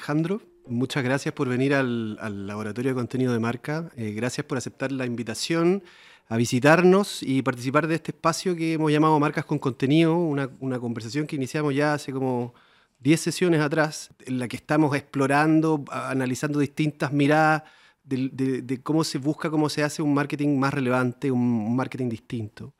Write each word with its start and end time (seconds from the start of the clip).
Alejandro. 0.00 0.40
Muchas 0.66 1.04
gracias 1.04 1.34
por 1.34 1.46
venir 1.46 1.74
al, 1.74 2.46
Laboratorio 2.46 2.92
de 2.92 2.94
Contenido 2.94 3.34
de 3.34 3.38
Marca. 3.38 3.90
Eh, 3.96 4.12
gracias 4.12 4.46
por 4.46 4.56
aceptar 4.56 4.90
la 4.92 5.04
invitación 5.04 5.82
a 6.26 6.38
visitarnos 6.38 7.22
y 7.22 7.42
participar 7.42 7.86
de 7.86 7.96
este 7.96 8.12
espacio 8.12 8.56
que 8.56 8.72
hemos 8.72 8.90
llamado 8.90 9.20
Marcas 9.20 9.44
con 9.44 9.58
Contenido, 9.58 10.16
una, 10.16 10.48
conversación 10.78 11.26
que 11.26 11.36
iniciamos 11.36 11.74
ya 11.74 11.92
hace 11.92 12.12
como 12.12 12.54
10 13.00 13.20
sesiones 13.20 13.60
atrás, 13.60 14.08
en 14.20 14.38
la 14.38 14.48
que 14.48 14.56
estamos 14.56 14.96
explorando, 14.96 15.84
analizando 15.90 16.60
distintas 16.60 17.12
miradas 17.12 17.64
de, 18.02 18.80
cómo 18.82 19.04
se 19.04 19.18
busca, 19.18 19.50
cómo 19.50 19.68
se 19.68 19.82
hace 19.82 20.00
un 20.00 20.14
marketing 20.14 20.56
más 20.58 20.72
relevante, 20.72 21.30
un, 21.30 21.76
marketing 21.76 22.08
distinto. 22.08 22.72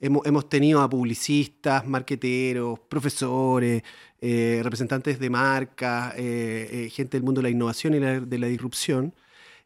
Hemos, 0.00 0.48
tenido 0.48 0.80
a 0.80 0.88
publicistas, 0.88 1.86
marqueteros, 1.86 2.78
profesores, 2.88 3.82
eh, 4.20 4.60
representantes 4.62 5.18
de 5.18 5.30
marcas, 5.30 6.14
eh, 6.16 6.86
eh, 6.86 6.90
gente 6.90 7.16
del 7.16 7.24
mundo 7.24 7.40
de 7.40 7.44
la 7.44 7.50
innovación 7.50 7.94
y 7.94 7.98
de 7.98 8.38
la 8.38 8.46
disrupción 8.46 9.12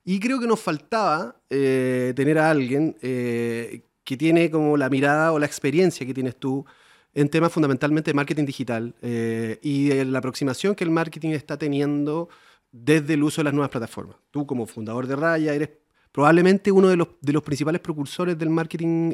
y 0.04 0.18
creo 0.20 0.40
que 0.40 0.46
nos 0.46 0.60
faltaba 0.60 1.36
eh, 1.48 2.12
tener 2.16 2.38
a 2.38 2.50
alguien 2.50 2.96
eh, 3.02 3.82
que 4.04 4.16
tiene 4.16 4.50
como 4.50 4.76
la 4.76 4.90
mirada 4.90 5.32
o 5.32 5.38
la 5.38 5.46
experiencia 5.46 6.06
que 6.06 6.14
tienes 6.14 6.36
tú 6.36 6.64
en 7.14 7.28
temas 7.28 7.52
fundamentalmente 7.52 8.10
de 8.10 8.14
marketing 8.14 8.44
digital 8.44 8.94
eh, 9.02 9.58
y 9.62 9.88
de 9.88 10.04
la 10.04 10.18
aproximación 10.18 10.74
que 10.74 10.84
el 10.84 10.90
marketing 10.90 11.30
está 11.30 11.56
teniendo 11.56 12.28
desde 12.72 13.14
el 13.14 13.22
uso 13.22 13.42
de 13.42 13.44
las 13.44 13.54
nuevas 13.54 13.70
plataformas. 13.70 14.16
Tú 14.30 14.46
como 14.46 14.66
fundador 14.66 15.06
de 15.06 15.14
Raya 15.14 15.54
eres 15.54 15.70
probablemente 16.10 16.72
uno 16.72 16.88
de 16.88 16.96
los, 16.96 17.08
de 17.20 17.32
los 17.32 17.42
principales 17.42 17.80
precursores 17.80 18.36
del 18.36 18.50
marketing 18.50 19.12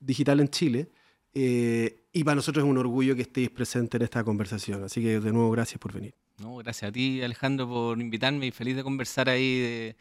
digital 0.00 0.40
en 0.40 0.48
Chile. 0.48 0.88
y 1.34 2.24
para 2.24 2.34
nosotros 2.34 2.64
es 2.64 2.70
un 2.70 2.78
orgullo 2.78 3.14
que 3.14 3.22
estéis 3.22 3.50
presente 3.50 3.96
en 3.96 4.02
esta 4.02 4.24
conversación. 4.24 4.84
Así 4.84 5.00
que 5.02 5.20
de 5.20 5.32
nuevo, 5.32 5.50
gracias 5.50 5.78
por 5.78 5.92
venir. 5.92 6.14
No, 6.38 6.56
gracias 6.56 6.88
a 6.88 6.92
ti, 6.92 7.20
Alejandro, 7.20 7.68
por 7.68 8.00
invitarme 8.00 8.46
y 8.46 8.50
feliz 8.52 8.76
de 8.76 8.84
conversar 8.84 9.28
ahí 9.28 9.94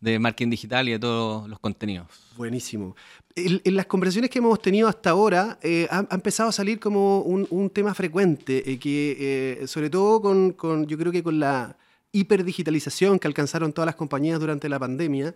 de, 0.00 0.18
marketing 0.18 0.50
digital 0.50 0.88
y 0.88 0.92
de 0.92 0.98
todos 0.98 1.48
los 1.48 1.58
contenidos. 1.58 2.06
Buenísimo. 2.36 2.96
En, 3.34 3.60
las 3.76 3.86
conversaciones 3.86 4.30
que 4.30 4.38
hemos 4.38 4.60
tenido 4.62 4.88
hasta 4.88 5.10
ahora, 5.10 5.58
eh, 5.62 5.86
ha, 5.90 6.06
empezado 6.10 6.48
a 6.48 6.52
salir 6.52 6.80
como 6.80 7.20
un, 7.20 7.70
tema 7.70 7.92
frecuente, 7.92 8.70
eh, 8.70 8.78
que 8.78 9.60
eh, 9.60 9.66
sobre 9.66 9.90
todo 9.90 10.22
con, 10.56 10.86
yo 10.86 10.96
creo 10.96 11.12
que 11.12 11.22
con 11.22 11.38
la 11.38 11.76
hiperdigitalización 12.10 13.18
que 13.18 13.28
alcanzaron 13.28 13.72
todas 13.72 13.86
las 13.86 13.94
compañías 13.94 14.40
durante 14.40 14.70
la 14.70 14.78
pandemia, 14.78 15.34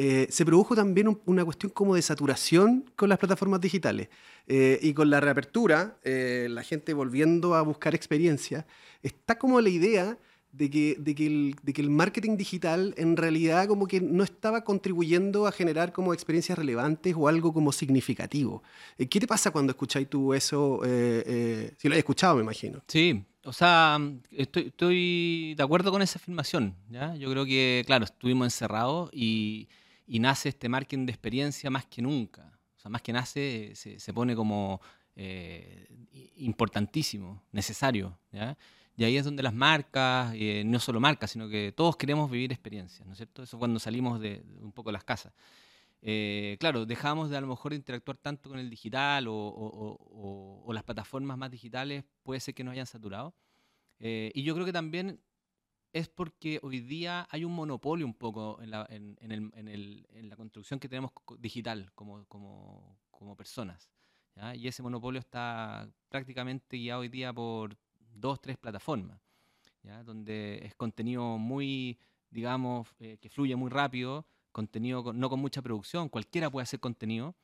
eh, 0.00 0.28
se 0.30 0.44
produjo 0.44 0.76
también 0.76 1.20
una 1.24 1.44
cuestión 1.44 1.72
como 1.72 1.96
de 1.96 2.02
saturación 2.02 2.84
con 2.94 3.08
las 3.08 3.18
plataformas 3.18 3.60
digitales. 3.60 4.08
Eh, 4.46 4.78
y 4.80 4.94
con 4.94 5.10
la 5.10 5.18
reapertura, 5.20 5.98
eh, 6.04 6.46
la 6.48 6.62
gente 6.62 6.94
volviendo 6.94 7.56
a 7.56 7.62
buscar 7.62 7.96
experiencias, 7.96 8.64
está 9.02 9.38
como 9.38 9.60
la 9.60 9.70
idea 9.70 10.16
de 10.52 10.70
que, 10.70 10.94
de 11.00 11.16
que, 11.16 11.26
el, 11.26 11.56
de, 11.64 11.72
que 11.72 11.82
el, 11.82 11.90
marketing 11.90 12.36
digital 12.36 12.94
en 12.96 13.16
realidad 13.16 13.66
como 13.66 13.88
que 13.88 14.00
no 14.00 14.22
estaba 14.22 14.62
contribuyendo 14.62 15.48
a 15.48 15.52
generar 15.52 15.92
como 15.92 16.14
experiencias 16.14 16.56
relevantes 16.56 17.16
o 17.18 17.26
algo 17.26 17.52
como 17.52 17.72
significativo. 17.72 18.62
¿Qué 18.96 19.18
te 19.18 19.26
pasa 19.26 19.50
cuando 19.50 19.72
escucháis 19.72 20.08
tú 20.08 20.32
eso? 20.32 20.80
si 20.84 21.88
lo 21.88 21.94
has 21.94 21.98
escuchado, 21.98 22.36
me 22.36 22.42
imagino. 22.42 22.84
Sí, 22.86 23.24
o 23.44 23.52
sea, 23.52 23.98
estoy, 24.30 24.68
estoy 24.68 25.54
de 25.56 25.62
acuerdo 25.62 25.90
con 25.90 26.02
esa 26.02 26.20
afirmación. 26.20 26.76
¿ya? 26.88 27.16
Yo 27.16 27.28
creo 27.30 27.44
que, 27.44 27.82
claro, 27.84 28.04
estuvimos 28.04 28.46
encerrados 28.46 29.10
y 29.12 29.68
y 30.08 30.18
nace 30.18 30.48
este 30.48 30.68
marketing 30.68 31.06
de 31.06 31.12
experiencia 31.12 31.70
más 31.70 31.86
que 31.86 32.00
nunca. 32.00 32.58
O 32.76 32.80
sea, 32.80 32.90
más 32.90 33.02
que 33.02 33.12
nace, 33.12 33.72
se, 33.74 34.12
pone 34.14 34.34
como 34.34 34.80
eh, 35.14 35.86
importantísimo, 36.36 37.42
necesario. 37.52 38.18
Y 38.96 39.04
ahí 39.04 39.16
es 39.16 39.24
donde 39.24 39.42
las 39.42 39.52
marcas, 39.52 40.32
eh, 40.34 40.62
no 40.64 40.80
solo 40.80 40.98
marcas, 40.98 41.30
sino 41.30 41.48
que 41.48 41.72
todos 41.76 41.96
queremos 41.96 42.30
vivir 42.30 42.50
experiencias, 42.52 43.06
¿no 43.06 43.12
es 43.12 43.18
cierto? 43.18 43.42
Eso 43.42 43.58
cuando 43.58 43.78
salimos 43.78 44.18
de, 44.18 44.42
un 44.60 44.72
poco 44.72 44.88
de 44.88 44.94
las 44.94 45.04
casas. 45.04 45.34
Eh, 46.00 46.56
claro, 46.58 46.86
dejamos 46.86 47.28
de 47.28 47.36
a 47.36 47.40
lo 47.40 47.48
mejor 47.48 47.74
interactuar 47.74 48.16
tanto 48.16 48.48
con 48.48 48.58
el 48.58 48.70
digital 48.70 49.26
o, 49.28 50.70
las 50.72 50.84
plataformas 50.84 51.36
más 51.36 51.50
digitales, 51.50 52.04
puede 52.22 52.40
ser 52.40 52.54
que 52.54 52.64
nos 52.64 52.72
hayan 52.72 52.86
saturado. 52.86 53.34
y 54.00 54.42
yo 54.42 54.54
creo 54.54 54.64
que 54.64 54.72
también 54.72 55.20
es 55.92 56.08
porque 56.08 56.60
hoy 56.62 56.80
día 56.80 57.26
hay 57.30 57.44
un 57.44 57.54
monopolio 57.54 58.06
un 58.06 58.14
poco 58.14 58.60
en 58.60 58.70
la, 58.70 58.86
en, 58.90 59.16
el, 59.20 59.50
en, 59.54 59.68
el, 59.68 60.06
en 60.10 60.28
la 60.28 60.36
construcción 60.36 60.78
que 60.78 60.88
tenemos 60.88 61.12
digital 61.38 61.90
como, 61.94 62.24
como, 62.26 62.98
como 63.10 63.36
personas. 63.36 63.90
Y 64.54 64.68
ese 64.68 64.82
monopolio 64.82 65.18
está 65.18 65.90
prácticamente 66.08 66.76
guiado 66.76 67.00
hoy 67.00 67.08
día 67.08 67.32
por 67.32 67.76
dos, 68.14 68.40
tres 68.40 68.56
plataformas, 68.56 69.20
¿ya? 69.82 70.04
donde 70.04 70.64
es 70.64 70.74
contenido 70.76 71.38
muy, 71.38 71.98
digamos, 72.30 72.86
eh, 73.00 73.18
que 73.20 73.28
fluye 73.28 73.56
muy 73.56 73.68
rápido, 73.68 74.26
contenido 74.52 75.12
no 75.12 75.28
con 75.28 75.40
mucha 75.40 75.60
producción, 75.60 76.08
cualquiera 76.08 76.50
puede 76.50 76.62
hacer 76.62 76.78
contenido. 76.78 77.34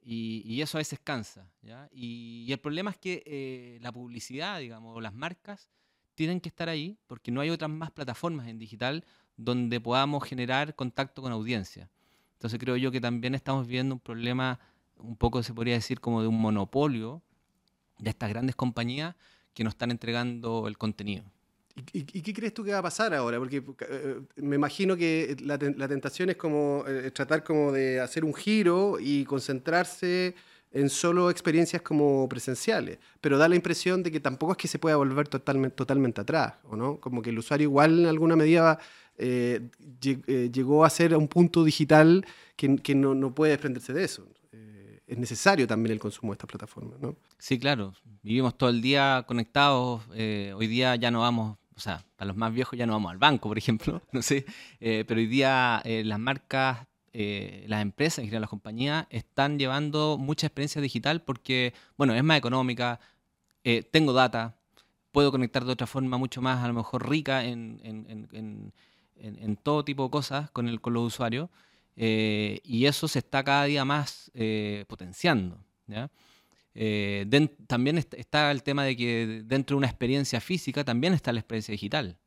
Y, 0.00 0.42
y 0.44 0.62
eso 0.62 0.78
a 0.78 0.80
veces 0.80 1.00
cansa. 1.00 1.50
¿ya? 1.62 1.88
Y, 1.90 2.44
y, 2.46 2.52
el 2.52 2.60
problema 2.60 2.92
es 2.92 2.98
que 2.98 3.24
eh, 3.26 3.78
la 3.80 3.90
publicidad, 3.90 4.60
digamos, 4.60 4.96
o 4.96 5.00
las 5.00 5.12
marcas, 5.12 5.68
tienen 6.16 6.40
que 6.40 6.48
estar 6.48 6.68
ahí 6.68 6.98
porque 7.06 7.30
no 7.30 7.40
hay 7.40 7.50
otras 7.50 7.70
más 7.70 7.92
plataformas 7.92 8.48
en 8.48 8.58
digital 8.58 9.04
donde 9.36 9.80
podamos 9.80 10.24
generar 10.24 10.74
contacto 10.74 11.22
con 11.22 11.30
audiencia. 11.30 11.88
Entonces 12.32 12.58
creo 12.58 12.76
yo 12.76 12.90
que 12.90 13.00
también 13.00 13.34
estamos 13.34 13.66
viendo 13.68 13.94
un 13.94 14.00
problema, 14.00 14.58
un 14.98 15.16
poco 15.16 15.42
se 15.42 15.54
podría 15.54 15.74
decir 15.74 16.00
como 16.00 16.22
de 16.22 16.28
un 16.28 16.40
monopolio 16.40 17.22
de 17.98 18.10
estas 18.10 18.30
grandes 18.30 18.56
compañías 18.56 19.14
que 19.54 19.62
nos 19.62 19.74
están 19.74 19.90
entregando 19.90 20.66
el 20.66 20.76
contenido. 20.76 21.24
¿Y, 21.92 22.04
qué 22.04 22.32
crees 22.32 22.54
tú 22.54 22.64
que 22.64 22.72
va 22.72 22.78
a 22.78 22.82
pasar 22.82 23.12
ahora? 23.12 23.38
Porque 23.38 23.62
eh, 23.80 24.20
me 24.36 24.56
imagino 24.56 24.96
que 24.96 25.36
la, 25.40 25.58
tentación 25.58 26.30
es 26.30 26.36
como 26.36 26.84
eh, 26.88 27.10
tratar 27.10 27.44
como 27.44 27.70
de 27.70 28.00
hacer 28.00 28.24
un 28.24 28.32
giro 28.32 28.96
y 28.98 29.24
concentrarse 29.24 30.34
en 30.76 30.90
solo 30.90 31.30
experiencias 31.30 31.80
como 31.80 32.28
presenciales, 32.28 32.98
pero 33.22 33.38
da 33.38 33.48
la 33.48 33.56
impresión 33.56 34.02
de 34.02 34.12
que 34.12 34.20
tampoco 34.20 34.52
es 34.52 34.58
que 34.58 34.68
se 34.68 34.78
pueda 34.78 34.96
volver 34.96 35.26
totalmente, 35.26 35.74
totalmente 35.74 36.20
atrás, 36.20 36.54
¿o 36.64 36.76
no? 36.76 37.00
Como 37.00 37.22
que 37.22 37.30
el 37.30 37.38
usuario 37.38 37.64
igual 37.64 38.00
en 38.00 38.06
alguna 38.06 38.36
medida 38.36 38.78
eh, 39.16 39.70
eh, 40.04 40.50
llegó 40.52 40.84
a 40.84 40.90
ser 40.90 41.16
un 41.16 41.28
punto 41.28 41.64
digital 41.64 42.26
que, 42.56 42.76
que 42.76 42.94
no, 42.94 43.14
no, 43.14 43.34
puede 43.34 43.52
desprenderse 43.52 43.94
de 43.94 44.04
eso. 44.04 44.28
Eh, 44.52 45.00
es 45.06 45.16
necesario 45.16 45.66
también 45.66 45.94
el 45.94 45.98
consumo 45.98 46.32
de 46.32 46.34
estas 46.34 46.48
plataformas, 46.48 47.00
¿no? 47.00 47.16
Sí, 47.38 47.58
claro. 47.58 47.94
Vivimos 48.22 48.58
todo 48.58 48.68
el 48.68 48.82
día 48.82 49.24
conectados. 49.26 50.02
hoy 50.10 50.66
día 50.66 50.94
ya 50.96 51.10
no 51.10 51.20
vamos, 51.20 51.56
o 51.74 51.80
sea, 51.80 52.04
para 52.16 52.28
los 52.28 52.36
más 52.36 52.52
viejos 52.52 52.78
ya 52.78 52.84
no 52.84 52.92
vamos 52.92 53.12
al 53.12 53.18
banco, 53.18 53.48
por 53.48 53.56
ejemplo, 53.56 54.02
no 54.12 54.20
sé, 54.20 54.44
pero 54.78 55.16
hoy 55.16 55.26
día 55.26 55.80
las 55.84 56.18
marcas 56.18 56.86
eh, 57.18 57.64
las 57.66 57.80
empresas, 57.80 58.18
en 58.18 58.26
general 58.26 58.42
las 58.42 58.50
compañías, 58.50 59.06
están 59.08 59.58
llevando 59.58 60.18
mucha 60.18 60.48
experiencia 60.48 60.82
digital 60.82 61.22
porque, 61.22 61.72
bueno, 61.96 62.14
es 62.14 62.22
más 62.22 62.36
económica, 62.36 63.00
eh, 63.64 63.82
tengo 63.90 64.12
data, 64.12 64.58
puedo 65.12 65.32
conectar 65.32 65.64
de 65.64 65.72
otra 65.72 65.86
forma 65.86 66.18
mucho 66.18 66.42
más, 66.42 66.62
a 66.62 66.68
lo 66.68 66.74
mejor 66.74 67.08
rica 67.08 67.42
en, 67.42 67.80
en, 67.82 69.56
todo 69.62 69.82
tipo 69.82 70.04
de 70.04 70.10
cosas 70.10 70.50
con, 70.50 70.68
el, 70.68 70.82
con 70.82 70.92
los 70.92 71.04
usuarios. 71.04 71.48
Eh, 71.96 72.60
y 72.64 72.84
eso 72.84 73.08
se 73.08 73.20
está 73.20 73.42
cada 73.42 73.64
día 73.64 73.86
más 73.86 74.30
potenciando. 74.86 75.58
también 77.66 77.96
está 77.96 78.50
el 78.50 78.62
tema 78.62 78.84
de 78.84 78.94
que 78.94 79.42
dentro 79.46 79.76
de 79.76 79.78
una 79.78 79.86
experiencia 79.86 80.38
física 80.42 80.84
también 80.84 81.14
está 81.14 81.32
la 81.32 81.40
experiencia 81.40 81.72
digital. 81.72 82.18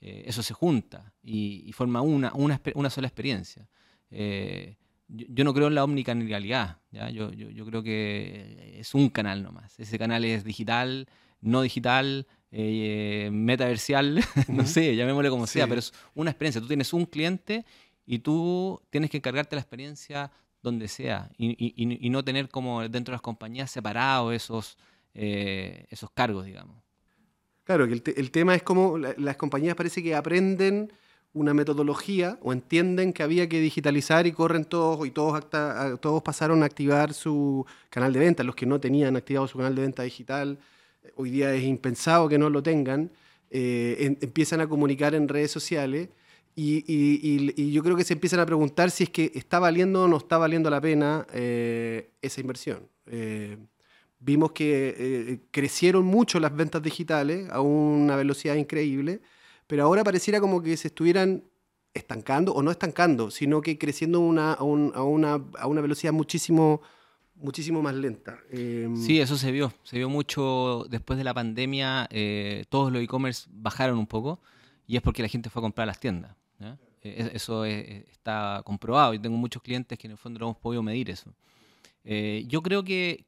eso 0.00 0.42
se 0.42 0.52
junta 0.52 1.12
y, 1.22 1.70
forma 1.74 2.00
una, 2.00 2.32
una, 2.34 2.60
una, 2.74 2.90
sola 2.90 3.06
experiencia. 3.06 3.68
Eh, 4.16 4.76
yo, 5.08 5.44
no 5.44 5.52
creo 5.52 5.66
en 5.66 5.74
la 5.74 5.84
omnicanalidad, 5.84 6.78
¿ya? 6.90 7.10
Yo, 7.10 7.32
yo, 7.32 7.66
creo 7.66 7.82
que 7.82 8.78
es 8.78 8.94
un 8.94 9.10
canal 9.10 9.42
nomás. 9.42 9.78
Ese 9.78 9.98
canal 9.98 10.24
es 10.24 10.44
digital, 10.44 11.08
no 11.40 11.62
digital, 11.62 12.26
eh, 12.50 13.28
metaversial, 13.32 14.24
no 14.48 14.64
sé, 14.66 14.94
llamémosle 14.96 15.30
como 15.30 15.46
sea, 15.46 15.66
pero 15.66 15.80
es 15.80 15.92
una 16.14 16.30
experiencia. 16.30 16.60
Tú 16.60 16.68
tienes 16.68 16.92
un 16.92 17.04
cliente 17.04 17.64
y 18.06 18.20
tú 18.20 18.80
tienes 18.90 19.10
que 19.10 19.18
encargarte 19.18 19.56
la 19.56 19.60
experiencia 19.60 20.30
donde 20.62 20.88
sea 20.88 21.30
y, 21.36 22.10
no 22.10 22.24
tener 22.24 22.48
como 22.48 22.82
dentro 22.88 23.12
de 23.12 23.16
las 23.16 23.20
compañías 23.20 23.70
separados 23.70 24.32
esos, 24.32 24.78
eh, 25.12 25.86
esos 25.90 26.10
cargos, 26.10 26.46
digamos. 26.46 26.82
Claro, 27.64 27.86
que 27.86 27.94
el, 28.16 28.30
tema 28.30 28.54
es 28.54 28.62
como 28.62 28.98
las 28.98 29.36
compañías 29.36 29.74
parece 29.74 30.02
que 30.02 30.14
aprenden 30.14 30.92
una 31.34 31.52
metodología 31.52 32.38
o 32.42 32.52
entienden 32.52 33.12
que 33.12 33.22
había 33.22 33.48
que 33.48 33.60
digitalizar 33.60 34.26
y 34.26 34.32
corren 34.32 34.64
todos 34.64 35.04
y 35.06 35.10
todos, 35.10 35.44
todos 36.00 36.22
pasaron 36.22 36.62
a 36.62 36.66
activar 36.66 37.12
su 37.12 37.66
canal 37.90 38.12
de 38.12 38.20
venta. 38.20 38.44
Los 38.44 38.54
que 38.54 38.66
no 38.66 38.80
tenían 38.80 39.16
activado 39.16 39.46
su 39.48 39.58
canal 39.58 39.74
de 39.74 39.82
venta 39.82 40.04
digital, 40.04 40.58
eh, 41.02 41.12
hoy 41.16 41.30
día 41.30 41.52
es 41.52 41.64
impensado 41.64 42.28
que 42.28 42.38
no 42.38 42.48
lo 42.50 42.62
tengan, 42.62 43.10
eh, 43.50 44.16
empiezan 44.20 44.60
a 44.60 44.68
comunicar 44.68 45.14
en 45.14 45.28
redes 45.28 45.50
sociales 45.50 46.08
y, 46.56 47.72
yo 47.72 47.82
creo 47.82 47.96
que 47.96 48.04
se 48.04 48.14
empiezan 48.14 48.38
a 48.38 48.46
preguntar 48.46 48.92
si 48.92 49.04
es 49.04 49.10
que 49.10 49.32
está 49.34 49.58
valiendo 49.58 50.04
o 50.04 50.08
no 50.08 50.18
está 50.18 50.38
valiendo 50.38 50.70
la 50.70 50.80
pena 50.80 51.26
eh, 51.32 52.10
esa 52.22 52.40
inversión. 52.40 52.88
vimos 54.20 54.52
que 54.52 55.40
crecieron 55.50 56.04
mucho 56.04 56.38
las 56.38 56.54
ventas 56.54 56.80
digitales 56.80 57.50
a 57.50 57.60
una 57.60 58.14
velocidad 58.16 58.54
increíble 58.54 59.20
pero 59.74 59.86
ahora 59.86 60.04
pareciera 60.04 60.40
como 60.40 60.62
que 60.62 60.76
se 60.76 60.86
estuvieran 60.86 61.42
estancando, 61.92 62.52
o 62.54 62.62
no 62.62 62.70
estancando, 62.70 63.32
sino 63.32 63.60
que 63.60 63.76
creciendo 63.76 64.20
una, 64.20 64.52
a, 64.52 64.62
una, 64.62 65.36
velocidad 65.82 66.12
muchísimo 66.12 66.80
muchísimo 67.34 67.82
más 67.82 67.96
lenta. 67.96 68.38
Em, 68.52 68.96
sí, 68.96 69.18
eso 69.18 69.36
se 69.36 69.50
vio. 69.50 69.72
Se 69.82 69.96
vio 69.96 70.08
mucho 70.08 70.86
después 70.88 71.16
de 71.18 71.24
la 71.24 71.34
pandemia. 71.34 72.06
Eh, 72.12 72.66
todos 72.68 72.92
los 72.92 73.02
e-commerce 73.02 73.48
bajaron 73.50 73.98
un 73.98 74.06
poco 74.06 74.38
y 74.86 74.94
es 74.94 75.02
porque 75.02 75.22
la 75.22 75.28
gente 75.28 75.50
fue 75.50 75.58
a 75.58 75.64
comprar 75.64 75.82
a 75.82 75.86
las 75.86 75.98
tiendas. 75.98 76.36
Eh, 77.02 77.32
eso 77.34 77.64
está 77.64 78.62
comprobado 78.64 79.12
y 79.12 79.18
tengo 79.18 79.36
muchos 79.36 79.60
clientes 79.60 79.98
que 79.98 80.06
en 80.06 80.12
el 80.12 80.18
fondo 80.18 80.38
no 80.38 80.46
hemos 80.46 80.58
podido 80.58 80.84
medir 80.84 81.10
eso. 81.10 81.34
Eh, 82.04 82.44
yo 82.46 82.62
creo 82.62 82.84
que, 82.84 83.24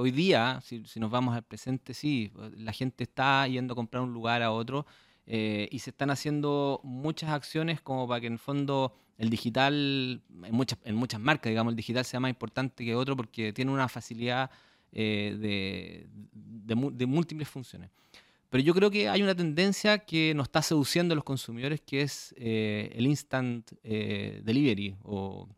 hoy 0.00 0.10
día, 0.10 0.60
si, 0.62 0.82
nos 0.98 1.10
vamos 1.10 1.36
al 1.36 1.42
presente, 1.42 1.92
sí, 1.92 2.32
la 2.56 2.72
gente 2.72 3.04
está 3.04 3.46
yendo 3.46 3.74
a 3.74 3.76
comprar 3.76 4.02
un 4.02 4.14
lugar 4.14 4.42
a 4.42 4.52
otro 4.52 4.86
y 5.30 5.78
se 5.78 5.90
están 5.90 6.10
haciendo 6.10 6.80
muchas 6.82 7.30
acciones 7.30 7.82
como 7.82 8.08
para 8.08 8.20
que 8.20 8.28
en 8.28 8.34
el 8.34 8.38
fondo 8.38 8.94
el 9.18 9.30
digital, 9.30 10.22
en 10.44 10.54
muchas, 10.54 10.78
en 10.84 10.94
muchas 10.94 11.20
marcas, 11.20 11.50
digamos, 11.50 11.72
el 11.72 11.76
digital 11.76 12.04
sea 12.04 12.20
más 12.20 12.30
importante 12.30 12.84
que 12.84 12.94
otro 12.94 13.16
porque 13.16 13.52
tiene 13.52 13.72
una 13.72 13.88
facilidad 13.88 14.48
eh, 14.92 15.36
de, 15.38 16.06
de, 16.32 17.06
múltiples 17.06 17.48
funciones. 17.48 17.90
Pero 18.48 18.62
yo 18.62 18.72
creo 18.72 18.90
que 18.90 19.08
hay 19.08 19.22
una 19.22 19.34
tendencia 19.34 19.98
que 19.98 20.32
nos 20.34 20.44
está 20.44 20.62
seduciendo 20.62 21.12
a 21.12 21.16
los 21.16 21.24
consumidores, 21.24 21.80
que 21.80 22.02
es 22.02 22.32
eh, 22.38 22.92
el 22.94 23.06
instant 23.06 23.70
eh, 23.82 24.40
delivery, 24.44 24.96
o 25.02 25.48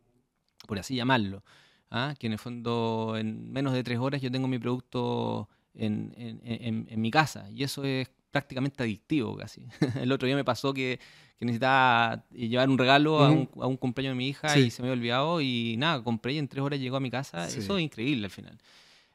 por 0.66 0.78
así 0.78 0.96
llamarlo. 0.96 1.44
¿ah? 1.90 2.14
Que 2.19 2.26
en 2.26 2.32
el 2.32 2.38
fondo, 2.38 3.14
en 3.16 3.52
menos 3.52 3.75
de 3.75 3.84
tres 3.84 3.99
horas, 3.99 4.23
yo 4.23 4.31
tengo 4.31 4.49
mi 4.49 4.58
producto 4.58 5.49
en, 5.75 6.14
en, 6.16 6.87
en 6.90 7.00
mi 7.00 7.11
casa. 7.11 7.49
Y 7.50 7.62
eso 7.62 7.84
es 7.84 8.11
prácticamente 8.31 8.82
adictivo 8.82 9.37
casi. 9.37 9.62
El 10.00 10.12
otro 10.12 10.27
día 10.27 10.37
me 10.37 10.44
pasó 10.44 10.73
que, 10.73 11.00
necesitaba 11.41 12.27
llevar 12.32 12.69
un 12.69 12.77
regalo 12.77 13.21
a, 13.21 13.31
un, 13.31 13.77
cumpleaños 13.79 14.12
de 14.12 14.19
mi 14.19 14.29
hija 14.29 14.59
y 14.59 14.71
se 14.71 14.82
me 14.82 14.88
había 14.88 15.00
olvidado 15.00 15.41
y 15.41 15.75
nada, 15.79 16.05
compré 16.05 16.35
y 16.35 16.38
en 16.38 16.49
tres 16.49 16.62
horas 16.62 16.79
llegó 16.79 16.97
a 16.97 17.00
mi 17.00 17.11
casa. 17.11 17.49
Eso 17.49 17.79
es 17.79 17.82
increíble 17.82 18.27
al 18.27 18.31
final. 18.31 18.59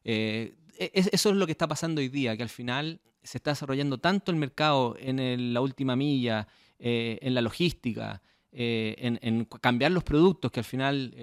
Eh, 0.03 0.55
e, 0.79 0.91
eso 0.93 1.29
es 1.29 1.35
lo 1.35 1.45
que 1.45 1.51
está 1.51 1.67
pasando 1.67 2.01
hoy 2.01 2.09
día, 2.09 2.35
que 2.35 2.41
al 2.41 2.49
final 2.49 2.99
se 3.21 3.37
está 3.37 3.51
desarrollando 3.51 3.99
tanto 3.99 4.31
el 4.31 4.37
mercado 4.37 4.95
en 4.99 5.53
la 5.53 5.61
última 5.61 5.95
milla, 5.95 6.47
eh, 6.79 7.19
en 7.21 7.35
la 7.35 7.41
logística, 7.41 8.23
eh, 8.51 8.95
en, 8.97 9.19
en, 9.21 9.45
cambiar 9.45 9.91
los 9.91 10.03
productos, 10.03 10.51
que 10.51 10.61
al 10.61 10.65
final, 10.65 11.13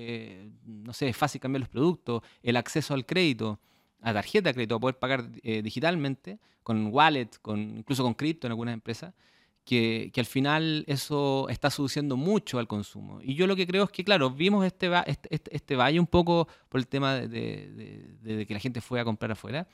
no 0.65 0.93
sé, 0.93 1.09
es 1.09 1.17
fácil 1.17 1.41
cambiar 1.41 1.63
los 1.63 1.69
productos, 1.69 2.23
el 2.45 2.57
acceso 2.57 2.95
al 2.95 3.07
crédito 3.07 3.59
a 4.03 4.13
tarjeta 4.13 4.51
de 4.51 4.55
crédito, 4.55 4.75
a 4.75 4.81
poder 4.81 4.99
pagar 4.99 5.31
eh, 5.43 5.63
digitalmente, 5.63 6.39
con 6.63 6.89
wallet, 6.93 7.29
con, 7.41 7.79
incluso 7.79 8.03
con 8.03 8.15
cripto 8.15 8.47
en 8.47 8.53
algunas 8.53 8.75
empresas, 8.75 9.15
que, 9.65 10.11
que, 10.13 10.21
al 10.21 10.27
final 10.27 10.85
eso 10.89 11.49
está 11.49 11.71
seduciendo 11.71 12.17
mucho 12.17 12.59
al 12.59 12.67
consumo. 12.67 13.21
Y 13.23 13.35
yo 13.35 13.47
lo 13.47 13.55
que 13.55 13.67
creo 13.67 13.85
es 13.85 13.91
que, 13.91 14.03
claro, 14.03 14.31
vimos 14.31 14.67
este, 14.67 14.91
este, 15.07 15.29
este, 15.35 15.57
este 15.57 15.77
valle 15.77 16.01
un 16.01 16.07
poco 16.07 16.49
por 16.69 16.81
el 16.81 16.89
tema 16.89 17.15
de, 17.15 18.17
de, 18.21 18.47
que 18.47 18.55
la 18.55 18.61
gente 18.61 18.81
fue 18.81 19.01
a 19.01 19.05
comprar 19.05 19.31
afuera, 19.31 19.69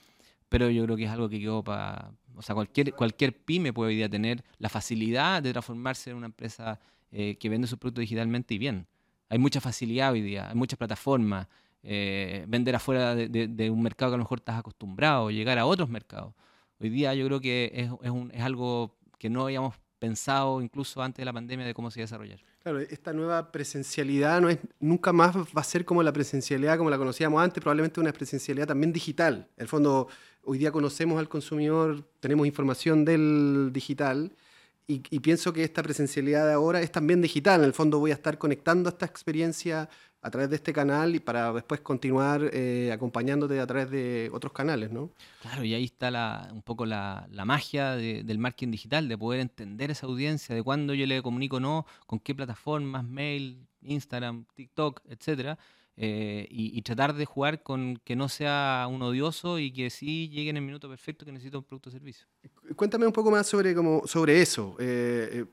pero 0.49 0.69
yo 0.69 0.85
creo 0.85 0.97
que 0.97 1.05
es 1.05 1.11
algo 1.11 1.29
que 1.29 1.41
quedó 1.41 1.65
para... 1.65 2.13
O 2.37 2.43
sea, 2.43 2.55
cualquier, 2.55 2.93
cualquier 2.95 3.35
pyme 3.35 3.73
puede 3.73 3.91
hoy 3.91 3.97
día 3.97 4.09
tener 4.09 4.45
la 4.59 4.69
facilidad 4.69 5.43
de 5.43 5.53
transformarse 5.53 6.11
en 6.11 6.17
una 6.17 6.27
empresa 6.27 6.79
eh, 7.11 7.37
que 7.37 7.49
vende 7.49 7.67
sus 7.67 7.79
productos 7.79 8.03
digitalmente 8.03 8.55
y 8.55 8.59
bien. 8.59 8.87
Hay 9.31 9.39
mucha 9.39 9.61
facilidad 9.61 10.13
hoy 10.13 10.23
día, 10.23 10.49
hay 10.49 10.55
muchas 10.55 10.79
plataformas, 10.79 11.49
eh, 11.83 12.45
vender 12.49 12.75
afuera 12.75 13.15
de, 13.15 13.71
un 13.71 13.83
mercado 13.83 14.11
que 14.11 14.15
a 14.15 14.19
lo 14.19 14.25
mejor 14.25 14.39
estás 14.39 14.59
acostumbrado, 14.59 15.31
llegar 15.31 15.59
a 15.59 15.67
otros 15.67 15.89
mercados. 15.89 16.35
Hoy 16.81 16.91
día 16.91 17.15
yo 17.15 17.27
creo 17.27 17.41
que 17.41 17.71
es, 17.75 18.43
algo 18.43 18.97
que 19.19 19.31
no 19.31 19.45
habíamos 19.45 19.75
pensado 19.99 20.63
incluso 20.63 21.03
antes 21.03 21.23
de 21.23 21.25
la 21.25 21.33
pandemia 21.33 21.67
de 21.67 21.75
cómo 21.75 21.91
se 21.91 22.01
iba 22.01 22.05
a 22.05 22.07
desarrollar. 22.07 22.41
Claro, 22.63 22.81
esta 22.81 23.13
nueva 23.13 23.51
presencialidad 23.51 24.41
no 24.41 24.49
es, 24.49 24.59
nunca 24.79 25.13
más 25.13 25.37
va 25.37 25.61
a 25.61 25.65
ser 25.65 25.85
como 25.85 26.03
la 26.03 26.13
presencialidad 26.13 26.79
como 26.79 26.91
la 26.91 26.99
conocíamos 26.99 27.43
antes, 27.43 27.61
probablemente 27.61 28.01
una 28.01 28.13
presencialidad 28.13 28.67
también 28.67 28.93
digital. 28.93 29.49
En 29.57 29.63
el 29.63 29.69
fondo, 29.69 30.09
hoy 30.45 30.59
día 30.59 30.71
conocemos 30.71 31.19
al 31.19 31.29
consumidor, 31.29 32.05
tenemos 32.21 32.47
información 32.47 33.05
del 33.05 33.71
digital 33.73 34.33
y, 34.91 35.01
pienso 35.21 35.53
que 35.53 35.65
esta 35.65 35.83
presencialidad 35.83 36.47
de 36.47 36.55
ahora 36.55 36.81
es 36.81 36.91
también 36.91 37.21
digital. 37.21 37.61
En 37.61 37.67
el 37.67 37.75
fondo 37.75 37.99
voy 37.99 38.11
a 38.11 38.15
estar 38.15 38.39
conectando 38.39 38.89
esta 38.89 39.05
experiencia 39.05 39.91
a 40.21 40.31
través 40.31 40.51
de 40.51 40.57
este 40.57 40.73
canal 40.73 41.15
y 41.15 41.21
para 41.21 41.53
después 41.53 41.81
continuar 41.81 42.51
eh, 42.53 42.91
acompañándote 42.93 43.61
a 43.61 43.67
través 43.67 43.91
de 43.91 44.31
otros 44.33 44.53
canales, 44.53 44.91
¿no? 44.91 45.11
Claro, 45.43 45.65
y 45.65 45.75
ahí 45.75 45.85
está 45.85 46.11
la, 46.11 46.49
un 46.53 46.63
poco 46.63 46.87
la, 46.87 47.29
la 47.31 47.45
magia 47.45 47.93
del 47.93 48.39
marketing 48.39 48.73
digital, 48.73 49.09
de 49.09 49.17
poder 49.17 49.41
entender 49.41 49.91
esa 49.91 50.07
audiencia, 50.07 50.55
de 50.55 50.63
cuándo 50.63 50.95
yo 50.95 51.07
le 51.07 51.23
comunico 51.23 51.61
no, 51.61 51.87
con 52.07 52.19
qué 52.19 52.35
plataformas, 52.35 53.05
mail, 53.05 53.67
Instagram, 53.83 54.45
TikTok, 54.55 55.03
etcétera, 55.09 55.59
eh, 56.01 56.47
y, 56.51 56.81
tratar 56.83 57.13
de 57.13 57.25
jugar 57.25 57.65
con 57.65 57.97
que 58.05 58.15
no 58.15 58.29
sea 58.29 58.87
un 58.89 59.03
odioso 59.03 59.59
y 59.59 59.73
que 59.73 59.91
sí 59.91 60.29
llegue 60.29 60.51
en 60.51 60.57
el 60.57 60.63
minuto 60.63 60.89
perfecto 60.89 61.25
que 61.25 61.33
necesita 61.33 61.59
un 61.59 61.65
producto 61.65 61.91
o 61.91 61.93
servicio. 61.93 62.29
Cuéntame 62.77 63.05
un 63.05 63.13
poco 63.13 63.33
más 63.33 63.49
sobre, 63.49 63.75
como, 63.75 64.07
sobre 64.07 64.41
eso. 64.41 64.77
Eh, 64.79 65.45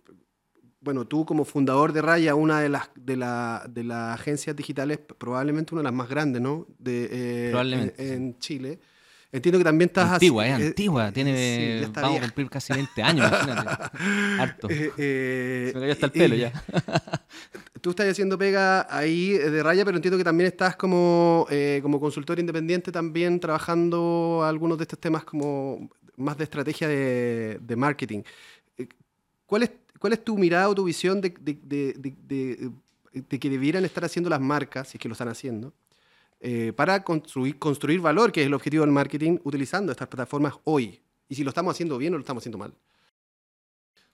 bueno, 0.85 1.05
tú 1.05 1.25
como 1.25 1.45
fundador 1.45 1.91
de 1.93 2.01
Raya, 2.01 2.35
una 2.35 2.61
de 2.61 2.69
las, 2.69 2.91
de, 2.95 3.17
la, 3.17 3.65
de 3.67 3.83
las 3.83 4.19
agencias 4.19 4.55
digitales, 4.55 4.99
probablemente 4.99 5.73
una 5.73 5.79
de 5.79 5.85
las 5.85 5.93
más 5.93 6.07
grandes, 6.07 6.43
¿no? 6.43 6.67
De, 6.77 7.09
eh, 7.11 7.47
probablemente. 7.49 8.13
En, 8.13 8.37
Chile. 8.37 8.79
Entiendo 9.31 9.57
que 9.57 9.63
también 9.63 9.89
estás... 9.89 10.11
Antigua, 10.11 10.47
es 10.47 10.61
eh, 10.61 10.67
antigua, 10.67 11.11
tiene, 11.11 11.83
sí, 11.83 11.91
vamos 11.91 12.19
a 12.19 12.21
cumplir 12.21 12.49
casi 12.51 12.71
20 12.71 13.01
años, 13.03 13.27
imagínate. 13.27 13.83
Harto. 14.39 14.67
Eh, 14.69 15.69
Se 15.71 15.73
me 15.73 15.81
cayó 15.81 15.91
hasta 15.91 16.05
el 16.05 16.11
pelo 16.11 16.35
ya. 16.35 16.53
tú 17.81 17.89
estás 17.89 18.07
haciendo 18.07 18.37
pega 18.37 18.85
ahí 18.95 19.29
de 19.31 19.63
raya, 19.63 19.83
pero 19.83 19.97
entiendo 19.97 20.19
que 20.19 20.23
también 20.23 20.47
estás 20.47 20.75
como, 20.75 21.47
como 21.81 21.99
consultor 21.99 22.39
independiente 22.39 22.91
también 22.91 23.39
trabajando 23.39 24.43
algunos 24.45 24.77
de 24.77 24.83
estos 24.83 24.99
temas 24.99 25.23
como 25.23 25.89
más 26.15 26.37
de 26.37 26.43
estrategia 26.43 26.87
de, 26.87 27.57
de 27.59 27.75
marketing. 27.75 28.21
¿Cuál 29.47 29.63
es 29.63 29.71
¿Cuál 30.05 30.13
es 30.13 30.23
tu 30.23 30.37
mirada 30.37 30.69
o 30.69 30.75
tu 30.75 30.83
visión 30.83 31.19
de, 31.19 31.33
que 31.33 33.49
debieran 33.49 33.85
estar 33.85 34.05
haciendo 34.05 34.29
las 34.29 34.39
marcas, 34.39 34.89
si 34.89 34.97
es 34.97 35.01
que 35.01 35.09
lo 35.09 35.13
están 35.13 35.29
haciendo, 35.29 35.73
eh, 36.39 36.73
para 36.75 37.03
construir, 37.03 37.57
construir 37.57 38.01
valor, 38.01 38.31
que 38.31 38.41
es 38.41 38.45
el 38.45 38.53
objetivo 38.53 38.81
del 38.81 38.91
marketing, 38.91 39.39
utilizando 39.43 39.91
estas 39.91 40.07
plataformas 40.07 40.53
hoy? 40.63 41.01
Y 41.27 41.33
si 41.33 41.43
lo 41.43 41.49
estamos 41.49 41.73
haciendo 41.73 41.97
bien 41.97 42.13
o 42.13 42.17
lo 42.17 42.21
estamos 42.21 42.43
haciendo 42.43 42.59
mal. 42.59 42.75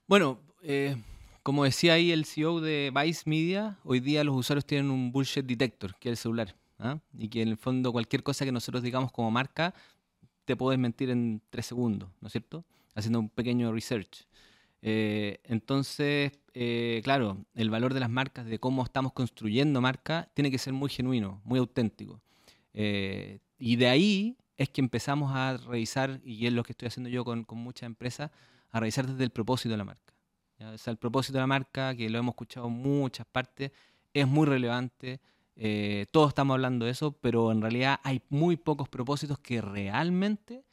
Bueno, 0.06 0.40
eh, 0.62 0.96
como 1.42 1.64
decía 1.64 1.92
ahí 1.92 2.10
el 2.10 2.24
CEO 2.24 2.62
de 2.62 2.90
Vice 2.90 3.24
Media, 3.26 3.78
hoy 3.84 4.00
día 4.00 4.24
los 4.24 4.34
usuarios 4.34 4.64
tienen 4.64 4.90
un 4.90 5.12
bullshit 5.12 5.44
detector, 5.44 5.94
que 6.00 6.08
es 6.08 6.12
el 6.12 6.16
celular. 6.16 6.56
¿ah? 6.78 7.00
Y 7.18 7.28
que 7.28 7.42
en 7.42 7.48
el 7.48 7.58
fondo 7.58 7.92
cualquier 7.92 8.22
cosa 8.22 8.46
que 8.46 8.52
nosotros 8.52 8.82
digamos 8.82 9.12
como 9.12 9.30
marca, 9.30 9.74
te 10.46 10.56
puedes 10.56 10.80
mentir 10.80 11.10
en 11.10 11.42
tres 11.50 11.66
segundos, 11.66 12.08
¿no 12.22 12.28
es 12.28 12.32
cierto? 12.32 12.64
Haciendo 12.94 13.20
un 13.20 13.28
pequeño 13.28 13.70
research. 13.74 14.26
Eh, 14.82 15.38
entonces, 15.44 16.32
eh, 16.54 17.00
claro, 17.04 17.46
el 17.54 17.70
valor 17.70 17.94
de 17.94 18.00
las 18.00 18.10
marcas, 18.10 18.46
de 18.46 18.58
cómo 18.58 18.82
estamos 18.82 19.12
construyendo 19.12 19.80
marcas, 19.80 20.28
tiene 20.34 20.50
que 20.50 20.58
ser 20.58 20.72
muy 20.72 20.90
genuino, 20.90 21.40
muy 21.44 21.60
auténtico. 21.60 22.20
Eh, 22.74 23.38
y 23.58 23.76
de 23.76 23.88
ahí 23.88 24.36
es 24.56 24.68
que 24.68 24.80
empezamos 24.80 25.32
a 25.34 25.56
revisar, 25.56 26.20
y 26.24 26.46
es 26.46 26.52
lo 26.52 26.64
que 26.64 26.72
estoy 26.72 26.88
haciendo 26.88 27.08
yo 27.08 27.24
con 27.24 27.46
muchas 27.58 27.86
empresas, 27.86 28.30
a 28.70 28.80
revisar 28.80 29.06
desde 29.06 29.24
el 29.24 29.30
propósito 29.30 29.70
de 29.70 29.76
la 29.78 29.84
marca. 29.84 30.12
O 30.60 30.78
sea, 30.78 30.92
el 30.92 30.98
propósito 30.98 31.38
de 31.38 31.42
la 31.42 31.46
marca, 31.46 31.94
que 31.94 32.08
lo 32.10 32.18
hemos 32.18 32.32
escuchado 32.32 32.68
en 32.68 32.74
muchas 32.74 33.26
partes, 33.26 33.72
es 34.12 34.26
muy 34.26 34.46
relevante. 34.46 35.20
todos 36.10 36.28
estamos 36.28 36.54
hablando 36.54 36.86
de 36.86 36.92
eso, 36.92 37.12
pero 37.12 37.52
en 37.52 37.62
realidad 37.62 38.00
hay 38.04 38.22
muy 38.30 38.56
pocos 38.56 38.88
propósitos 38.88 39.38
que 39.38 39.60
realmente 39.60 40.64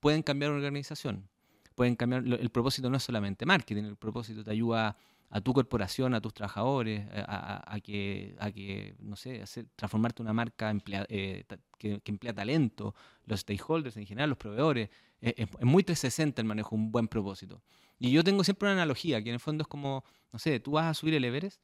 pueden 0.00 0.22
cambiar 0.22 0.50
una 0.50 0.58
organización 0.60 1.28
pueden 1.74 1.96
cambiar. 1.96 2.24
El 2.26 2.50
propósito 2.50 2.90
no 2.90 2.96
es 2.96 3.02
solamente 3.02 3.46
marketing, 3.46 3.84
el 3.84 3.96
propósito 3.96 4.44
te 4.44 4.50
ayuda 4.50 4.96
a 5.30 5.40
tu 5.40 5.52
corporación, 5.52 6.14
a 6.14 6.20
tus 6.20 6.32
trabajadores, 6.32 7.06
a, 7.12 7.78
que, 7.82 8.36
a 8.38 8.52
que, 8.52 8.94
no 9.00 9.16
sé, 9.16 9.42
hacer, 9.42 9.66
transformarte 9.74 10.22
una 10.22 10.32
marca 10.32 10.72
eh, 11.08 11.44
que, 11.78 12.00
emplea 12.04 12.32
talento, 12.32 12.94
los 13.24 13.40
stakeholders 13.40 13.96
en 13.96 14.06
general, 14.06 14.30
los 14.30 14.38
proveedores. 14.38 14.90
Es, 15.20 15.48
muy 15.62 15.82
360 15.82 16.40
el 16.40 16.46
manejo, 16.46 16.76
un 16.76 16.92
buen 16.92 17.08
propósito. 17.08 17.62
Y 17.98 18.12
yo 18.12 18.22
tengo 18.22 18.44
siempre 18.44 18.68
una 18.68 18.74
analogía, 18.74 19.22
que 19.22 19.30
en 19.30 19.34
el 19.34 19.40
fondo 19.40 19.62
es 19.62 19.68
como, 19.68 20.04
no 20.32 20.38
sé, 20.38 20.60
tú 20.60 20.72
vas 20.72 20.86
a 20.86 20.94
subir 20.94 21.14
el 21.14 21.24
Everest, 21.24 21.60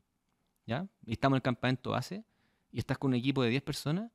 ¿ya? 0.67 0.89
Y 1.07 1.13
estamos 1.13 1.37
en 1.37 1.39
el 1.39 1.43
campamento 1.43 1.91
base, 1.91 2.25
y 2.73 2.79
estás 2.79 2.99
con 2.99 3.11
un 3.11 3.17
equipo 3.17 3.43
de 3.43 3.51
10 3.51 3.63
personas, 3.63 4.11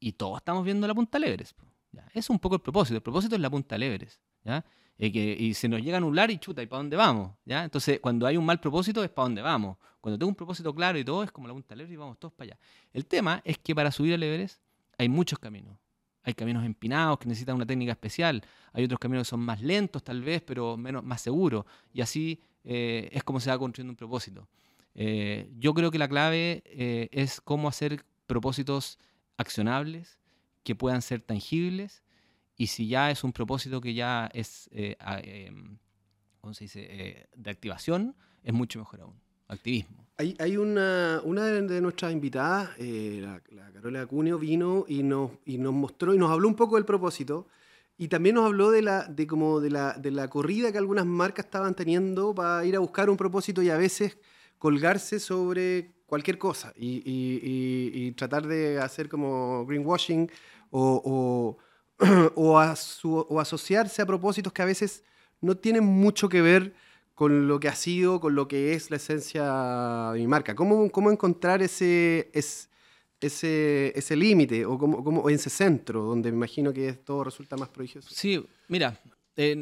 y 0.00 0.12
todos 0.12 0.38
estamos 0.38 0.64
viendo 0.64 0.88
la 0.88 0.94
punta 0.94 1.18
del 1.18 1.28
Everest. 1.28 1.58
¿ya? 1.92 2.08
Es 2.14 2.30
un 2.30 2.38
poco 2.38 2.56
el 2.56 2.62
propósito. 2.62 2.96
El 2.96 3.02
propósito 3.02 3.34
es 3.34 3.40
la 3.40 3.50
punta 3.50 3.74
del 3.74 3.84
Everest. 3.84 4.20
¿ya? 4.42 4.64
Y 5.06 5.54
se 5.54 5.68
nos 5.68 5.80
llega 5.80 5.96
a 5.96 5.98
anular 5.98 6.30
y 6.30 6.38
chuta, 6.38 6.62
¿y 6.62 6.66
para 6.66 6.78
dónde 6.78 6.96
vamos? 6.96 7.32
¿Ya? 7.44 7.64
Entonces, 7.64 8.00
cuando 8.00 8.26
hay 8.26 8.36
un 8.36 8.44
mal 8.44 8.60
propósito 8.60 9.02
es 9.02 9.10
para 9.10 9.24
dónde 9.24 9.40
vamos. 9.40 9.78
Cuando 10.00 10.18
tengo 10.18 10.28
un 10.28 10.34
propósito 10.34 10.74
claro 10.74 10.98
y 10.98 11.04
todo, 11.04 11.22
es 11.22 11.32
como 11.32 11.48
la 11.48 11.54
punta 11.54 11.74
del 11.74 11.90
y 11.90 11.96
vamos 11.96 12.18
todos 12.18 12.34
para 12.34 12.52
allá. 12.52 12.58
El 12.92 13.06
tema 13.06 13.40
es 13.44 13.58
que 13.58 13.74
para 13.74 13.90
subir 13.90 14.14
al 14.14 14.22
Everest 14.22 14.60
hay 14.98 15.08
muchos 15.08 15.38
caminos. 15.38 15.78
Hay 16.22 16.34
caminos 16.34 16.64
empinados 16.64 17.18
que 17.18 17.26
necesitan 17.26 17.56
una 17.56 17.66
técnica 17.66 17.92
especial. 17.92 18.42
Hay 18.72 18.84
otros 18.84 19.00
caminos 19.00 19.26
que 19.26 19.30
son 19.30 19.40
más 19.40 19.62
lentos 19.62 20.02
tal 20.04 20.22
vez, 20.22 20.42
pero 20.42 20.76
menos, 20.76 21.02
más 21.02 21.22
seguros. 21.22 21.64
Y 21.92 22.02
así 22.02 22.42
eh, 22.64 23.08
es 23.12 23.24
como 23.24 23.40
se 23.40 23.50
va 23.50 23.58
construyendo 23.58 23.92
un 23.92 23.96
propósito. 23.96 24.48
Eh, 24.94 25.50
yo 25.58 25.72
creo 25.72 25.90
que 25.90 25.98
la 25.98 26.08
clave 26.08 26.62
eh, 26.66 27.08
es 27.12 27.40
cómo 27.40 27.68
hacer 27.68 28.04
propósitos 28.26 28.98
accionables, 29.38 30.18
que 30.62 30.74
puedan 30.74 31.00
ser 31.00 31.22
tangibles, 31.22 32.02
y 32.60 32.66
si 32.66 32.88
ya 32.88 33.10
es 33.10 33.24
un 33.24 33.32
propósito 33.32 33.80
que 33.80 33.94
ya 33.94 34.28
es, 34.34 34.68
em, 34.72 35.78
¿cómo 36.42 36.52
se 36.52 36.64
dice?, 36.64 37.26
de 37.34 37.50
activación, 37.50 38.14
es 38.44 38.52
mucho 38.52 38.78
mejor 38.78 39.00
aún. 39.00 39.14
Activismo. 39.48 40.06
Hay, 40.18 40.56
una, 40.58 41.22
una 41.24 41.46
de 41.46 41.80
nuestras 41.80 42.12
invitadas, 42.12 42.78
la, 42.78 43.42
la, 43.48 43.72
Carola 43.72 44.04
Cuneo, 44.04 44.38
vino 44.38 44.84
y 44.86 45.02
nos, 45.02 45.30
y 45.46 45.56
nos 45.56 45.72
mostró 45.72 46.14
y 46.14 46.18
nos 46.18 46.30
habló 46.30 46.48
un 46.48 46.54
poco 46.54 46.76
del 46.76 46.84
propósito. 46.84 47.46
Y 47.96 48.08
también 48.08 48.34
nos 48.34 48.44
habló 48.44 48.70
de 48.70 48.82
la, 48.82 49.04
de 49.04 49.26
como 49.26 49.60
de 49.60 49.70
la, 49.70 49.94
de 49.94 50.10
la 50.10 50.28
corrida 50.28 50.70
que 50.70 50.76
algunas 50.76 51.06
marcas 51.06 51.46
estaban 51.46 51.74
teniendo 51.74 52.34
para 52.34 52.62
ir 52.66 52.76
a 52.76 52.80
buscar 52.80 53.08
un 53.08 53.16
propósito 53.16 53.62
y 53.62 53.70
a 53.70 53.78
veces 53.78 54.18
colgarse 54.58 55.18
sobre 55.18 55.92
cualquier 56.04 56.36
cosa 56.36 56.74
y, 56.76 57.02
y, 57.06 58.12
tratar 58.12 58.46
de 58.46 58.78
hacer 58.78 59.08
como 59.08 59.64
greenwashing 59.64 60.30
o, 60.70 61.56
o, 62.34 62.58
asociarse 62.58 64.02
a 64.02 64.06
propósitos 64.06 64.52
que 64.52 64.62
a 64.62 64.66
veces 64.66 65.02
no 65.40 65.56
tienen 65.56 65.84
mucho 65.84 66.28
que 66.28 66.42
ver 66.42 66.74
con 67.14 67.48
lo 67.48 67.60
que 67.60 67.68
ha 67.68 67.74
sido, 67.74 68.20
con 68.20 68.34
lo 68.34 68.48
que 68.48 68.72
es 68.74 68.90
la 68.90 68.96
esencia 68.96 70.10
de 70.12 70.20
mi 70.20 70.26
marca. 70.26 70.54
¿Cómo, 70.54 70.90
cómo 70.90 71.10
encontrar 71.10 71.62
ese, 71.62 72.30
ese, 72.32 73.92
ese 73.94 74.16
límite 74.16 74.64
o 74.64 74.78
como 74.78 75.28
en 75.28 75.34
ese 75.34 75.50
centro 75.50 76.02
donde 76.02 76.30
me 76.30 76.38
imagino 76.38 76.72
que 76.72 76.92
todo 76.94 77.24
resulta 77.24 77.56
más 77.56 77.68
prodigioso? 77.68 78.08
Sí, 78.10 78.42
mira, 78.68 78.98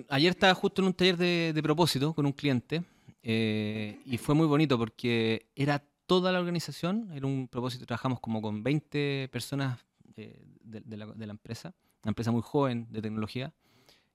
ayer 0.08 0.30
estaba 0.30 0.54
justo 0.54 0.82
en 0.82 0.88
un 0.88 0.94
taller 0.94 1.16
de, 1.16 1.60
propósito 1.62 2.14
con 2.14 2.26
un 2.26 2.32
cliente 2.32 2.82
eh, 3.22 4.00
y 4.04 4.18
fue 4.18 4.34
muy 4.34 4.46
bonito 4.46 4.78
porque 4.78 5.46
era 5.54 5.82
toda 6.06 6.32
la 6.32 6.38
organización, 6.38 7.10
era 7.12 7.26
un 7.26 7.48
propósito, 7.48 7.84
trabajamos 7.86 8.20
como 8.20 8.40
con 8.40 8.62
20 8.62 9.28
personas 9.30 9.78
eh, 10.16 10.40
de, 10.62 10.96
la, 10.96 11.06
de, 11.06 11.26
la, 11.26 11.32
empresa, 11.32 11.74
una 12.02 12.10
empresa 12.10 12.30
muy 12.30 12.42
joven 12.42 12.86
de 12.90 13.02
tecnología, 13.02 13.54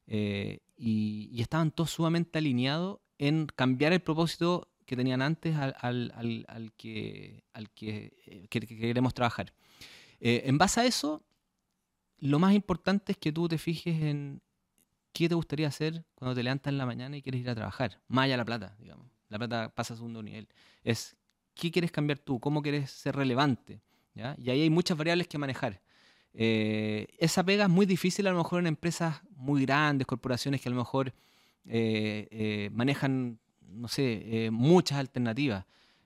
eh, 0.07 0.59
y, 0.75 1.29
y, 1.31 1.41
estaban 1.41 1.71
todos 1.71 1.91
sumamente 1.91 2.37
alineados 2.39 2.99
en 3.17 3.47
cambiar 3.47 3.93
el 3.93 4.01
propósito 4.01 4.69
que 4.85 4.95
tenían 4.95 5.21
antes 5.21 5.55
al, 5.55 5.75
al, 5.79 6.45
al, 6.47 6.73
que, 6.73 7.43
al 7.53 7.69
que, 7.69 8.13
eh, 8.25 8.47
que, 8.49 8.59
queremos 8.59 9.13
trabajar. 9.13 9.53
Eh, 10.19 10.43
en 10.45 10.57
base 10.57 10.81
a 10.81 10.85
eso, 10.85 11.23
lo 12.17 12.39
más 12.39 12.53
importante 12.53 13.13
es 13.13 13.17
que 13.17 13.31
tú 13.31 13.47
te 13.47 13.57
fijes 13.57 14.01
en 14.01 14.41
qué 15.11 15.29
te 15.29 15.35
gustaría 15.35 15.67
hacer 15.67 16.05
cuando 16.15 16.35
te 16.35 16.43
levantas 16.43 16.71
en 16.71 16.77
la 16.77 16.85
mañana 16.85 17.17
y 17.17 17.21
quieres 17.21 17.41
ir 17.41 17.49
a 17.49 17.55
trabajar, 17.55 18.01
más 18.07 18.25
allá 18.25 18.37
la 18.37 18.45
plata, 18.45 18.75
digamos. 18.79 19.07
La 19.29 19.37
plata 19.37 19.73
pasa 19.73 19.93
a 19.93 19.97
segundo 19.97 20.21
nivel. 20.21 20.47
Es 20.83 21.15
qué 21.55 21.71
quieres 21.71 21.91
cambiar 21.91 22.19
tú, 22.19 22.39
cómo 22.39 22.61
quieres 22.61 22.91
ser 22.91 23.15
relevante. 23.15 23.81
¿ya? 24.13 24.35
Y 24.37 24.49
ahí 24.49 24.61
hay 24.61 24.69
muchas 24.69 24.97
variables 24.97 25.27
que 25.27 25.37
manejar. 25.37 25.81
Eh, 26.33 27.07
esa 27.19 27.43
pega 27.43 27.65
es 27.65 27.69
muy 27.69 27.85
difícil 27.85 28.27
a 28.27 28.31
lo 28.31 28.37
mejor 28.37 28.59
en 28.59 28.67
empresas 28.67 29.21
muy 29.35 29.65
grandes, 29.65 30.07
corporaciones 30.07 30.61
que 30.61 30.69
a 30.69 30.71
lo 30.71 30.77
mejor 30.77 31.13
manejan 32.71 33.39
no 33.73 33.87
sé, 33.87 34.45
eh, 34.45 34.51
muchas 34.51 34.99
alternativas. 34.99 35.65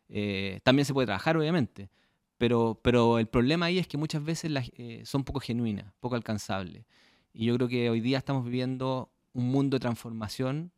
Eh, 0.10 0.60
también 0.64 0.86
se 0.86 0.94
puede 0.94 1.06
trabajar, 1.06 1.38
obviamente, 1.38 1.90
pero, 2.38 2.80
pero 2.82 3.20
el 3.20 3.28
problema 3.28 3.68
ahí 3.68 3.78
es 3.78 3.88
que 3.88 3.98
muchas 3.98 4.24
veces 4.24 4.52
eh, 4.78 5.02
son 5.06 5.24
poco 5.24 5.40
genuinas, 5.40 5.92
poco 6.00 6.16
alcanzables. 6.16 6.86
Y 7.34 7.46
yo 7.46 7.56
creo 7.56 7.68
que 7.68 7.90
hoy 7.90 8.02
día 8.02 8.18
estamos 8.18 8.46
viviendo 8.46 9.12
un 9.34 9.50
mundo 9.50 9.76
de 9.76 9.82
transformación. 9.82 10.72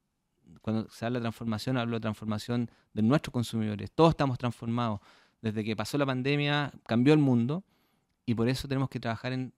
Cuando 0.61 0.89
se 0.89 1.05
habla 1.05 1.19
de 1.19 1.23
transformación, 1.23 1.77
hablo 1.77 1.97
de 1.97 2.01
transformación 2.01 2.69
de 2.93 3.01
nuestros 3.01 3.31
consumidores. 3.31 3.91
Todos 3.91 4.11
estamos 4.11 4.37
transformados. 4.37 4.99
Desde 5.41 5.63
que 5.63 5.75
pasó 5.75 5.97
la 5.97 6.05
pandemia, 6.05 6.73
cambió 6.85 7.13
el 7.13 7.19
mundo 7.19 7.63
y 8.29 8.35
por 8.35 8.47
eso 8.47 8.67
tenemos 8.67 8.89
que 8.89 8.99
trabajar 8.99 9.33
en 9.33 9.51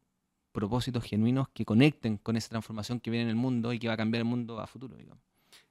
propósitos 0.54 1.04
genuinos 1.04 1.50
que 1.50 1.66
conecten 1.66 2.16
con 2.16 2.38
esa 2.38 2.48
transformación 2.48 3.02
que 3.02 3.12
viene 3.12 3.24
en 3.24 3.30
el 3.30 3.36
mundo 3.36 3.74
y 3.74 3.80
que 3.80 3.90
va 3.90 3.96
a 3.96 3.98
cambiar 3.98 4.22
el 4.22 4.30
mundo 4.30 4.62
a 4.62 4.66
futuro. 4.66 4.96
Digamos. 4.96 5.22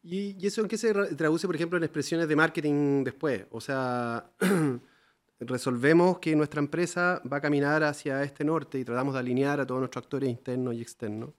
¿Y, 0.03 0.47
eso 0.47 0.61
en 0.61 0.69
qué 0.69 0.77
se 0.77 0.93
traduce, 0.93 1.47
por 1.47 1.57
ejemplo, 1.57 1.79
en 1.79 1.85
expresiones 1.85 2.29
de 2.29 2.37
marketing 2.37 3.03
después? 3.03 3.47
O 3.53 3.61
sea, 3.63 4.31
resolvemos 5.41 6.19
que 6.19 6.37
nuestra 6.37 6.61
empresa 6.61 7.23
va 7.31 7.39
a 7.39 7.41
caminar 7.41 7.83
hacia 7.85 8.23
este 8.23 8.45
norte 8.45 8.79
y 8.79 8.85
tratamos 8.85 9.15
de 9.15 9.21
alinear 9.21 9.61
a 9.61 9.67
todos 9.67 9.81
nuestros 9.81 10.05
actores 10.05 10.29
internos 10.29 10.75
y 10.75 10.83
externos. 10.83 11.31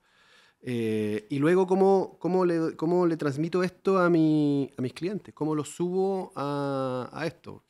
Eh, 0.63 1.25
y 1.30 1.39
luego, 1.39 1.65
¿cómo, 1.65 2.18
cómo, 2.20 2.46
le, 2.46 2.75
¿cómo 2.75 3.08
le 3.08 3.18
transmito 3.18 3.63
esto 3.63 3.98
a, 3.98 4.10
mi, 4.10 4.70
a 4.77 4.82
mis 4.82 4.94
clientes? 4.94 5.34
¿Cómo 5.34 5.56
lo 5.56 5.65
subo 5.65 6.32
a, 6.36 7.10
a 7.12 7.25
esto? 7.25 7.63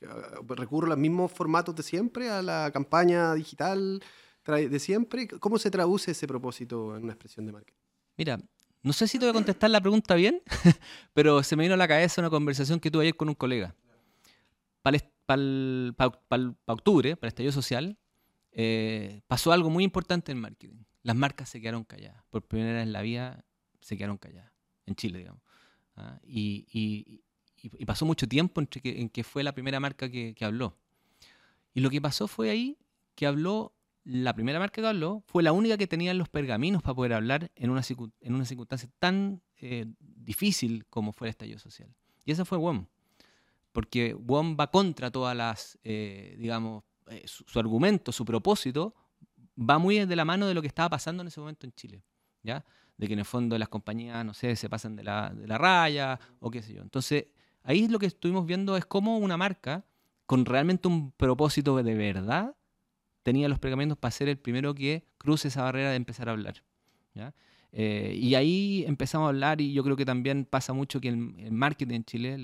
¿Recurro 0.48 0.86
a 0.86 0.90
los 0.90 0.98
mismos 0.98 1.32
formatos 1.32 1.74
de 1.74 1.82
siempre, 1.82 2.28
a 2.28 2.42
la 2.42 2.70
campaña 2.72 3.34
digital 3.34 4.02
de 4.44 4.78
siempre? 4.78 5.26
¿Cómo 5.26 5.58
se 5.58 5.70
traduce 5.70 6.10
ese 6.10 6.26
propósito 6.26 6.94
en 6.96 7.04
una 7.04 7.12
expresión 7.12 7.46
de 7.46 7.52
marketing? 7.52 7.80
Mira, 8.16 8.38
no 8.82 8.92
sé 8.92 9.08
si 9.08 9.18
te 9.18 9.24
voy 9.24 9.30
a 9.30 9.34
contestar 9.34 9.70
la 9.70 9.80
pregunta 9.80 10.14
bien, 10.14 10.42
pero 11.14 11.42
se 11.42 11.56
me 11.56 11.62
vino 11.62 11.74
a 11.74 11.78
la 11.78 11.88
cabeza 11.88 12.20
una 12.20 12.30
conversación 12.30 12.80
que 12.80 12.90
tuve 12.90 13.04
ayer 13.04 13.16
con 13.16 13.28
un 13.28 13.34
colega. 13.34 13.74
Para 14.82 14.98
octubre, 16.66 17.16
para 17.16 17.28
el 17.28 17.28
estallido 17.28 17.52
social, 17.52 17.96
eh, 18.50 19.22
pasó 19.28 19.52
algo 19.52 19.70
muy 19.70 19.84
importante 19.84 20.32
en 20.32 20.40
marketing. 20.40 20.82
Las 21.02 21.16
marcas 21.16 21.48
se 21.48 21.60
quedaron 21.60 21.84
calladas. 21.84 22.22
Por 22.30 22.42
primera 22.42 22.74
vez 22.74 22.82
en 22.84 22.92
la 22.92 23.02
vida 23.02 23.44
se 23.80 23.96
quedaron 23.96 24.18
calladas. 24.18 24.52
En 24.86 24.94
Chile, 24.94 25.18
digamos. 25.18 25.42
¿ah? 25.96 26.18
y, 26.24 27.22
pasó 27.86 28.06
mucho 28.06 28.26
tiempo 28.26 28.60
en 28.60 29.08
que 29.08 29.24
fue 29.24 29.42
la 29.42 29.52
primera 29.52 29.78
marca 29.80 30.10
que, 30.10 30.34
que 30.34 30.44
habló. 30.44 30.76
Y 31.74 31.80
lo 31.80 31.90
que 31.90 32.00
pasó 32.00 32.26
fue 32.26 32.50
ahí 32.50 32.78
que 33.14 33.26
habló 33.26 33.74
la 34.04 34.34
primera 34.34 34.58
marca 34.58 34.82
que 34.82 34.88
habló 34.88 35.22
fue 35.26 35.42
la 35.42 35.52
única 35.52 35.76
que 35.76 35.86
tenía 35.86 36.12
los 36.14 36.28
pergaminos 36.28 36.82
para 36.82 36.94
poder 36.94 37.12
hablar 37.12 37.50
en 37.54 37.70
una, 37.70 37.82
en 38.20 38.34
una 38.34 38.44
circunstancia 38.44 38.88
tan 38.98 39.42
eh, 39.58 39.86
difícil 40.00 40.86
como 40.86 41.12
fue 41.12 41.28
el 41.28 41.30
estallido 41.30 41.58
social. 41.58 41.94
Y 42.24 42.32
esa 42.32 42.44
fue 42.44 42.58
WOM. 42.58 42.86
Porque 43.70 44.14
WOM 44.14 44.56
va 44.58 44.70
contra 44.70 45.10
todas 45.10 45.36
las, 45.36 45.78
eh, 45.84 46.36
digamos, 46.38 46.84
eh, 47.08 47.22
su, 47.26 47.58
argumento, 47.58 48.12
su 48.12 48.24
propósito, 48.24 48.94
va 49.58 49.78
muy 49.78 50.04
de 50.04 50.16
la 50.16 50.24
mano 50.24 50.46
de 50.46 50.54
lo 50.54 50.62
que 50.62 50.68
estaba 50.68 50.88
pasando 50.90 51.22
en 51.22 51.28
ese 51.28 51.40
momento 51.40 51.66
en 51.66 51.72
Chile. 51.72 52.02
¿ya? 52.42 52.64
De 52.96 53.06
que 53.06 53.12
en 53.12 53.18
el 53.18 53.24
fondo 53.24 53.58
las 53.58 53.68
compañías, 53.68 54.24
no 54.24 54.34
sé, 54.34 54.56
se 54.56 54.68
pasan 54.68 54.96
de 54.96 55.04
la, 55.04 55.30
de 55.30 55.46
la 55.46 55.58
raya 55.58 56.18
o 56.40 56.50
qué 56.50 56.62
sé 56.62 56.74
yo. 56.74 56.82
Entonces, 56.82 57.26
ahí 57.62 57.88
lo 57.88 57.98
que 57.98 58.06
estuvimos 58.06 58.46
viendo 58.46 58.76
es 58.76 58.84
cómo 58.86 59.18
una 59.18 59.36
marca, 59.36 59.84
con 60.26 60.44
realmente 60.44 60.88
un 60.88 61.12
propósito 61.12 61.76
de 61.82 61.94
verdad, 61.94 62.54
tenía 63.22 63.48
los 63.48 63.58
pergaminos 63.58 63.98
para 63.98 64.10
ser 64.10 64.28
el 64.28 64.38
primero 64.38 64.74
que 64.74 65.06
cruce 65.18 65.48
esa 65.48 65.62
barrera 65.62 65.90
de 65.90 65.96
empezar 65.96 66.28
a 66.28 66.32
hablar. 66.32 66.62
Eh, 67.74 68.14
y 68.20 68.34
ahí 68.34 68.84
empezamos 68.86 69.26
a 69.26 69.28
hablar 69.30 69.62
y 69.62 69.72
yo 69.72 69.82
creo 69.82 69.96
que 69.96 70.04
también 70.04 70.44
pasa 70.44 70.74
mucho 70.74 71.00
que 71.00 71.08
el 71.08 71.16
marketing 71.52 71.94
en 71.94 72.04
Chile 72.04 72.36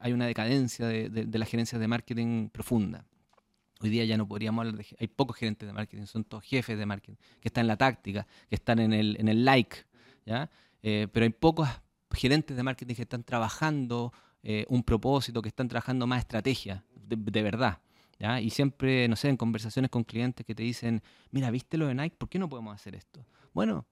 hay 0.00 0.12
una 0.12 0.26
decadencia 0.26 0.86
de, 0.86 1.10
de, 1.10 1.38
las 1.38 1.48
gerencias 1.48 1.78
de 1.78 1.88
marketing 1.88 2.48
profunda. 2.48 3.04
Hoy 3.80 3.90
día 3.90 4.04
ya 4.04 4.16
no 4.16 4.26
podríamos 4.26 4.66
hablar 4.66 4.76
de... 4.76 4.86
Hay 4.98 5.08
pocos 5.08 5.36
gerentes 5.36 5.66
de 5.66 5.72
marketing, 5.72 6.06
son 6.06 6.24
todos 6.24 6.44
jefes 6.44 6.78
de 6.78 6.86
marketing, 6.86 7.16
que 7.40 7.48
están 7.48 7.62
en 7.62 7.68
la 7.68 7.76
táctica, 7.76 8.26
que 8.48 8.54
están 8.54 8.78
en 8.78 8.92
el, 8.92 9.16
en 9.20 9.28
el 9.28 9.44
like, 9.44 9.76
¿ya? 10.26 10.50
Eh, 10.82 11.08
pero 11.12 11.24
hay 11.24 11.30
pocos 11.30 11.68
gerentes 12.12 12.56
de 12.56 12.62
marketing 12.62 12.94
que 12.94 13.02
están 13.02 13.22
trabajando 13.22 14.12
eh, 14.42 14.64
un 14.68 14.82
propósito, 14.82 15.42
que 15.42 15.48
están 15.48 15.68
trabajando 15.68 16.06
más 16.06 16.20
estrategia, 16.20 16.84
de 16.94 17.42
verdad. 17.42 17.80
Y 18.42 18.50
siempre, 18.50 19.06
no 19.06 19.14
sé, 19.14 19.28
en 19.28 19.36
conversaciones 19.36 19.90
con 19.90 20.02
clientes 20.02 20.44
que 20.44 20.54
te 20.54 20.64
dicen, 20.64 21.02
mira, 21.30 21.52
¿viste 21.52 21.78
lo 21.78 21.86
de 21.86 21.94
Nike? 21.94 22.16
¿Por 22.16 22.28
qué 22.28 22.40
no 22.40 22.48
podemos 22.48 22.74
hacer 22.74 22.96
esto? 22.96 23.24
Bueno, 23.52 23.86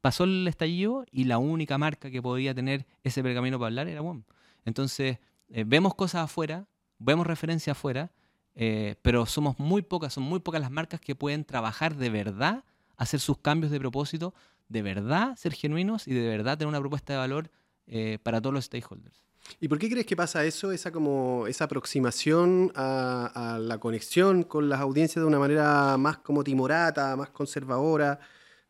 pasó 0.00 0.24
el 0.24 0.48
estallido 0.48 1.04
y 1.10 1.24
la 1.24 1.36
única 1.36 1.76
marca 1.76 2.10
que 2.10 2.22
podía 2.22 2.54
tener 2.54 2.86
ese 3.04 3.22
pergamino 3.22 3.58
para 3.58 3.66
hablar 3.66 3.88
era 3.88 4.00
WOM. 4.00 4.22
Entonces, 4.64 5.18
eh, 5.50 5.64
vemos 5.66 5.94
cosas 5.94 6.24
afuera, 6.24 6.68
vemos 6.98 7.26
referencias 7.26 7.76
afuera, 7.76 8.12
eh, 8.54 8.96
pero 9.02 9.26
somos 9.26 9.58
muy 9.58 9.82
pocas, 9.82 10.12
son 10.14 10.24
muy 10.24 10.40
pocas 10.40 10.60
las 10.60 10.70
marcas 10.70 11.00
que 11.00 11.14
pueden 11.14 11.44
trabajar 11.44 11.96
de 11.96 12.10
verdad, 12.10 12.64
hacer 12.96 13.20
sus 13.20 13.38
cambios 13.38 13.70
de 13.70 13.78
propósito, 13.78 14.34
de 14.68 14.82
verdad 14.82 15.36
ser 15.36 15.52
genuinos 15.52 16.06
y 16.06 16.14
de 16.14 16.28
verdad 16.28 16.56
tener 16.56 16.68
una 16.68 16.80
propuesta 16.80 17.12
de 17.12 17.18
valor 17.18 17.50
eh, 17.86 18.18
para 18.22 18.40
todos 18.40 18.54
los 18.54 18.64
stakeholders. 18.64 19.24
¿Y 19.58 19.68
por 19.68 19.78
qué 19.78 19.90
crees 19.90 20.06
que 20.06 20.14
pasa 20.14 20.44
eso, 20.44 20.70
esa, 20.70 20.92
como, 20.92 21.46
esa 21.48 21.64
aproximación 21.64 22.70
a, 22.76 23.58
la 23.60 23.78
conexión 23.78 24.44
con 24.44 24.68
las 24.68 24.80
audiencias 24.80 25.22
de 25.22 25.26
una 25.26 25.38
manera 25.38 25.96
más 25.96 26.18
como 26.18 26.44
timorata, 26.44 27.16
más 27.16 27.30
conservadora? 27.30 28.20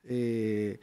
Eh, 0.05 0.81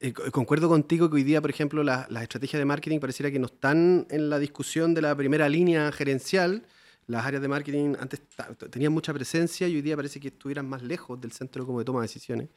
eh, 0.00 0.12
concuerdo 0.12 0.68
contigo 0.68 1.08
que 1.08 1.16
hoy 1.16 1.24
día, 1.24 1.40
por 1.40 1.50
ejemplo, 1.50 1.82
las 1.82 2.10
estrategias 2.22 2.60
de 2.60 2.64
marketing 2.64 3.00
pareciera 3.00 3.30
que 3.30 3.38
no 3.38 3.46
están 3.46 4.06
en 4.10 4.28
la 4.28 4.38
discusión 4.38 4.92
de 4.92 5.02
la 5.02 5.14
primera 5.16 5.48
línea 5.48 5.90
gerencial. 5.92 6.66
Las 7.08 7.24
áreas 7.24 7.40
de 7.40 7.48
marketing 7.48 7.94
antes 7.98 8.20
tenían 8.70 8.92
mucha 8.92 9.14
presencia 9.14 9.66
y 9.66 9.74
hoy 9.74 9.82
día 9.82 9.96
parece 9.96 10.20
que 10.20 10.28
estuvieran 10.28 10.68
más 10.68 10.82
lejos 10.82 11.18
del 11.18 11.32
centro 11.32 11.64
como 11.64 11.78
de 11.78 11.84
toma 11.86 12.00
de 12.00 12.04
decisiones. 12.04 12.48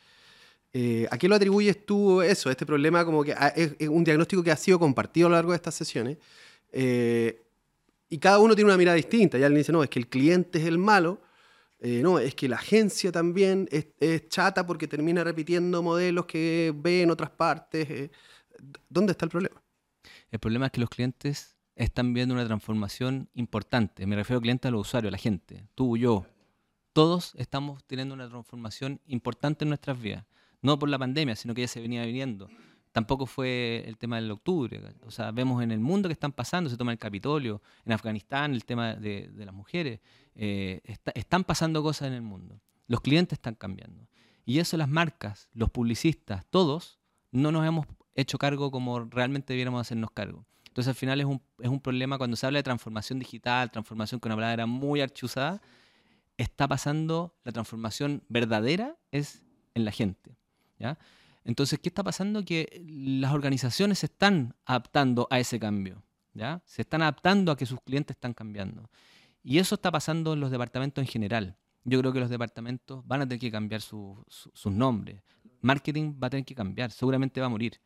Eh, 0.74 1.08
¿A 1.10 1.18
qué 1.18 1.30
lo 1.30 1.36
atribuyes 1.36 1.86
tú 1.86 2.22
eso? 2.22 2.50
Este 2.50 2.66
problema 2.66 3.06
como 3.06 3.24
que 3.24 3.34
es, 3.56 3.88
un 3.88 4.04
diagnóstico 4.04 4.44
que 4.44 4.52
ha 4.52 4.58
sido 4.58 4.78
compartido 4.78 5.28
a 5.28 5.30
lo 5.30 5.36
largo 5.38 5.52
de 5.52 5.56
estas 5.56 5.74
sesiones. 5.74 6.18
Eh, 6.74 7.42
y 8.10 8.18
cada 8.18 8.40
uno 8.40 8.54
tiene 8.54 8.70
una 8.70 8.78
mirada 8.78 8.96
distinta. 8.96 9.38
Ya 9.38 9.46
alguien 9.46 9.62
dice, 9.62 9.72
no, 9.72 9.84
es 9.84 9.90
que 9.90 10.00
el 10.00 10.10
cliente 10.10 10.60
es 10.60 10.66
el 10.66 10.78
malo. 10.78 11.22
Eh, 11.80 12.02
no, 12.04 12.20
es 12.20 12.36
que 12.36 12.50
la 12.50 12.58
agencia 12.58 13.10
también 13.10 13.70
es, 13.72 14.28
chata 14.28 14.68
porque 14.68 14.86
termina 14.86 15.24
repitiendo 15.24 15.82
modelos 15.82 16.26
que 16.26 16.74
ve 16.76 17.04
en 17.04 17.12
otras 17.12 17.30
partes. 17.30 18.12
¿Dónde 18.90 19.14
está 19.14 19.24
el 19.24 19.32
problema? 19.32 19.62
El 20.30 20.40
problema 20.40 20.66
es 20.66 20.74
que 20.74 20.82
los 20.82 20.90
clientes 20.90 21.56
están 21.76 22.14
viendo 22.14 22.34
una 22.34 22.46
transformación 22.46 23.30
importante. 23.34 24.06
Me 24.06 24.16
refiero 24.16 24.38
al 24.38 24.42
cliente, 24.44 24.68
a 24.68 24.72
los 24.72 24.88
usuarios, 24.88 25.10
a 25.10 25.12
la 25.12 25.18
gente. 25.18 25.68
Tú, 25.76 25.98
yo. 25.98 26.26
Todos 26.94 27.34
estamos 27.38 27.84
teniendo 27.86 28.14
una 28.14 28.28
transformación 28.28 29.00
importante 29.06 29.64
en 29.64 29.70
nuestras 29.70 30.00
vidas 30.00 30.26
no 30.62 30.78
por 30.78 30.90
la 30.90 31.00
pandemia, 31.00 31.36
sino 31.36 31.54
que 31.54 31.62
ya 31.62 31.68
se 31.68 31.82
venía 31.82 32.06
viniendo. 32.06 32.50
Tampoco 32.92 33.26
fue 33.26 33.84
el 33.88 33.98
tema 33.98 34.18
del 34.18 34.30
octubre. 34.32 34.82
O 35.06 35.12
sea, 35.12 35.32
vemos 35.32 35.64
en 35.64 35.72
el 35.72 35.80
mundo 35.80 36.10
que 36.10 36.14
están 36.14 36.34
pasando, 36.34 36.70
se 36.70 36.78
toma 36.78 36.92
el 36.92 36.98
Capitolio, 36.98 37.62
en 37.86 37.94
Afganistán 37.94 38.54
el 38.54 38.66
tema 38.66 38.96
de, 38.96 39.32
las 39.36 39.54
mujeres. 39.54 40.02
Eh, 40.36 40.82
están 41.16 41.44
pasando 41.44 41.82
cosas 41.82 42.10
en 42.10 42.14
el 42.14 42.22
mundo. 42.22 42.62
Los 42.88 43.02
clientes 43.02 43.38
están 43.38 43.56
cambiando. 43.56 44.08
Y 44.46 44.60
eso 44.60 44.76
las 44.76 44.90
marcas, 44.90 45.50
los 45.54 45.70
publicistas, 45.70 46.46
todos, 46.50 47.00
no 47.32 47.52
nos 47.52 47.66
hemos 47.66 47.88
hecho 48.16 48.38
cargo 48.38 48.72
como 48.72 49.00
realmente 49.00 49.54
debiéramos 49.54 49.82
hacernos 49.82 50.12
cargo. 50.12 50.46
Entonces 50.72 50.88
al 50.88 50.96
final 50.96 51.20
es 51.20 51.26
un, 51.26 51.42
es 51.60 51.68
un 51.68 51.82
problema 51.82 52.18
cuando 52.18 52.38
se 52.38 52.46
habla 52.46 52.60
de 52.60 52.64
transformación 52.64 53.20
digital, 53.20 53.70
transformación 53.70 54.22
con 54.22 54.32
una 54.32 54.38
palabra 54.38 54.66
muy 54.66 55.02
archuzada, 55.02 55.62
está 56.38 56.66
pasando 56.66 57.36
la 57.44 57.52
transformación 57.52 58.24
verdadera 58.30 58.96
es 59.12 59.44
en 59.76 59.84
la 59.84 59.92
gente. 59.92 60.38
Entonces, 61.44 61.78
¿qué 61.80 61.90
está 61.90 62.04
pasando? 62.04 62.46
Que 62.46 62.82
las 62.88 63.34
organizaciones 63.34 64.00
se 64.00 64.06
están 64.06 64.56
adaptando 64.66 65.28
a 65.30 65.40
ese 65.40 65.60
cambio, 65.60 66.02
¿ya? 66.34 66.62
Se 66.66 66.84
están 66.84 67.02
adaptando 67.02 67.52
a 67.52 67.58
que 67.58 67.66
sus 67.66 67.82
clientes 67.82 68.16
están 68.16 68.34
cambiando. 68.34 68.90
Y 69.44 69.58
eso 69.58 69.76
está 69.76 69.92
pasando 69.92 70.34
en 70.34 70.40
los 70.40 70.52
departamentos 70.52 71.02
en 71.02 71.08
general. 71.08 71.58
Yo 71.84 72.00
creo 72.00 72.14
que 72.14 72.20
los 72.20 72.30
departamentos 72.30 73.06
van 73.06 73.22
a 73.22 73.28
tener 73.28 73.40
que 73.40 73.52
cambiar 73.52 73.82
sus 73.82 74.66
nombres. 74.66 75.22
Marketing 75.62 76.14
va 76.22 76.28
a 76.28 76.30
tener 76.30 76.46
que 76.46 76.56
cambiar, 76.56 76.92
seguramente 76.92 77.42
va 77.42 77.48
a 77.48 77.50
morir. 77.50 77.80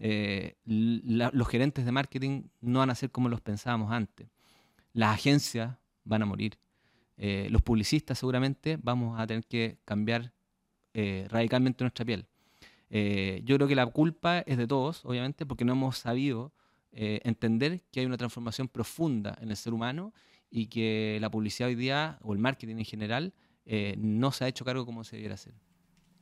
Eh, 0.00 0.56
los 0.64 1.48
gerentes 1.48 1.84
de 1.84 1.92
marketing 1.92 2.44
no 2.60 2.80
van 2.80 2.90
a 2.90 2.94
ser 2.94 3.10
como 3.10 3.28
los 3.28 3.40
pensábamos 3.40 3.92
antes. 3.92 4.28
Las 4.92 5.14
agencias 5.14 5.76
van 6.04 6.22
a 6.22 6.26
morir. 6.26 6.58
Eh, 7.16 7.48
los 7.50 7.62
publicistas 7.62 8.18
seguramente 8.18 8.78
vamos 8.82 9.18
a 9.18 9.26
tener 9.26 9.44
que 9.46 9.78
cambiar 9.84 10.32
eh, 10.92 11.26
radicalmente 11.30 11.84
nuestra 11.84 12.04
piel. 12.04 12.26
Yo 12.90 13.56
creo 13.56 13.66
que 13.66 13.74
la 13.74 13.86
culpa 13.86 14.38
es 14.40 14.56
de 14.56 14.68
todos, 14.68 15.04
obviamente, 15.04 15.44
porque 15.44 15.64
no 15.64 15.72
hemos 15.72 15.98
sabido 15.98 16.52
entender 16.92 17.82
que 17.90 17.98
hay 17.98 18.06
una 18.06 18.16
transformación 18.16 18.68
profunda 18.68 19.36
en 19.40 19.50
el 19.50 19.56
ser 19.56 19.74
humano 19.74 20.14
y 20.48 20.66
que 20.66 21.18
la 21.20 21.28
publicidad 21.28 21.70
hoy 21.70 21.74
día, 21.74 22.20
o 22.22 22.34
el 22.34 22.38
marketing 22.38 22.76
en 22.76 22.84
general, 22.84 23.34
no 23.96 24.30
se 24.30 24.44
ha 24.44 24.48
hecho 24.48 24.64
cargo 24.64 24.86
como 24.86 25.02
se 25.02 25.16
debiera 25.16 25.34
hacer. 25.34 25.54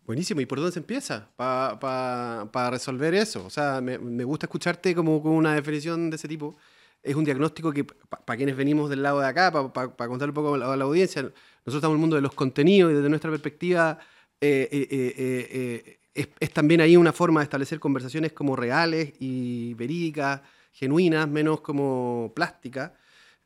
Buenísimo, 0.07 0.41
¿y 0.41 0.47
por 0.47 0.59
dónde 0.59 0.73
se 0.73 0.81
empieza 0.81 1.29
para 1.37 2.71
resolver 2.71 3.15
eso? 3.15 3.45
O 3.47 3.51
sea, 3.51 3.81
me, 3.81 4.25
gusta 4.25 4.47
escucharte 4.47 4.95
como 4.95 5.23
con 5.23 5.33
una 5.33 5.55
definición 5.55 6.11
de 6.11 6.17
ese 6.17 6.29
tipo. 6.29 6.57
Es 7.03 7.15
un 7.15 7.25
diagnóstico 7.25 7.73
que, 7.73 7.85
para 7.85 8.37
quienes 8.37 8.57
venimos 8.57 8.91
del 8.91 9.03
lado 9.03 9.21
de 9.21 9.27
acá, 9.27 9.53
para 9.73 10.09
contar 10.09 10.29
un 10.29 10.35
poco 10.35 10.55
a 10.55 10.59
la, 10.59 10.73
a 10.73 10.77
la, 10.77 10.85
audiencia, 10.85 11.23
nosotros 11.23 11.77
estamos 11.77 11.95
en 11.95 11.99
el 11.99 12.01
mundo 12.01 12.17
de 12.17 12.23
los 12.23 12.35
contenidos 12.35 12.93
y 12.93 12.95
desde 12.95 13.09
nuestra 13.09 13.31
perspectiva 13.31 13.99
es, 16.15 16.51
también 16.53 16.81
ahí 16.81 16.97
una 16.97 17.13
forma 17.13 17.41
de 17.41 17.45
establecer 17.45 17.81
conversaciones 17.81 18.33
como 18.33 18.57
reales 18.57 19.13
y 19.19 19.75
verídicas, 19.75 20.43
genuinas, 20.73 21.29
menos 21.29 21.61
como 21.61 22.33
plásticas. 22.35 22.93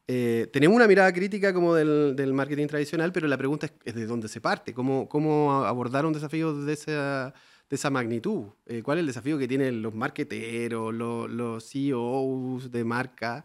Eh, 0.09 0.49
tenemos 0.53 0.77
una 0.77 0.87
mirada 0.87 1.13
crítica 1.13 1.53
como 1.53 1.75
del, 1.75 2.33
marketing 2.33 2.69
tradicional, 2.69 3.13
pero 3.13 3.27
la 3.27 3.37
pregunta 3.37 3.69
es, 3.85 3.95
de 3.95 4.07
dónde 4.07 4.29
se 4.29 4.41
parte, 4.41 4.73
cómo, 4.73 5.09
cómo 5.09 5.65
abordar 5.65 6.07
un 6.07 6.13
desafío 6.13 6.55
de 6.55 6.73
esa, 6.73 7.35
de 7.69 7.77
esa 7.77 7.91
magnitud. 7.91 8.47
Eh, 8.67 8.83
¿Cuál 8.83 8.99
es 8.99 9.01
el 9.01 9.07
desafío 9.07 9.37
que 9.39 9.49
tienen 9.49 9.83
los 9.83 9.95
marketeros, 9.95 10.95
los, 10.95 11.29
los 11.29 11.69
CEOs 11.69 12.71
de 12.71 12.85
marca 12.85 13.45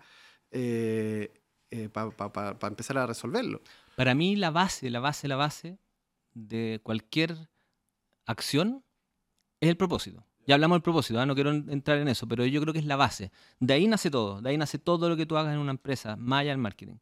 eh, 0.52 1.32
para 1.91 2.67
empezar 2.67 2.97
a 3.00 3.08
resolverlo? 3.08 3.62
Para 3.95 4.13
mí 4.13 4.36
la 4.36 4.52
base, 4.52 4.89
la 4.91 5.00
base, 5.00 5.28
la 5.28 5.38
base 5.38 5.80
de 6.34 6.80
cualquier 6.84 7.50
acción 8.26 8.84
es 9.60 9.69
el 9.69 9.78
propósito. 9.78 10.24
Ya 10.51 10.55
hablamos 10.55 10.75
del 10.75 10.81
propósito, 10.81 11.17
¿ah? 11.17 11.25
no 11.25 11.33
quiero 11.33 11.51
entrar 11.51 11.99
en 11.99 12.09
eso, 12.09 12.27
pero 12.27 12.45
yo 12.45 12.59
creo 12.59 12.73
que 12.73 12.79
es 12.79 12.85
la 12.85 12.97
base. 12.97 13.31
De 13.61 13.73
ahí 13.73 13.87
nace 13.87 14.11
todo, 14.11 14.41
de 14.41 14.49
ahí 14.49 14.57
nace 14.57 14.77
todo 14.79 15.07
lo 15.07 15.15
que 15.15 15.25
tú 15.25 15.37
hagas 15.37 15.53
en 15.53 15.59
una 15.59 15.71
empresa, 15.71 16.17
más 16.17 16.41
allá 16.41 16.49
del 16.49 16.57
marketing. 16.57 16.95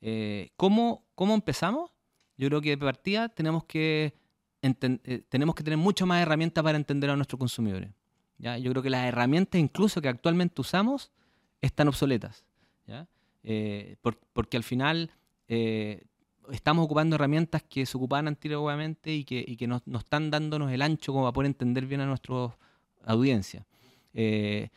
Eh, 0.00 0.52
¿cómo, 0.56 1.04
¿Cómo 1.14 1.34
empezamos? 1.34 1.90
Yo 2.38 2.48
creo 2.48 2.62
que 2.62 2.70
de 2.70 2.78
partida 2.78 3.28
tenemos 3.28 3.64
que, 3.64 4.14
eh, 4.62 5.22
tenemos 5.28 5.54
que 5.54 5.62
tener 5.62 5.76
mucho 5.76 6.06
más 6.06 6.22
herramientas 6.22 6.64
para 6.64 6.78
entender 6.78 7.10
a 7.10 7.16
nuestros 7.16 7.38
consumidores. 7.38 7.90
¿ya? 8.38 8.56
Yo 8.56 8.70
creo 8.70 8.82
que 8.82 8.88
las 8.88 9.04
herramientas 9.04 9.60
incluso 9.60 10.00
que 10.00 10.08
actualmente 10.08 10.62
usamos 10.62 11.12
están 11.60 11.88
obsoletas. 11.88 12.46
¿ya? 12.86 13.06
Eh, 13.42 13.98
porque 14.32 14.56
al 14.56 14.64
final 14.64 15.10
estamos 15.46 16.86
ocupando 16.86 17.16
herramientas 17.16 17.62
que 17.64 17.84
se 17.84 17.98
ocupaban 17.98 18.28
antiguamente 18.28 19.12
y 19.12 19.24
que, 19.24 19.44
y 19.46 19.58
que 19.58 19.66
no, 19.66 19.82
están 19.98 20.30
dándonos 20.30 20.72
el 20.72 20.80
ancho 20.80 21.12
como 21.12 21.24
para 21.24 21.34
poder 21.34 21.48
entender 21.48 21.84
bien 21.84 22.00
a 22.00 22.06
nuestra 22.06 22.56
audiencia. 23.04 23.66
Eh, 24.12 24.68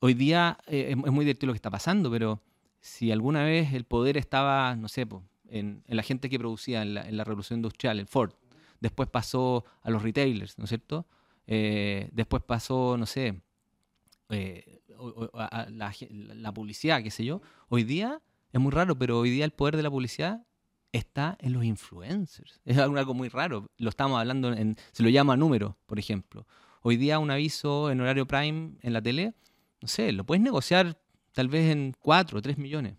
hoy 0.00 0.14
día 0.14 0.58
eh, 0.66 0.90
es, 0.90 0.96
muy 0.96 1.24
divertido 1.24 1.48
lo 1.48 1.52
que 1.52 1.58
está 1.58 1.70
pasando, 1.70 2.10
pero 2.10 2.42
si 2.80 3.10
alguna 3.10 3.44
vez 3.44 3.72
el 3.72 3.84
poder 3.84 4.16
estaba, 4.16 4.76
no 4.76 4.88
sé, 4.88 5.06
en, 5.48 5.82
la 5.86 6.02
gente 6.02 6.28
que 6.28 6.38
producía 6.38 6.82
en 6.82 6.94
la, 6.94 7.24
revolución 7.24 7.58
industrial, 7.58 7.98
el 7.98 8.06
Ford, 8.06 8.32
después 8.80 9.08
pasó 9.08 9.64
a 9.82 9.90
los 9.90 10.02
retailers, 10.02 10.58
¿no 10.58 10.64
es 10.64 10.70
cierto? 10.70 11.06
Eh, 11.46 12.08
después 12.12 12.42
pasó, 12.42 12.96
no 12.96 13.06
sé, 13.06 13.40
a 14.28 15.66
la, 15.70 15.94
la 16.10 16.52
publicidad, 16.52 17.02
qué 17.02 17.10
sé 17.10 17.24
yo. 17.24 17.40
Hoy 17.68 17.84
día 17.84 18.20
es 18.52 18.60
muy 18.60 18.72
raro, 18.72 18.96
pero 18.98 19.18
hoy 19.18 19.30
día 19.30 19.44
el 19.44 19.52
poder 19.52 19.76
de 19.76 19.82
la 19.82 19.90
publicidad 19.90 20.46
está 20.96 21.36
en 21.40 21.52
los 21.52 21.64
influencers. 21.64 22.60
Es 22.64 22.78
algo 22.78 23.14
muy 23.14 23.28
raro. 23.28 23.70
Lo 23.78 23.90
estamos 23.90 24.18
hablando, 24.18 24.52
en, 24.52 24.76
se 24.92 25.02
lo 25.02 25.08
llama 25.08 25.36
número, 25.36 25.76
por 25.86 25.98
ejemplo. 25.98 26.46
Hoy 26.88 26.96
día 26.96 27.18
un 27.18 27.32
aviso 27.32 27.90
en 27.90 28.00
horario 28.00 28.28
prime 28.28 28.76
en 28.80 28.92
la 28.92 29.02
tele, 29.02 29.34
no 29.80 29.88
sé, 29.88 30.12
lo 30.12 30.22
puedes 30.22 30.40
negociar 30.40 30.96
tal 31.32 31.48
vez 31.48 31.72
en 31.72 31.96
4 31.98 32.38
o 32.38 32.40
3 32.40 32.58
millones. 32.58 32.94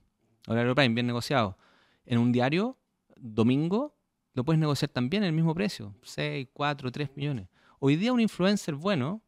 Horario 0.45 0.75
prime, 0.75 0.93
bien 0.93 1.07
negociado. 1.07 1.57
En 2.05 2.17
un 2.17 2.33
diario, 2.33 2.77
domingo, 3.15 3.95
lo 4.33 4.43
puedes 4.43 4.59
negociar 4.59 4.89
también 4.89 5.23
en 5.23 5.27
el 5.27 5.33
mismo 5.33 5.55
precio, 5.55 5.95
6, 6.01 6.49
4, 6.51 6.91
3 6.91 7.11
millones. 7.15 7.47
Hoy 7.79 7.95
día 7.95 8.11
un 8.11 8.19
influencer 8.19 8.75
bueno 8.75 9.21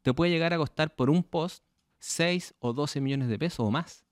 te 0.00 0.14
puede 0.14 0.32
llegar 0.32 0.54
a 0.54 0.56
costar 0.56 0.96
por 0.96 1.10
un 1.10 1.22
post 1.22 1.62
6 1.98 2.54
o 2.60 2.72
12 2.72 3.02
millones 3.02 3.28
de 3.28 3.38
pesos 3.38 3.60
o 3.60 3.70
más. 3.70 4.06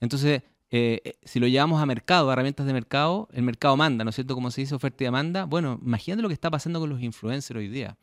Entonces, 0.00 0.42
eh, 0.72 1.00
eh, 1.04 1.12
si 1.22 1.38
lo 1.38 1.46
llevamos 1.46 1.80
a 1.80 1.86
mercado, 1.86 2.28
a 2.28 2.32
herramientas 2.32 2.66
de 2.66 2.72
mercado, 2.72 3.28
el 3.30 3.44
mercado 3.44 3.76
manda, 3.76 4.02
¿no 4.02 4.10
es 4.10 4.16
cierto? 4.16 4.34
Como 4.34 4.50
se 4.50 4.62
dice 4.62 4.74
oferta 4.74 5.04
y 5.04 5.06
demanda. 5.06 5.44
Bueno, 5.44 5.78
imagínate 5.80 6.22
lo 6.22 6.28
que 6.28 6.34
está 6.34 6.50
pasando 6.50 6.80
con 6.80 6.90
los 6.90 7.00
influencers 7.00 7.56
hoy 7.56 7.68
día. 7.68 7.96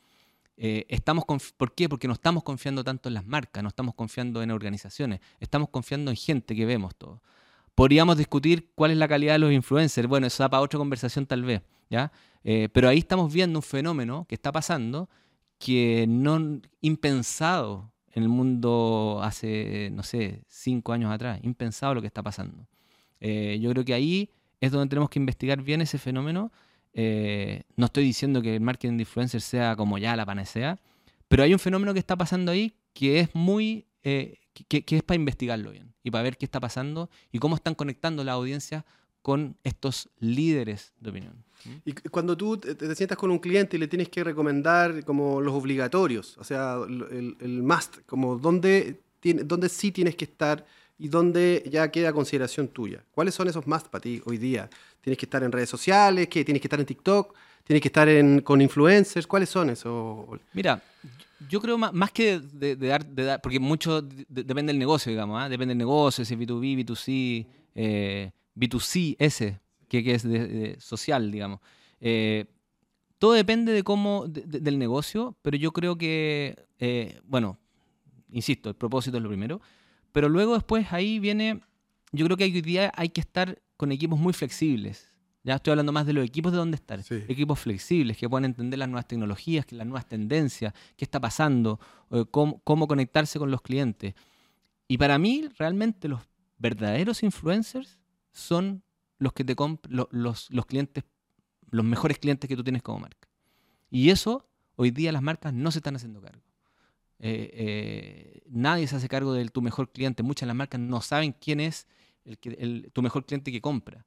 Eh, 0.57 0.85
estamos 0.89 1.25
¿Por 1.57 1.75
qué? 1.75 1.89
Porque 1.89 2.07
no 2.07 2.13
estamos 2.13 2.43
confiando 2.43 2.83
tanto 2.83 3.09
en 3.09 3.15
las 3.15 3.25
marcas, 3.25 3.61
no 3.61 3.69
estamos 3.69 3.95
confiando 3.95 4.41
en 4.41 4.51
organizaciones, 4.51 5.19
estamos 5.39 5.69
confiando 5.69 6.11
en 6.11 6.17
gente 6.17 6.55
que 6.55 6.65
vemos 6.65 6.95
todo. 6.95 7.21
Podríamos 7.73 8.17
discutir 8.17 8.71
cuál 8.73 8.91
es 8.91 8.97
la 8.97 9.07
calidad 9.07 9.33
de 9.33 9.39
los 9.39 9.51
influencers, 9.51 10.07
bueno, 10.07 10.27
eso 10.27 10.43
da 10.43 10.49
para 10.49 10.61
otra 10.61 10.77
conversación 10.77 11.25
tal 11.25 11.43
vez, 11.43 11.61
¿ya? 11.89 12.11
pero 12.71 12.87
ahí 12.87 12.99
estamos 12.99 13.33
viendo 13.33 13.57
un 13.57 13.63
fenómeno 13.63 14.25
que 14.29 14.35
está 14.35 14.51
pasando 14.51 15.09
que 15.57 16.05
no 16.07 16.61
impensado 16.81 17.91
en 18.15 18.23
el 18.23 18.29
mundo 18.29 19.19
hace, 19.21 19.89
no 19.91 20.01
sé, 20.01 20.41
cinco 20.47 20.93
años 20.93 21.11
atrás. 21.11 21.39
Impensado 21.43 21.95
lo 21.95 22.01
que 22.01 22.07
está 22.07 22.23
pasando. 22.23 22.65
Eh, 23.19 23.59
yo 23.61 23.69
creo 23.71 23.83
que 23.83 23.93
ahí 23.93 24.29
es 24.61 24.71
donde 24.71 24.89
tenemos 24.89 25.09
que 25.09 25.19
investigar 25.19 25.61
bien 25.61 25.81
ese 25.81 25.97
fenómeno. 25.97 26.51
Eh, 26.97 27.63
no 27.75 27.87
estoy 27.87 28.05
diciendo 28.05 28.41
que 28.41 28.55
el 28.55 28.61
marketing 28.61 28.95
de 28.95 29.03
influencers 29.03 29.43
sea 29.43 29.75
como 29.75 29.97
ya 29.97 30.15
la 30.15 30.25
panacea, 30.25 30.79
pero 31.27 31.43
hay 31.43 31.51
un 31.51 31.59
fenómeno 31.59 31.93
que 31.93 31.99
está 31.99 32.15
pasando 32.15 32.53
ahí 32.53 32.73
que 32.93 33.19
es 33.19 33.35
muy, 33.35 33.85
eh, 34.03 34.39
que, 34.69 34.83
es 34.87 35.03
para 35.03 35.17
investigarlo 35.17 35.71
bien 35.71 35.93
y 36.03 36.09
para 36.09 36.23
ver 36.23 36.37
qué 36.37 36.45
está 36.45 36.61
pasando 36.61 37.09
y 37.33 37.39
cómo 37.39 37.57
están 37.57 37.75
conectando 37.75 38.23
la 38.23 38.31
audiencia 38.31 38.85
con 39.21 39.57
estos 39.65 40.09
líderes 40.19 40.93
de 41.01 41.09
opinión. 41.09 41.43
Y 41.83 41.93
cuando 41.93 42.37
tú 42.37 42.57
te, 42.57 42.95
sientas 42.95 43.17
con 43.17 43.31
un 43.31 43.39
cliente 43.39 43.75
y 43.75 43.79
le 43.79 43.87
tienes 43.87 44.07
que 44.07 44.23
recomendar 44.23 45.03
como 45.03 45.41
los 45.41 45.53
obligatorios, 45.53 46.37
o 46.37 46.43
sea, 46.43 46.77
el, 46.87 47.35
el 47.41 47.63
must, 47.63 47.97
como 48.05 48.37
dónde, 48.37 49.01
dónde 49.43 49.67
sí 49.67 49.91
tienes 49.91 50.15
que 50.15 50.25
estar 50.25 50.65
y 50.97 51.09
dónde 51.09 51.63
ya 51.69 51.91
queda 51.91 52.13
consideración 52.13 52.67
tuya. 52.67 53.03
¿Cuáles 53.11 53.35
son 53.35 53.47
esos 53.47 53.67
must 53.67 53.87
para 53.87 54.01
ti 54.01 54.21
hoy 54.25 54.37
día? 54.37 54.69
¿Tienes 55.05 55.19
que 55.19 55.27
estar 55.27 55.43
en 55.43 55.51
redes 55.51 55.69
sociales? 55.69 56.27
¿Tienes 56.27 56.59
que 56.59 56.65
estar 56.65 56.79
en 56.79 56.85
TikTok? 56.87 57.35
¿Tienes 57.63 57.79
que 57.79 57.89
estar 57.89 58.09
con 58.41 58.59
influencers? 58.59 59.27
¿Cuáles 59.27 59.49
son 59.49 59.69
esos? 59.69 60.25
Mira, 60.51 60.81
yo 61.47 61.61
creo 61.61 61.77
más, 61.77 62.11
que 62.11 62.39
de, 62.39 62.75
dar, 62.75 63.39
porque 63.39 63.59
mucho 63.59 64.01
depende 64.01 64.73
del 64.73 64.79
negocio, 64.79 65.11
digamos, 65.11 65.39
¿ah? 65.39 65.47
depende 65.47 65.73
del 65.73 65.77
negocio, 65.77 66.25
si 66.25 66.33
es 66.33 66.39
B2B, 66.39 66.83
B2C, 66.83 67.45
eh, 67.75 68.31
B2C, 68.55 69.15
ese, 69.19 69.59
que, 69.87 70.11
es 70.11 70.23
de, 70.23 70.75
social, 70.79 71.31
digamos. 71.31 71.59
Eh, 72.01 72.45
todo 73.19 73.33
depende 73.33 73.73
de 73.73 73.83
cómo, 73.83 74.25
del 74.27 74.79
negocio, 74.79 75.37
pero 75.43 75.55
yo 75.55 75.71
creo 75.71 75.99
que, 75.99 76.65
eh, 76.79 77.21
bueno, 77.25 77.59
insisto, 78.31 78.69
el 78.69 78.75
propósito 78.75 79.17
es 79.17 79.23
lo 79.23 79.29
primero, 79.29 79.61
pero 80.11 80.29
luego 80.29 80.55
después 80.55 80.91
ahí 80.91 81.19
viene, 81.19 81.61
yo 82.11 82.25
creo 82.25 82.37
que 82.37 82.45
hoy 82.45 82.61
día 82.61 82.91
hay 82.95 83.09
que 83.09 83.21
estar 83.21 83.61
con 83.77 83.91
equipos 83.91 84.19
muy 84.19 84.33
flexibles. 84.33 85.11
Ya 85.43 85.55
estoy 85.55 85.71
hablando 85.71 85.91
más 85.91 86.07
de 86.07 86.13
los 86.13 86.25
equipos 86.25 86.51
de 86.51 86.57
dónde 86.57 86.75
estar. 86.75 86.99
Equipos 87.27 87.59
flexibles 87.59 88.17
que 88.17 88.27
puedan 88.27 88.45
entender 88.45 88.79
las 88.79 88.89
nuevas 88.89 89.07
tecnologías, 89.07 89.71
las 89.71 89.85
nuevas 89.85 90.07
tendencias, 90.07 90.73
qué 90.95 91.05
está 91.05 91.19
pasando, 91.19 91.79
eh, 92.09 92.25
cómo, 92.31 92.87
conectarse 92.87 93.37
con 93.37 93.51
los 93.51 93.61
clientes. 93.61 94.15
Y 94.87 94.97
para 94.97 95.19
mí, 95.19 95.47
realmente, 95.59 96.07
los 96.07 96.21
verdaderos 96.57 97.21
influencers 97.21 97.99
son 98.31 98.81
los 99.19 99.33
que 99.33 99.43
te 99.43 99.55
los, 99.89 100.49
los 100.49 100.65
clientes, 100.65 101.03
los 101.69 101.85
mejores 101.85 102.17
clientes 102.17 102.47
que 102.47 102.55
tú 102.55 102.63
tienes 102.63 102.81
como 102.81 102.99
marca. 102.99 103.27
Y 103.91 104.09
eso, 104.09 104.49
hoy 104.75 104.89
día 104.89 105.11
las 105.11 105.21
marcas 105.21 105.53
no 105.53 105.69
se 105.69 105.77
están 105.77 105.95
haciendo 105.95 106.21
cargo. 106.21 106.41
Eh, 107.19 107.51
eh, 107.53 108.41
nadie 108.49 108.87
se 108.87 108.95
hace 108.95 109.07
cargo 109.07 109.33
de 109.33 109.45
tu 109.49 109.61
mejor 109.61 109.91
cliente. 109.91 110.23
Muchas 110.23 110.41
de 110.41 110.47
las 110.47 110.55
marcas 110.55 110.81
no 110.81 111.01
saben 111.01 111.33
quién 111.33 111.59
es 111.59 111.87
el, 112.25 112.89
tu 112.91 113.01
mejor 113.01 113.25
cliente 113.25 113.51
que 113.51 113.61
compra. 113.61 114.05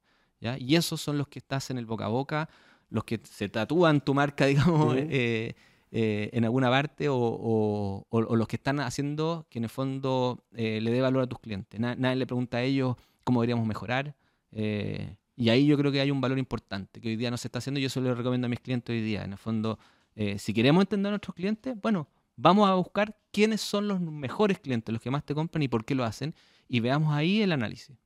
Y 0.57 0.75
esos 0.75 1.01
son 1.01 1.17
los 1.17 1.27
que 1.27 1.39
estás 1.39 1.69
en 1.69 1.77
el 1.77 1.85
boca 1.85 2.05
a 2.05 2.07
boca, 2.07 2.49
los 2.89 3.03
que 3.03 3.19
se 3.23 3.49
tatúan 3.49 4.01
tu 4.01 4.13
marca, 4.13 4.45
digamos, 4.45 4.95
eh, 4.97 5.55
en 5.91 6.45
alguna 6.45 6.69
parte, 6.69 7.07
o, 7.09 8.05
los 8.11 8.47
que 8.47 8.55
están 8.55 8.79
haciendo 8.79 9.47
que 9.49 9.59
en 9.59 9.65
el 9.65 9.69
fondo 9.69 10.45
le 10.51 10.91
dé 10.91 11.01
valor 11.01 11.23
a 11.23 11.27
tus 11.27 11.39
clientes. 11.39 11.79
nadie 11.79 12.15
le 12.15 12.25
pregunta 12.25 12.57
a 12.57 12.63
ellos 12.63 12.95
cómo 13.23 13.41
deberíamos 13.41 13.67
mejorar. 13.67 14.15
y 14.51 15.49
ahí 15.49 15.65
yo 15.65 15.77
creo 15.77 15.91
que 15.91 16.01
hay 16.01 16.11
un 16.11 16.21
valor 16.21 16.39
importante 16.39 17.01
que 17.01 17.09
hoy 17.09 17.15
día 17.15 17.31
no 17.31 17.37
se 17.37 17.47
está 17.47 17.59
haciendo. 17.59 17.79
Yo 17.79 17.87
eso 17.87 18.01
le 18.01 18.13
recomiendo 18.13 18.45
a 18.45 18.49
mis 18.49 18.59
clientes 18.59 18.93
hoy 18.93 19.01
día. 19.01 19.23
En 19.23 19.33
el 19.33 19.37
fondo, 19.37 19.77
si 20.37 20.53
queremos 20.53 20.83
entender 20.83 21.09
a 21.09 21.11
nuestros 21.11 21.35
clientes, 21.35 21.75
bueno, 21.81 22.07
Vamos 22.41 22.69
a 22.69 22.75
buscar 22.75 23.17
quiénes 23.33 23.59
son 23.59 23.89
los 23.89 23.99
mejores 23.99 24.59
clientes, 24.59 24.93
los 24.93 25.01
que 25.01 25.11
más 25.11 25.25
te 25.25 25.35
compran 25.35 25.61
y 25.61 25.67
por 25.67 25.83
qué 25.83 25.93
lo 25.93 26.05
hacen, 26.05 26.33
y 26.69 26.79
veamos 26.79 27.13
ahí 27.13 27.41
el 27.41 27.51
análisis. 27.51 27.97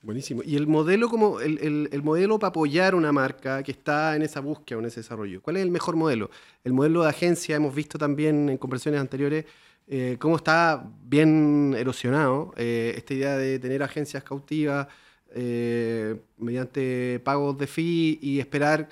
Buenísimo. 0.00 0.42
Y 0.44 0.56
el 0.56 0.66
modelo 0.66 1.08
como 1.08 1.40
el, 1.40 2.02
modelo 2.02 2.38
para 2.38 2.50
apoyar 2.50 2.94
una 2.94 3.10
marca 3.12 3.62
que 3.62 3.72
está 3.72 4.14
en 4.14 4.22
esa 4.22 4.40
búsqueda 4.40 4.78
o 4.78 4.80
en 4.80 4.86
ese 4.86 5.00
desarrollo. 5.00 5.42
¿Cuál 5.42 5.56
es 5.56 5.62
el 5.62 5.70
mejor 5.70 5.96
modelo? 5.96 6.30
El 6.62 6.72
modelo 6.72 7.02
de 7.02 7.08
agencia, 7.08 7.56
hemos 7.56 7.74
visto 7.74 7.98
también 7.98 8.48
en 8.48 8.58
conversaciones 8.58 9.00
anteriores 9.00 9.44
eh, 9.88 10.16
cómo 10.20 10.36
está 10.36 10.84
bien 11.02 11.74
erosionado 11.76 12.52
eh, 12.56 12.94
esta 12.96 13.14
idea 13.14 13.36
de 13.36 13.58
tener 13.58 13.82
agencias 13.82 14.22
cautivas 14.22 14.86
eh, 15.34 16.16
mediante 16.38 17.20
pagos 17.20 17.58
de 17.58 17.66
fee 17.66 18.18
y 18.22 18.40
esperar 18.40 18.88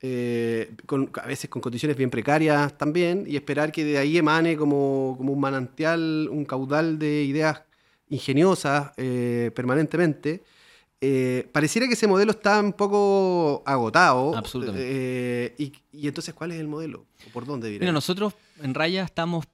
eh, 0.00 0.70
a 1.20 1.26
veces 1.26 1.50
con 1.50 1.60
condiciones 1.60 1.96
bien 1.96 2.10
precarias 2.10 2.76
también, 2.78 3.24
y 3.26 3.36
esperar 3.36 3.72
que 3.72 3.84
de 3.84 3.98
ahí 3.98 4.16
emane 4.16 4.56
como, 4.56 5.12
un 5.12 5.40
manantial, 5.40 6.28
un 6.30 6.44
caudal 6.44 6.98
de 6.98 7.24
ideas 7.24 7.62
ingeniosas 8.10 8.92
eh, 8.96 9.50
permanentemente. 9.54 10.42
Eh, 11.00 11.48
pareciera 11.52 11.86
que 11.86 11.94
ese 11.94 12.06
modelo 12.06 12.32
está 12.32 12.60
un 12.60 12.72
poco 12.72 13.62
agotado. 13.64 14.36
Absolutamente. 14.36 15.54
Y, 15.58 16.08
entonces, 16.08 16.34
¿cuál 16.34 16.52
es 16.52 16.60
el 16.60 16.68
modelo? 16.68 17.06
por 17.32 17.46
dónde 17.46 17.70
Mira, 17.70 17.92
nosotros 17.92 18.34
en 18.62 18.74
Raya 18.74 19.04
estamos 19.04 19.44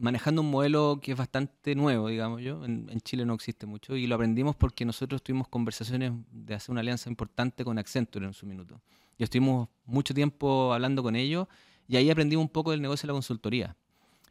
manejando 0.00 0.40
un 0.40 0.50
modelo 0.50 0.98
que 1.00 1.12
es 1.12 1.18
bastante 1.18 1.74
nuevo, 1.74 2.08
digamos 2.08 2.40
yo. 2.40 2.64
En, 2.64 2.88
Chile 3.02 3.26
no 3.26 3.34
existe 3.34 3.66
mucho 3.66 3.96
y 3.96 4.06
lo 4.06 4.14
aprendimos 4.14 4.56
porque 4.56 4.84
nosotros 4.84 5.22
tuvimos 5.22 5.48
conversaciones 5.48 6.12
de 6.32 6.54
hacer 6.54 6.72
una 6.72 6.80
alianza 6.80 7.08
importante 7.08 7.64
con 7.64 7.78
Accenture 7.78 8.26
en 8.26 8.32
su 8.32 8.46
minuto. 8.46 8.80
Y 9.18 9.24
estuvimos 9.24 9.68
mucho 9.84 10.14
tiempo 10.14 10.72
hablando 10.72 11.02
con 11.02 11.16
ellos 11.16 11.46
y 11.86 11.96
ahí 11.96 12.10
aprendimos 12.10 12.44
un 12.44 12.48
poco 12.48 12.70
del 12.70 12.80
negocio 12.80 13.06
de 13.06 13.08
la 13.08 13.14
consultoría. 13.14 13.76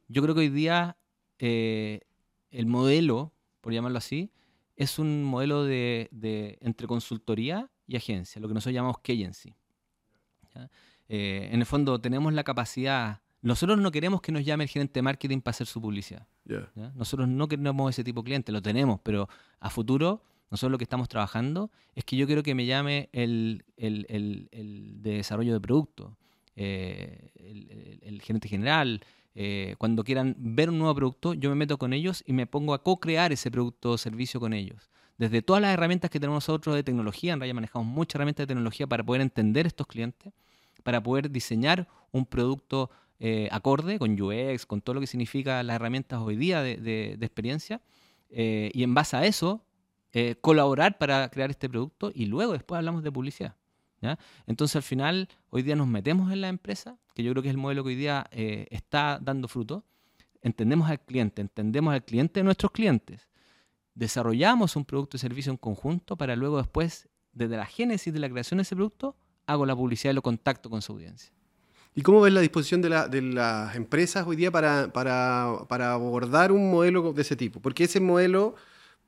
Yo 0.08 0.24
creo 0.24 0.34
que 0.34 0.42
hoy 0.42 0.50
día 0.50 0.98
eh, 1.38 2.02
el 2.52 2.66
modelo, 2.66 3.34
por 3.62 3.74
llamarlo 3.74 3.98
así, 3.98 4.32
es 4.76 5.00
un 5.00 5.24
modelo 5.24 5.64
de, 5.64 6.10
entre 6.62 6.88
consultoría 6.88 7.70
y 7.88 7.96
agencia, 7.96 8.42
lo 8.42 8.48
que 8.48 8.54
nosotros 8.54 8.74
llamamos 8.74 8.98
agency. 9.04 9.54
Eh, 11.08 11.50
en 11.52 11.60
el 11.60 11.66
fondo 11.66 12.00
tenemos 12.00 12.34
la 12.34 12.44
capacidad 12.44 13.22
nosotros 13.42 13.80
no 13.80 13.92
queremos 13.92 14.22
que 14.22 14.32
nos 14.32 14.44
llame 14.44 14.66
el 14.66 14.70
gerente 14.70 14.96
de 14.96 15.02
marketing 15.02 15.40
para 15.40 15.52
hacer 15.52 15.68
su 15.68 15.82
publicidad. 15.82 16.28
Nosotros 16.96 17.28
no 17.28 17.48
queremos 17.48 17.90
ese 17.90 18.04
tipo 18.04 18.22
de 18.22 18.26
cliente, 18.26 18.52
lo 18.52 18.62
tenemos, 18.62 19.00
pero 19.02 19.30
a 19.60 19.70
futuro, 19.70 20.24
nosotros 20.52 20.72
lo 20.72 20.78
que 20.78 20.84
estamos 20.84 21.08
trabajando 21.08 21.72
es 21.96 22.04
que 22.04 22.18
yo 22.18 22.26
quiero 22.26 22.44
que 22.44 22.56
me 22.56 22.66
llame 22.66 23.10
el, 23.14 23.64
de 23.78 25.12
desarrollo 25.12 25.54
de 25.54 25.62
producto, 25.62 26.18
eh, 26.56 27.32
el, 28.02 28.22
gerente 28.22 28.50
general. 28.50 29.02
Eh, 29.36 29.76
cuando 29.78 30.04
quieran 30.04 30.36
ver 30.38 30.70
un 30.70 30.80
nuevo 30.80 30.96
producto, 30.96 31.34
yo 31.34 31.50
me 31.50 31.56
meto 31.56 31.78
con 31.78 31.94
ellos 31.94 32.24
y 32.26 32.34
me 32.34 32.48
pongo 32.48 32.74
a 32.74 32.84
co-crear 32.84 33.32
ese 33.32 33.52
producto 33.52 33.92
o 33.92 33.98
servicio 33.98 34.40
con 34.40 34.54
ellos. 34.54 34.90
Desde 35.18 35.42
todas 35.42 35.62
las 35.62 35.74
herramientas 35.74 36.10
que 36.10 36.20
tenemos 36.20 36.48
nosotros 36.48 36.76
de 36.76 36.84
tecnología, 36.84 37.34
en 37.34 37.40
realidad 37.40 37.56
manejamos 37.56 37.88
muchas 37.88 38.16
herramientas 38.16 38.44
de 38.44 38.48
tecnología 38.48 38.88
para 38.88 39.04
poder 39.04 39.22
entender 39.22 39.68
estos 39.68 39.86
clientes, 39.86 40.34
para 40.84 41.04
poder 41.04 41.30
diseñar 41.30 41.88
un 42.12 42.26
producto 42.26 42.90
eh, 43.20 43.50
acorde 43.52 44.00
con 44.00 44.20
UX, 44.20 44.66
con 44.66 44.82
todo 44.82 44.94
lo 44.94 45.02
que 45.02 45.08
significa 45.08 45.62
las 45.62 45.76
herramientas 45.76 46.20
hoy 46.22 46.38
día 46.38 46.64
de, 46.64 47.18
experiencia, 47.20 47.82
eh, 48.30 48.72
y 48.74 48.84
en 48.84 48.94
base 48.94 49.18
a 49.18 49.26
eso, 49.26 49.62
eh, 50.14 50.36
colaborar 50.40 50.98
para 50.98 51.30
crear 51.30 51.50
este 51.50 51.70
producto 51.70 52.12
y 52.16 52.26
luego 52.28 52.54
después 52.54 52.78
hablamos 52.78 53.04
de 53.04 53.12
publicidad. 53.12 53.56
Entonces 54.48 54.76
al 54.76 54.84
final, 54.84 55.30
hoy 55.50 55.62
día 55.62 55.76
nos 55.76 55.88
metemos 55.88 56.32
en 56.32 56.42
la 56.42 56.50
empresa, 56.50 56.98
que 57.14 57.24
yo 57.24 57.32
creo 57.32 57.44
que 57.44 57.50
es 57.50 57.54
el 57.54 57.60
modelo 57.60 57.84
que 57.84 57.90
hoy 57.90 57.96
día 57.96 58.28
está 58.32 59.20
dando 59.22 59.48
fruto, 59.48 59.84
entendemos 60.42 60.90
al 60.90 61.00
cliente, 61.00 61.42
entendemos 61.42 61.94
al 61.94 62.04
cliente 62.04 62.40
de 62.40 62.44
nuestros 62.44 62.72
clientes, 62.72 63.28
desarrollamos 63.94 64.76
un 64.76 64.86
producto 64.86 65.18
y 65.18 65.20
servicio 65.20 65.52
en 65.52 65.58
conjunto 65.58 66.16
para 66.16 66.36
luego 66.36 66.58
después, 66.58 67.10
desde 67.34 67.58
la 67.58 67.66
génesis 67.66 68.14
de 68.14 68.20
la 68.20 68.30
creación 68.30 68.58
de 68.58 68.64
ese 68.64 68.76
producto, 68.76 69.16
hago 69.46 69.66
la 69.66 69.76
publicidad 69.76 70.12
y 70.12 70.16
lo 70.16 70.22
contacto 70.22 70.70
con 70.70 70.82
su 70.82 70.94
audiencia. 70.94 71.34
¿Y 71.96 72.02
cómo 72.02 72.22
ves 72.22 72.32
la 72.32 72.42
disposición 72.42 72.82
de, 72.82 72.90
las 72.90 73.76
empresas 73.76 74.26
hoy 74.26 74.36
día 74.36 74.52
para, 74.52 74.84
abordar 75.92 76.52
un 76.52 76.72
modelo 76.72 77.14
de 77.14 77.22
ese 77.22 77.36
tipo? 77.36 77.60
Porque 77.60 77.86
ese 77.86 78.00
modelo 78.00 78.56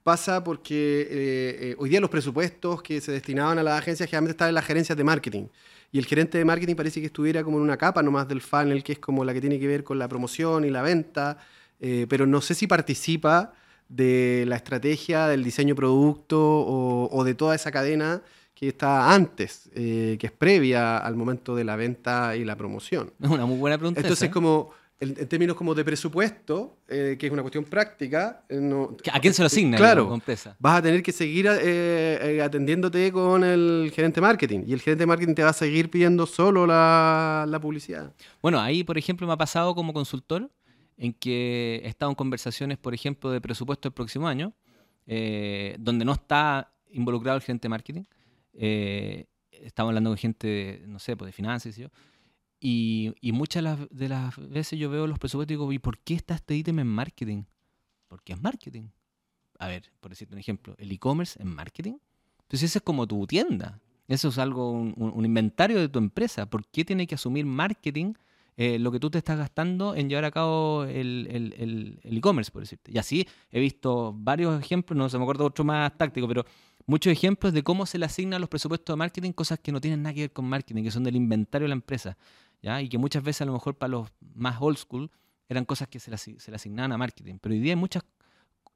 pasa 0.03 0.43
porque 0.43 1.01
eh, 1.01 1.07
eh, 1.11 1.75
hoy 1.77 1.89
día 1.89 1.99
los 1.99 2.09
presupuestos 2.09 2.81
que 2.81 3.01
se 3.01 3.11
destinaban 3.11 3.59
a 3.59 3.63
las 3.63 3.79
agencias 3.79 4.09
generalmente 4.09 4.31
estaban 4.31 4.49
en 4.49 4.55
las 4.55 4.65
gerencias 4.65 4.97
de 4.97 5.03
marketing. 5.03 5.47
Y 5.91 5.99
el 5.99 6.05
gerente 6.05 6.37
de 6.37 6.45
marketing 6.45 6.75
parece 6.75 6.99
que 7.01 7.07
estuviera 7.07 7.43
como 7.43 7.57
en 7.57 7.63
una 7.63 7.77
capa 7.77 8.01
nomás 8.01 8.27
del 8.27 8.41
funnel, 8.41 8.83
que 8.83 8.93
es 8.93 8.99
como 8.99 9.25
la 9.25 9.33
que 9.33 9.41
tiene 9.41 9.59
que 9.59 9.67
ver 9.67 9.83
con 9.83 9.99
la 9.99 10.07
promoción 10.07 10.63
y 10.63 10.69
la 10.69 10.81
venta, 10.81 11.37
eh, 11.79 12.05
pero 12.09 12.25
no 12.25 12.41
sé 12.41 12.55
si 12.55 12.65
participa 12.65 13.53
de 13.89 14.45
la 14.47 14.55
estrategia 14.55 15.27
del 15.27 15.43
diseño 15.43 15.75
producto 15.75 16.39
o 16.39 17.23
de 17.25 17.35
toda 17.35 17.55
esa 17.55 17.71
cadena 17.71 18.21
que 18.55 18.69
está 18.69 19.13
antes, 19.13 19.69
que 19.73 20.17
es 20.21 20.31
previa 20.31 20.97
al 20.97 21.17
momento 21.17 21.57
de 21.57 21.65
la 21.65 21.75
venta 21.75 22.37
y 22.37 22.45
la 22.45 22.55
promoción. 22.55 23.11
Es 23.21 23.29
una 23.29 23.45
muy 23.45 23.57
buena 23.57 23.77
pregunta. 23.77 23.99
Entonces, 23.99 24.29
como 24.29 24.71
en, 25.01 25.27
términos 25.27 25.57
como 25.57 25.75
de 25.75 25.83
presupuesto, 25.83 26.77
eh, 26.87 27.17
que 27.19 27.27
es 27.27 27.31
una 27.31 27.41
cuestión 27.41 27.65
práctica. 27.65 28.45
Eh, 28.47 28.87
¿A 29.11 29.19
quién 29.19 29.33
se 29.33 29.41
lo 29.41 29.47
asigna? 29.47 29.75
Claro, 29.75 30.17
vas 30.59 30.77
a 30.77 30.81
tener 30.81 31.03
que 31.03 31.11
seguir 31.11 31.49
atendiéndote 31.49 33.11
con 33.11 33.43
el 33.43 33.91
gerente 33.93 34.21
de 34.21 34.27
marketing 34.27 34.63
y 34.65 34.73
el 34.73 34.81
gerente 34.81 35.01
de 35.01 35.07
marketing 35.07 35.33
te 35.33 35.43
va 35.43 35.49
a 35.49 35.53
seguir 35.53 35.89
pidiendo 35.89 36.25
solo 36.25 36.65
la, 36.65 37.45
la 37.47 37.59
publicidad. 37.59 38.13
Bueno, 38.41 38.59
ahí, 38.59 38.83
por 38.83 38.97
ejemplo, 38.97 39.27
me 39.27 39.33
ha 39.33 39.37
pasado 39.37 39.75
como 39.75 39.93
consultor 39.93 40.49
en 40.97 41.13
que 41.13 41.81
he 41.83 41.87
estado 41.87 42.11
en 42.11 42.15
conversaciones, 42.15 42.77
por 42.77 42.93
ejemplo, 42.93 43.31
de 43.31 43.41
presupuesto 43.41 43.89
del 43.89 43.93
próximo 43.93 44.27
año, 44.27 44.53
donde 45.05 46.05
no 46.05 46.13
está 46.13 46.71
involucrado 46.91 47.35
el 47.37 47.43
gerente 47.43 47.67
marketing 47.67 48.03
eh, 48.53 49.25
estamos 49.51 49.89
hablando 49.89 50.09
con 50.09 50.17
gente, 50.17 50.83
no 50.87 50.99
sé, 50.99 51.15
pues 51.15 51.29
de 51.29 51.33
finanzas 51.33 51.77
y 51.77 51.81
yo. 51.81 51.87
Y, 52.63 53.15
muchas 53.33 53.79
de 53.89 54.07
las, 54.07 54.37
veces 54.37 54.77
yo 54.77 54.91
veo 54.91 55.07
los 55.07 55.17
presupuestos 55.17 55.51
y 55.51 55.55
digo, 55.55 55.73
¿y 55.73 55.79
por 55.79 55.97
qué 55.97 56.13
está 56.13 56.35
este 56.35 56.55
ítem 56.55 56.77
en 56.77 56.87
marketing? 56.87 57.43
Porque 58.07 58.33
es 58.33 58.41
marketing. 58.41 58.89
A 59.57 59.67
ver, 59.67 59.91
por 59.99 60.11
decirte 60.11 60.35
un 60.35 60.39
ejemplo, 60.39 60.75
el 60.77 60.91
e-commerce 60.91 61.41
en 61.41 61.47
marketing. 61.47 61.95
Entonces, 62.43 62.69
eso 62.69 62.77
es 62.77 62.83
como 62.83 63.07
tu 63.07 63.25
tienda. 63.25 63.79
Eso 64.07 64.27
es 64.27 64.37
algo, 64.37 64.71
un, 64.71 65.25
inventario 65.25 65.79
de 65.79 65.89
tu 65.89 65.97
empresa. 65.97 66.47
¿Por 66.47 66.67
qué 66.67 66.85
tiene 66.85 67.07
que 67.07 67.15
asumir 67.15 67.47
marketing 67.47 68.13
eh, 68.57 68.77
lo 68.77 68.91
que 68.91 68.99
tú 68.99 69.09
te 69.09 69.17
estás 69.17 69.39
gastando 69.39 69.95
en 69.95 70.07
llevar 70.07 70.25
a 70.25 70.31
cabo 70.31 70.83
el 70.83 71.99
e-commerce, 72.03 72.51
por 72.51 72.61
decirte? 72.61 72.91
Y 72.91 72.99
así 72.99 73.27
he 73.51 73.59
visto 73.59 74.13
varios 74.15 74.61
ejemplos, 74.61 74.95
no 74.95 75.09
se 75.09 75.17
me 75.17 75.23
acuerdo 75.23 75.45
otro 75.45 75.63
más 75.63 75.97
táctico, 75.97 76.27
pero 76.27 76.45
muchos 76.85 77.11
ejemplos 77.11 77.53
de 77.53 77.63
cómo 77.63 77.85
se 77.85 77.97
le 77.97 78.05
asignan 78.05 78.41
los 78.41 78.49
presupuestos 78.49 78.93
de 78.93 78.97
marketing, 78.97 79.31
cosas 79.31 79.59
que 79.59 79.71
no 79.71 79.81
tienen 79.81 80.03
nada 80.03 80.13
que 80.13 80.21
ver 80.21 80.31
con 80.33 80.45
marketing, 80.45 80.83
que 80.83 80.91
son 80.91 81.03
del 81.03 81.15
inventario 81.15 81.65
de 81.65 81.69
la 81.69 81.75
empresa, 81.75 82.17
Y 82.61 82.89
que 82.89 82.97
muchas 82.97 83.23
veces 83.23 83.41
a 83.41 83.45
lo 83.45 83.53
mejor 83.53 83.75
para 83.75 83.91
los 83.91 84.09
más 84.35 84.57
old 84.59 84.77
school 84.77 85.11
eran 85.49 85.65
cosas 85.65 85.87
que 85.87 85.99
se 85.99 86.11
le, 86.11 86.17
se 86.17 86.53
asignaban 86.53 86.91
a 86.91 86.97
marketing. 86.97 87.37
Pero 87.41 87.53
hoy 87.53 87.59
día 87.59 87.73
hay 87.73 87.79
muchas, 87.79 88.03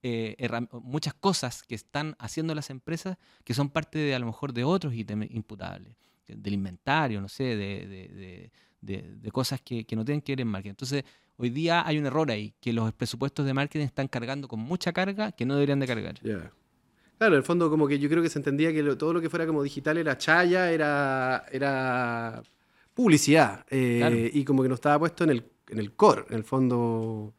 eh, 0.03 0.35
muchas 0.71 1.13
cosas 1.13 1.63
que 1.63 1.75
están 1.75 2.15
haciendo 2.19 2.53
las 2.55 2.69
empresas 2.69 3.17
que 3.43 3.53
son 3.53 3.69
parte 3.69 3.99
de 3.99 4.15
a 4.15 4.19
lo 4.19 4.25
mejor 4.25 4.53
de 4.53 4.63
otros 4.63 4.93
ítems 4.93 5.27
imputables, 5.31 5.95
del 6.27 6.53
inventario, 6.53 7.21
no 7.21 7.29
sé, 7.29 7.55
de, 7.55 8.51
de, 8.81 9.31
cosas 9.31 9.61
que, 9.61 9.85
que, 9.85 9.95
no 9.95 10.03
tienen 10.03 10.21
que 10.21 10.33
ver 10.33 10.41
en 10.41 10.47
marketing. 10.47 10.71
Entonces, 10.71 11.03
hoy 11.37 11.49
día 11.49 11.85
hay 11.85 11.97
un 11.97 12.05
error 12.05 12.29
ahí, 12.29 12.53
que 12.59 12.73
los 12.73 12.91
presupuestos 12.93 13.45
de 13.45 13.53
marketing 13.53 13.85
están 13.85 14.07
cargando 14.07 14.47
con 14.47 14.59
mucha 14.59 14.91
carga 14.91 15.31
que 15.31 15.45
no 15.45 15.53
deberían 15.53 15.79
de 15.79 15.87
cargar. 15.87 16.19
Claro, 17.17 17.35
en 17.35 17.37
el 17.37 17.43
fondo 17.43 17.69
como 17.69 17.87
que 17.87 17.97
yo 17.97 18.09
creo 18.09 18.21
que 18.21 18.29
se 18.29 18.39
entendía 18.39 18.73
que 18.73 18.83
todo 18.95 19.13
lo 19.13 19.21
que 19.21 19.29
fuera 19.29 19.47
como 19.47 19.63
digital 19.63 19.97
era 19.97 20.17
chaya, 20.17 20.71
era, 20.71 21.45
era 21.51 22.43
publicidad. 22.95 23.65
Eh, 23.69 24.31
y 24.33 24.43
como 24.43 24.63
que 24.63 24.69
no 24.69 24.75
estaba 24.75 24.97
puesto 24.97 25.25
en 25.25 25.29
el, 25.29 25.43
en 25.69 25.77
el 25.77 25.91
core. 25.93 26.23
En 26.29 26.37
el 26.37 26.43
fondo, 26.43 27.35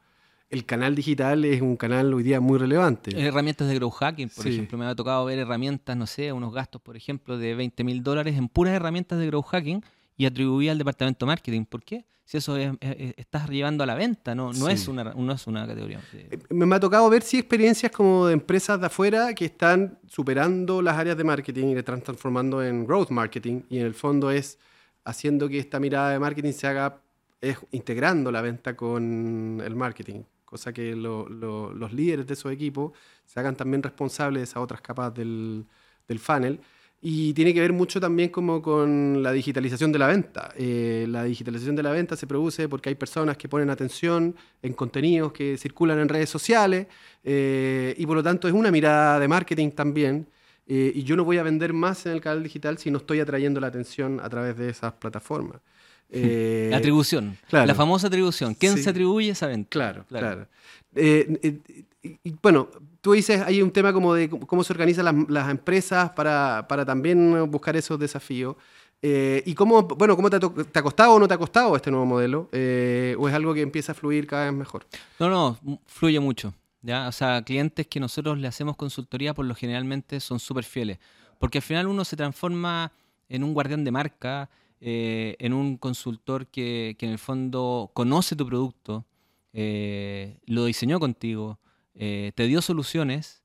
el 0.50 0.64
canal 0.64 0.94
digital 0.94 1.44
es 1.44 1.60
un 1.60 1.76
canal 1.76 2.14
hoy 2.14 2.22
día 2.22 2.38
muy 2.38 2.58
relevante. 2.58 3.18
Herramientas 3.18 3.66
de 3.66 3.74
growth 3.74 3.94
hacking, 3.94 4.28
por 4.28 4.46
ejemplo. 4.46 4.78
Me 4.78 4.84
ha 4.84 4.94
tocado 4.94 5.24
ver 5.24 5.40
herramientas, 5.40 5.96
no 5.96 6.06
sé, 6.06 6.32
unos 6.32 6.52
gastos, 6.52 6.80
por 6.80 6.96
ejemplo, 6.96 7.38
de 7.38 7.56
20 7.56 7.82
mil 7.82 8.02
dólares 8.04 8.36
en 8.36 8.48
puras 8.48 8.74
herramientas 8.74 9.18
de 9.18 9.26
growth 9.26 9.46
hacking 9.46 9.82
y 10.16 10.26
atribuía 10.26 10.72
al 10.72 10.78
departamento 10.78 11.24
de 11.24 11.28
marketing. 11.28 11.64
¿Por 11.64 11.82
qué? 11.82 12.04
Si 12.26 12.36
eso 12.36 12.56
estás 12.58 13.48
llevando 13.48 13.84
a 13.84 13.86
la 13.86 13.94
venta, 13.94 14.34
no, 14.34 14.52
no, 14.52 14.68
es, 14.68 14.88
una, 14.88 15.04
no 15.04 15.32
es 15.32 15.46
una 15.46 15.64
categoría. 15.64 16.00
Eh, 16.12 16.36
me 16.50 16.74
ha 16.74 16.80
tocado 16.80 17.08
ver 17.08 17.22
sí 17.22 17.38
experiencias 17.38 17.92
como 17.92 18.26
de 18.26 18.32
empresas 18.32 18.80
de 18.80 18.86
afuera 18.86 19.32
que 19.32 19.44
están 19.44 20.00
superando 20.08 20.82
las 20.82 20.98
áreas 20.98 21.16
de 21.16 21.22
marketing 21.22 21.66
y 21.66 21.74
le 21.74 21.78
están 21.80 22.02
transformando 22.02 22.64
en 22.64 22.84
growth 22.84 23.10
marketing 23.10 23.62
y 23.70 23.78
en 23.78 23.86
el 23.86 23.94
fondo 23.94 24.32
es 24.32 24.58
haciendo 25.06 25.48
que 25.48 25.58
esta 25.58 25.80
mirada 25.80 26.10
de 26.10 26.18
marketing 26.18 26.52
se 26.52 26.66
haga, 26.66 27.00
es 27.40 27.56
integrando 27.70 28.30
la 28.30 28.42
venta 28.42 28.76
con 28.76 29.62
el 29.64 29.74
marketing, 29.74 30.24
cosa 30.44 30.72
que 30.72 30.94
los 30.94 31.92
líderes 31.92 32.26
de 32.26 32.34
esos 32.34 32.52
equipos 32.52 32.92
se 33.24 33.40
hagan 33.40 33.56
también 33.56 33.82
responsables 33.82 34.40
de 34.40 34.44
esas 34.44 34.62
otras 34.62 34.80
capas 34.80 35.14
del, 35.14 35.64
del 36.08 36.18
funnel 36.18 36.60
y 37.00 37.34
tiene 37.34 37.52
que 37.54 37.60
ver 37.60 37.72
mucho 37.72 38.00
también 38.00 38.30
como 38.30 38.62
con 38.62 39.22
la 39.22 39.30
digitalización 39.30 39.92
de 39.92 39.98
la 39.98 40.08
venta. 40.08 40.52
Eh, 40.56 41.06
la 41.08 41.24
digitalización 41.24 41.76
de 41.76 41.82
la 41.82 41.92
venta 41.92 42.16
se 42.16 42.26
produce 42.26 42.68
porque 42.68 42.88
hay 42.88 42.94
personas 42.94 43.36
que 43.36 43.48
ponen 43.48 43.70
atención 43.70 44.34
en 44.62 44.72
contenidos 44.72 45.32
que 45.32 45.56
circulan 45.58 46.00
en 46.00 46.08
redes 46.08 46.30
sociales 46.30 46.86
eh, 47.22 47.94
y 47.96 48.06
por 48.06 48.16
lo 48.16 48.22
tanto 48.22 48.48
es 48.48 48.54
una 48.54 48.70
mirada 48.70 49.20
de 49.20 49.28
marketing 49.28 49.70
también. 49.70 50.26
Eh, 50.66 50.92
y 50.94 51.04
yo 51.04 51.16
no 51.16 51.24
voy 51.24 51.38
a 51.38 51.42
vender 51.42 51.72
más 51.72 52.06
en 52.06 52.12
el 52.12 52.20
canal 52.20 52.42
digital 52.42 52.78
si 52.78 52.90
no 52.90 52.98
estoy 52.98 53.20
atrayendo 53.20 53.60
la 53.60 53.68
atención 53.68 54.20
a 54.20 54.28
través 54.28 54.56
de 54.56 54.68
esas 54.68 54.92
plataformas. 54.94 55.60
la 56.10 56.76
atribución, 56.76 57.36
la 57.50 57.74
famosa 57.74 58.06
atribución. 58.06 58.54
¿Quién 58.54 58.76
se 58.78 58.90
atribuye 58.90 59.30
esa 59.30 59.46
venta? 59.46 59.68
Claro, 59.70 60.04
claro. 60.08 60.46
y, 60.94 62.34
bueno, 62.42 62.68
tú 63.00 63.12
dices, 63.12 63.40
hay 63.42 63.62
un 63.62 63.70
tema 63.70 63.92
como 63.92 64.14
de 64.14 64.28
cómo 64.28 64.64
se 64.64 64.72
organizan 64.72 65.26
las, 65.28 65.50
empresas 65.50 66.10
para, 66.10 66.66
también 66.86 67.50
buscar 67.50 67.76
esos 67.76 67.98
desafíos. 67.98 68.56
Eh, 69.02 69.42
¿Y 69.46 69.54
cómo, 69.54 69.82
bueno, 69.82 70.16
cómo 70.16 70.30
te, 70.30 70.36
ha 70.36 70.82
costado 70.82 71.12
o 71.12 71.18
no 71.20 71.28
te 71.28 71.34
ha 71.34 71.38
costado 71.38 71.76
este 71.76 71.90
nuevo 71.90 72.06
modelo? 72.06 72.48
Eh, 72.50 73.14
¿O 73.18 73.28
es 73.28 73.34
algo 73.34 73.54
que 73.54 73.60
empieza 73.60 73.92
a 73.92 73.94
fluir 73.94 74.26
cada 74.26 74.46
vez 74.46 74.54
mejor? 74.54 74.86
No, 75.20 75.28
no, 75.28 75.80
fluye 75.86 76.18
mucho. 76.18 76.52
¿Ya? 76.86 77.08
O 77.08 77.12
sea, 77.12 77.42
clientes 77.42 77.86
que 77.86 78.00
nosotros 78.00 78.38
le 78.38 78.48
hacemos 78.48 78.76
consultoría 78.76 79.34
por 79.34 79.44
lo 79.44 79.54
generalmente 79.54 80.20
son 80.20 80.38
súper 80.38 80.64
fieles. 80.64 80.98
Porque 81.38 81.58
al 81.58 81.62
final 81.62 81.86
uno 81.88 82.04
se 82.04 82.16
transforma 82.16 82.92
en 83.28 83.44
un 83.44 83.52
guardián 83.52 83.84
de 83.84 83.90
marca, 83.90 84.48
eh, 84.80 85.36
en 85.38 85.52
un 85.52 85.76
consultor 85.76 86.46
que, 86.46 86.96
que, 86.98 87.06
en 87.06 87.12
el 87.12 87.18
fondo 87.18 87.90
conoce 87.92 88.36
tu 88.36 88.46
producto, 88.46 89.04
lo 89.52 90.66
diseñó 90.66 91.00
contigo, 91.00 91.58
eh, 91.98 92.32
te 92.34 92.46
dio 92.46 92.60
soluciones 92.60 93.42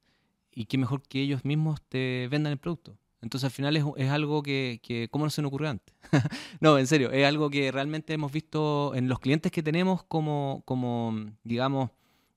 y 0.53 0.65
qué 0.65 0.77
mejor 0.77 1.01
que 1.03 1.21
ellos 1.21 1.45
mismos 1.45 1.81
te 1.87 2.27
vendan 2.29 2.51
el 2.51 2.59
producto. 2.59 2.97
Entonces 3.21 3.45
al 3.45 3.51
final 3.51 3.77
es, 3.77 4.09
algo 4.09 4.43
que, 4.43 5.07
¿cómo 5.11 5.25
no 5.25 5.29
se 5.29 5.41
nos 5.41 5.49
ocurrió 5.49 5.69
antes? 5.69 5.95
no, 6.59 6.77
en 6.77 6.87
serio, 6.87 7.11
es 7.11 7.25
algo 7.25 7.49
que 7.49 7.71
realmente 7.71 8.13
hemos 8.13 8.31
visto 8.31 8.93
en 8.95 9.07
los 9.07 9.19
clientes 9.19 9.51
que 9.51 9.63
tenemos 9.63 10.03
como, 10.03 10.63
como 10.65 11.15
digamos, 11.43 11.91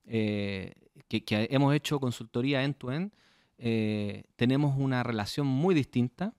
eh, 0.05 0.73
que, 1.07 1.47
hemos 1.51 1.73
hecho 1.73 1.99
consultoría 1.99 2.63
end-to-end, 2.63 3.11
eh, 3.57 4.23
tenemos 4.35 4.77
una 4.77 5.03
relación 5.03 5.47
muy 5.47 5.75
distinta, 5.75 6.33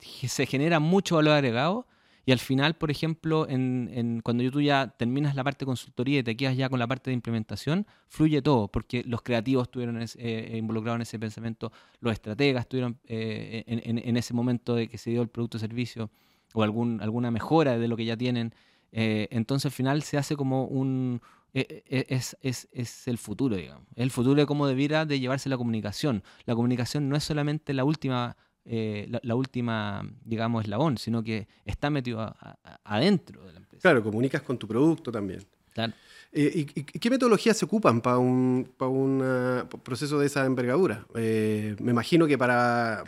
se 0.00 0.46
genera 0.46 0.80
mucho 0.80 1.16
valor 1.16 1.34
agregado 1.34 1.86
y 2.28 2.32
al 2.32 2.40
final, 2.40 2.74
por 2.74 2.90
ejemplo, 2.90 3.48
en, 3.48 4.20
cuando 4.22 4.50
tú 4.50 4.60
ya 4.60 4.94
terminas 4.98 5.34
la 5.34 5.42
parte 5.42 5.60
de 5.60 5.66
consultoría 5.66 6.18
y 6.18 6.22
te 6.22 6.36
quedas 6.36 6.58
ya 6.58 6.68
con 6.68 6.78
la 6.78 6.86
parte 6.86 7.08
de 7.08 7.14
implementación, 7.14 7.86
fluye 8.06 8.42
todo, 8.42 8.68
porque 8.68 9.02
los 9.06 9.22
creativos 9.22 9.62
estuvieron 9.62 9.98
eh, 9.98 10.56
involucrados 10.58 10.98
en 10.98 11.02
ese 11.02 11.18
pensamiento, 11.18 11.72
los 12.00 12.12
estrategas 12.12 12.64
estuvieron 12.64 12.98
eh, 13.06 13.64
en, 13.66 14.16
ese 14.18 14.34
momento 14.34 14.74
de 14.74 14.88
que 14.88 14.98
se 14.98 15.08
dio 15.08 15.22
el 15.22 15.28
producto 15.28 15.56
o 15.56 15.60
servicio 15.60 16.10
o 16.52 16.62
algún, 16.62 17.00
alguna 17.00 17.30
mejora 17.30 17.78
de 17.78 17.88
lo 17.88 17.96
que 17.96 18.04
ya 18.04 18.18
tienen. 18.18 18.52
Eh, 18.92 19.28
entonces 19.30 19.64
al 19.64 19.72
final 19.72 20.02
se 20.02 20.18
hace 20.18 20.36
como 20.36 20.66
un... 20.66 21.22
Es, 21.54 22.36
es, 22.40 22.68
es, 22.72 23.08
el 23.08 23.18
futuro, 23.18 23.56
digamos. 23.56 23.86
Es 23.94 24.02
el 24.02 24.10
futuro 24.10 24.40
de 24.40 24.46
cómo 24.46 24.66
debiera 24.66 25.06
de 25.06 25.18
llevarse 25.18 25.48
la 25.48 25.56
comunicación. 25.56 26.22
La 26.44 26.54
comunicación 26.54 27.08
no 27.08 27.16
es 27.16 27.24
solamente 27.24 27.72
la 27.72 27.84
última 27.84 28.36
eh, 28.70 29.08
la, 29.22 29.34
última, 29.34 30.06
digamos, 30.24 30.62
eslabón, 30.64 30.98
sino 30.98 31.22
que 31.22 31.48
está 31.64 31.88
metido 31.88 32.36
adentro 32.84 33.46
de 33.46 33.52
la 33.54 33.58
empresa. 33.60 33.80
Claro, 33.80 34.02
comunicas 34.02 34.42
con 34.42 34.58
tu 34.58 34.68
producto 34.68 35.10
también. 35.10 35.42
Claro. 35.72 35.94
Eh, 36.32 36.66
¿Y, 36.74 36.82
qué 36.84 37.08
metodologías 37.08 37.56
se 37.56 37.64
ocupan 37.64 38.02
para 38.02 38.18
un, 38.18 38.70
para 38.76 38.90
un 38.90 39.22
eh, 39.24 39.62
proceso 39.82 40.18
de 40.18 40.26
esa 40.26 40.44
envergadura? 40.44 41.06
me 41.14 41.90
imagino 41.90 42.26
que 42.26 42.36
para, 42.36 43.04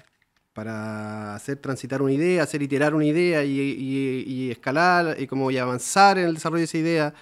para 0.55 1.35
hacer 1.35 1.59
transitar 1.59 2.01
una 2.01 2.13
idea, 2.13 2.43
hacer 2.43 2.63
iterar 2.63 2.95
una 2.95 3.05
idea 3.05 3.45
y, 3.45 4.51
escalar 4.51 5.21
y 5.21 5.27
como 5.27 5.51
y 5.51 5.59
avanzar 5.59 6.17
en 6.17 6.29
el 6.29 6.35
desarrollo 6.35 6.61
de 6.61 6.65
esa 6.65 6.79
idea, 6.79 7.15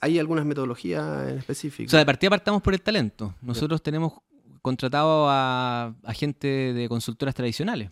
¿hay 0.00 0.18
algunas 0.18 0.44
metodologías 0.44 1.28
en 1.30 1.38
específico? 1.38 1.88
O 1.88 1.90
sea, 1.90 2.00
de 2.00 2.06
partida 2.06 2.30
partamos 2.30 2.62
por 2.62 2.74
el 2.74 2.82
talento. 2.82 3.34
Nosotros 3.40 3.82
tenemos 3.82 4.14
contratado 4.62 5.26
a, 5.28 5.94
gente 6.14 6.74
de 6.74 6.88
consultoras 6.88 7.34
tradicionales, 7.34 7.90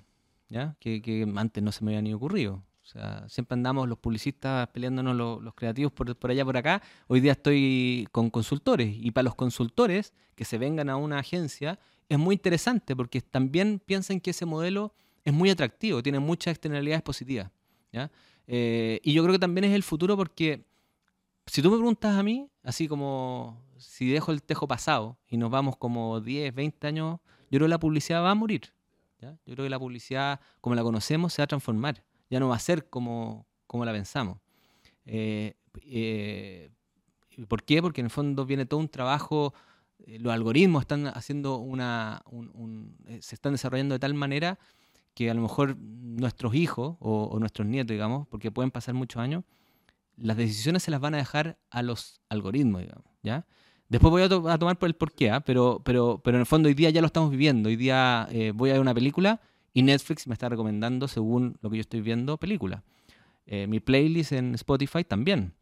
¿ya? 0.49 0.77
Que, 0.81 1.27
antes 1.37 1.62
no 1.62 1.73
se 1.73 1.85
me 1.85 1.92
había 1.92 2.03
ni 2.03 2.14
ocurrido. 2.14 2.62
O 2.83 2.88
sea, 2.88 3.29
siempre 3.29 3.55
andamos 3.55 3.88
los 3.88 3.99
publicistas 3.99 4.69
peleándonos 4.69 5.16
los, 5.42 5.55
creativos 5.55 5.92
por, 5.92 6.14
por, 6.16 6.31
allá, 6.31 6.45
por 6.45 6.57
acá. 6.57 6.83
Hoy 7.09 7.21
día 7.21 7.33
estoy 7.33 8.07
con 8.12 8.31
consultores. 8.31 8.95
Y 8.97 9.11
para 9.11 9.25
los 9.25 9.35
consultores 9.35 10.12
que 10.35 10.45
se 10.45 10.59
vengan 10.59 10.88
a 10.88 10.97
una 10.97 11.19
agencia 11.19 11.79
es 12.09 12.19
muy 12.19 12.35
interesante 12.35 12.95
porque 12.95 13.21
también 13.21 13.81
piensan 13.85 14.21
que 14.21 14.31
ese 14.31 14.47
modelo 14.47 14.95
es 15.25 15.33
muy 15.33 15.51
atractivo, 15.51 16.03
tiene 16.03 16.21
muchas 16.21 16.53
externalidades 16.53 17.03
positivas. 17.03 17.51
¿ya? 17.92 18.11
Eh, 18.47 19.01
y 19.03 19.12
yo 19.12 19.23
creo 19.25 19.33
que 19.33 19.40
también 19.40 19.64
es 19.64 19.73
el 19.73 19.83
futuro 19.83 20.16
porque 20.16 20.64
si 21.47 21.63
tú 21.63 21.71
me 21.71 21.77
preguntas 21.77 22.17
a 22.17 22.23
mí, 22.23 22.51
así 22.63 22.89
como 22.89 23.63
si 23.79 24.11
dejo 24.11 24.33
el 24.33 24.43
tejo 24.43 24.67
pasado 24.67 25.19
y 25.29 25.37
nos 25.37 25.51
vamos 25.51 25.77
como 25.77 26.21
10, 26.21 26.55
20 26.55 26.87
años, 26.87 27.21
yo 27.51 27.59
creo 27.59 27.67
que 27.67 27.71
la 27.71 27.79
publicidad 27.79 28.23
va 28.23 28.33
a 28.33 28.35
morir. 28.35 28.73
Yo 29.21 29.55
creo 29.55 29.65
que 29.65 29.71
la 29.71 29.79
publicidad, 29.79 30.41
como 30.61 30.77
la 30.77 30.83
conocemos, 30.83 31.33
se 31.33 31.43
va 31.43 31.45
a 31.45 31.49
transformar. 31.49 32.05
Ya 32.31 32.39
no 32.39 32.49
va 32.49 32.57
a 32.57 32.61
ser 32.61 32.89
como, 32.89 33.47
como 33.67 33.85
la 33.85 33.93
pensamos. 33.93 34.39
Eh, 35.05 35.55
eh, 35.83 36.71
¿Por 37.49 37.63
qué? 37.65 37.83
Porque 37.83 38.01
en 38.01 38.07
el 38.07 38.11
fondo 38.11 38.45
viene 38.47 38.67
todo 38.67 38.81
un 38.81 38.89
trabajo, 38.89 39.55
eh, 40.07 40.19
los 40.19 40.33
algoritmos 40.33 40.83
están 40.83 41.07
haciendo 41.09 41.59
una, 41.59 42.23
se 43.21 43.35
están 43.35 43.53
desarrollando 43.53 43.95
de 43.95 43.99
tal 43.99 44.15
manera 44.15 44.59
que 45.15 45.31
a 45.31 45.35
lo 45.35 45.43
mejor 45.43 45.77
nuestros 45.79 46.55
hijos 46.55 46.97
o, 47.01 47.25
o 47.25 47.39
nuestros 47.39 47.67
nietos, 47.67 47.93
digamos, 47.93 48.29
porque 48.29 48.51
pueden 48.51 48.71
pasar 48.71 48.95
muchos 48.95 49.21
años, 49.21 49.45
las 50.17 50.37
decisiones 50.37 50.83
se 50.83 50.91
las 50.91 51.01
van 51.01 51.15
a 51.15 51.19
dejar 51.19 51.59
a 51.71 51.83
los 51.83 52.21
algoritmos, 52.29 52.83
digamos, 52.83 53.05
¿ya? 53.23 53.47
Después 53.89 54.11
voy 54.11 54.23
a, 54.23 54.29
tomar 54.29 54.79
por 54.79 54.89
el 54.89 54.95
porqué, 54.95 55.31
¿ah? 55.31 55.41
pero, 55.41 55.81
pero, 55.85 56.21
pero 56.25 56.37
en 56.37 56.41
el 56.41 56.47
fondo 56.47 56.69
hoy 56.69 56.75
día 56.75 56.91
ya 56.91 57.01
lo 57.01 57.07
estamos 57.07 57.31
viviendo. 57.31 57.69
Hoy 57.69 57.77
día 57.77 58.27
eh, 58.33 58.53
voy 58.53 58.71
a 58.71 58.73
ver 58.73 58.83
una 58.83 58.95
película 58.95 59.41
y 59.73 59.83
Netflix 59.83 60.27
me 60.27 60.33
está 60.33 60.49
recomendando, 60.49 61.07
según 61.07 61.57
lo 61.61 61.71
que 61.71 61.77
yo 61.77 61.81
estoy 61.83 62.01
viendo, 62.01 62.37
película. 62.37 62.83
Eh, 63.47 63.69
mi 63.69 63.79
playlist 63.79 64.33
en 64.33 64.55
Spotify 64.57 65.05
también. 65.05 65.55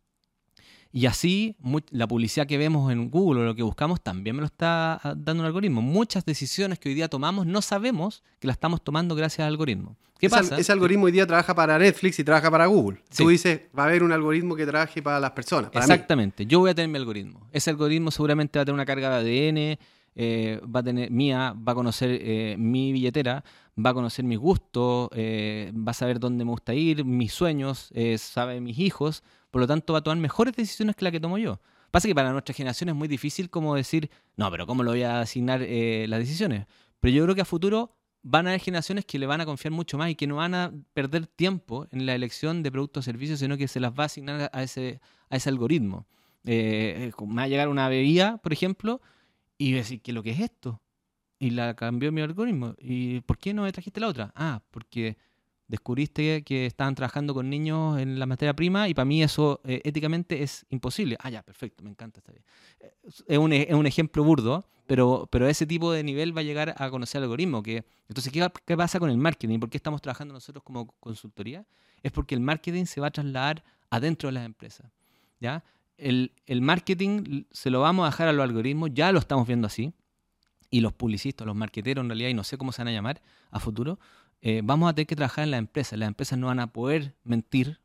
Y 0.97 1.07
así, 1.07 1.57
la 1.91 2.07
publicidad 2.07 2.47
que 2.47 2.57
vemos 2.57 2.93
en 2.93 3.11
Google 3.11 3.41
o 3.41 3.45
lo 3.45 3.57
que 3.57 3.65
buscamos 3.65 4.01
también 4.01 4.37
me 4.37 4.43
lo 4.43 4.47
está 4.47 5.01
ah, 5.03 5.15
dando 5.17 5.43
un 5.43 5.47
algoritmo. 5.47 5.83
Muchas 5.83 6.25
decisiones 6.25 6.79
que 6.79 6.89
hoy 6.89 6.95
día 6.95 7.09
tomamos 7.09 7.47
no 7.47 7.63
sabemos 7.63 8.23
que 8.39 8.47
las 8.47 8.55
estamos 8.55 8.81
tomando 8.81 9.17
gracias 9.17 9.45
al 9.45 9.55
algoritmo. 9.55 9.97
¿Qué 10.21 10.31
pasa? 10.31 10.57
Ese 10.57 10.71
algoritmo 10.71 11.07
hoy 11.07 11.13
día 11.13 11.27
trabaja 11.27 11.53
para 11.53 11.77
Netflix 11.81 12.21
y 12.21 12.23
trabaja 12.23 12.49
para 12.49 12.67
Google. 12.67 13.03
Tú 13.17 13.29
dices, 13.29 13.63
va 13.77 13.83
a 13.83 13.87
haber 13.87 14.05
un 14.05 14.13
algoritmo 14.13 14.55
que 14.55 14.65
trabaje 14.67 15.03
para 15.03 15.19
las 15.19 15.33
personas. 15.33 15.73
Exactamente. 15.75 16.47
Yo 16.47 16.61
voy 16.61 16.71
a 16.71 16.77
tener 16.77 16.89
mi 16.89 16.99
algoritmo. 16.99 17.41
Ese 17.51 17.71
algoritmo 17.71 18.13
seguramente 18.13 18.61
va 18.61 18.63
a 18.63 18.65
tener 18.65 18.75
una 18.75 18.87
carga 18.87 19.21
de 19.21 19.49
ADN, 19.49 19.79
eh, 20.15 20.61
va 20.65 20.79
a 20.79 20.83
tener 20.85 21.11
mía, 21.11 21.57
va 21.57 21.73
a 21.73 21.75
conocer 21.75 22.21
eh, 22.23 22.55
mi 22.57 22.93
billetera, 22.93 23.43
va 23.85 23.91
a 23.91 23.95
conocer 23.95 24.25
mis 24.25 24.39
gustos, 24.39 25.09
eh, 25.13 25.73
va 25.75 25.91
a 25.91 25.95
saber 25.95 26.21
dónde 26.21 26.45
me 26.45 26.53
gusta 26.53 26.73
ir, 26.73 27.05
mis 27.05 27.33
sueños, 27.33 27.91
sabe 28.19 28.61
mis 28.61 28.79
hijos, 28.79 29.25
por 29.55 29.61
lo 29.61 29.69
tanto 29.69 29.93
va 29.93 30.01
a 30.01 30.03
tomar 30.03 30.19
mejores 30.19 30.57
decisiones 30.57 30.97
que 30.97 31.05
la 31.05 31.13
que 31.13 31.21
tomo 31.21 31.39
yo. 31.39 31.61
Pasa 31.93 32.09
que 32.09 32.15
para 32.17 32.33
nuestra 32.33 32.53
generación 32.53 32.89
es 32.89 32.97
muy 32.97 33.07
difícil 33.07 33.51
como 33.51 33.77
decir, 33.77 34.11
no, 34.37 34.51
pero 34.51 34.67
¿cómo 34.67 34.83
lo 34.83 34.91
voy 34.91 35.05
a 35.05 35.21
asignar 35.21 35.61
las 35.61 36.19
decisiones? 36.19 36.67
Pero 36.99 37.15
yo 37.15 37.23
creo 37.23 37.37
que 37.37 37.43
a 37.43 37.45
futuro 37.45 37.97
van 38.25 38.49
a 38.49 38.51
haber 38.51 38.61
generaciones 38.61 39.05
que 39.05 39.17
le 39.17 39.27
van 39.27 39.41
a 39.41 39.47
confiar 39.47 39.71
mucho 39.71 39.97
más 39.97 40.11
y 40.11 40.17
que 40.17 40.27
no 40.27 40.35
van 40.35 40.57
a 40.57 40.73
perder 40.93 41.29
tiempo 41.29 41.87
en 41.93 42.05
la 42.05 42.17
elección 42.17 42.65
de 42.65 42.73
productos 42.73 43.03
o 43.03 43.05
servicios, 43.05 43.39
sino 43.39 43.57
que 43.57 43.69
se 43.69 43.79
las 43.79 43.93
va 43.93 44.03
a 44.03 44.07
asignar 44.07 44.51
a 44.53 44.63
ese, 44.65 45.01
a 45.31 45.37
ese 45.37 45.51
algoritmo. 45.51 46.09
me 46.43 47.13
va 47.21 47.43
a 47.43 47.47
llegar 47.47 47.69
una 47.69 47.89
bebida, 47.89 48.39
por 48.39 48.53
ejemplo, 48.53 49.01
y 49.57 49.71
decir, 49.71 50.03
¿qué 50.03 50.13
lo 50.13 50.25
que 50.25 50.33
es 50.33 50.41
esto? 50.41 50.83
Y 51.39 51.51
la 51.51 51.77
cambió 51.77 52.11
mi 52.11 52.23
algoritmo. 52.23 52.75
¿Y 52.81 53.21
por 53.21 53.39
qué 53.39 53.55
no 53.55 53.63
me 53.63 53.71
trajiste 53.71 54.01
la 54.01 54.09
otra? 54.09 54.33
Ah, 54.35 54.65
porque 54.73 55.17
descubriste 55.69 56.43
que 56.43 56.67
estaban 56.67 56.95
trabajando 56.95 57.35
con 57.35 57.49
niños 57.49 57.99
en 57.99 58.19
la 58.19 58.27
materia 58.27 58.55
prima 58.55 58.89
y 58.89 58.95
para 58.95 59.05
mí 59.05 59.23
eso 59.23 59.61
eh, 59.65 59.81
éticamente 59.85 60.43
es 60.43 60.67
imposible. 60.71 61.17
Ah, 61.21 61.31
ya, 61.31 61.43
perfecto, 61.43 61.83
me 61.83 61.91
encanta, 61.91 62.21
está 62.21 62.33
bien. 62.33 62.45
Eh, 62.81 62.95
es 63.29 63.39
un, 63.39 63.53
es 63.53 63.75
un 63.75 63.87
ejemplo 63.87 64.25
burdo, 64.25 64.67
pero, 64.87 65.29
pero 65.31 65.49
ese 65.49 65.67
tipo 65.67 65.93
de 65.93 66.03
nivel 66.03 66.37
va 66.37 66.41
a 66.41 66.45
llegar 66.45 66.75
a 66.77 66.91
conocer 66.91 67.19
el 67.19 67.25
algoritmo. 67.25 67.63
Que, 67.63 67.85
entonces, 68.09 68.33
¿qué, 68.33 68.47
¿qué 68.67 68.77
pasa 68.77 68.99
con 68.99 69.11
el 69.11 69.19
marketing? 69.19 69.59
¿Por 69.59 69.71
qué 69.71 69.79
estamos 69.79 70.03
trabajando 70.03 70.35
nosotros 70.35 70.63
como 70.63 70.87
consultoría? 71.01 71.67
Es 72.03 72.13
porque 72.13 72.35
el 72.35 72.41
marketing 72.41 72.85
se 72.85 73.01
va 73.01 73.07
a 73.07 73.11
trasladar 73.11 73.65
adentro 73.91 74.29
de 74.29 74.33
las 74.33 74.45
empresas. 74.45 74.91
¿ya? 75.41 75.65
el, 75.97 76.61
marketing 76.61 77.45
se 77.51 77.71
lo 77.71 77.81
vamos 77.81 78.05
a 78.05 78.11
dejar 78.11 78.29
a 78.29 78.33
los 78.33 78.45
algoritmos, 78.45 78.91
ya 78.93 79.13
lo 79.13 79.19
estamos 79.19 79.47
viendo 79.47 79.67
así, 79.67 79.93
y 80.71 80.81
los 80.81 80.93
publicistas, 80.93 81.47
los 81.47 81.55
marqueteros 81.55 82.03
en 82.03 82.09
realidad, 82.09 82.31
y 82.31 82.35
no 82.35 82.45
sé 82.45 82.59
cómo 82.59 82.73
se 82.73 82.83
van 82.83 82.89
a 82.89 82.93
llamar 82.93 83.23
a 83.51 83.61
futuro, 83.61 83.99
eh, 84.41 84.61
vamos 84.65 84.91
a 84.91 84.95
tener 84.95 85.07
que 85.07 85.17
trabajar 85.17 85.45
en 85.45 85.51
las 85.51 85.59
empresas. 85.59 85.99
Las 85.99 86.09
empresas 86.09 86.39
no 86.39 86.49
van 86.49 86.61
a 86.61 86.73
poder 86.73 87.15
mentir, 87.25 87.81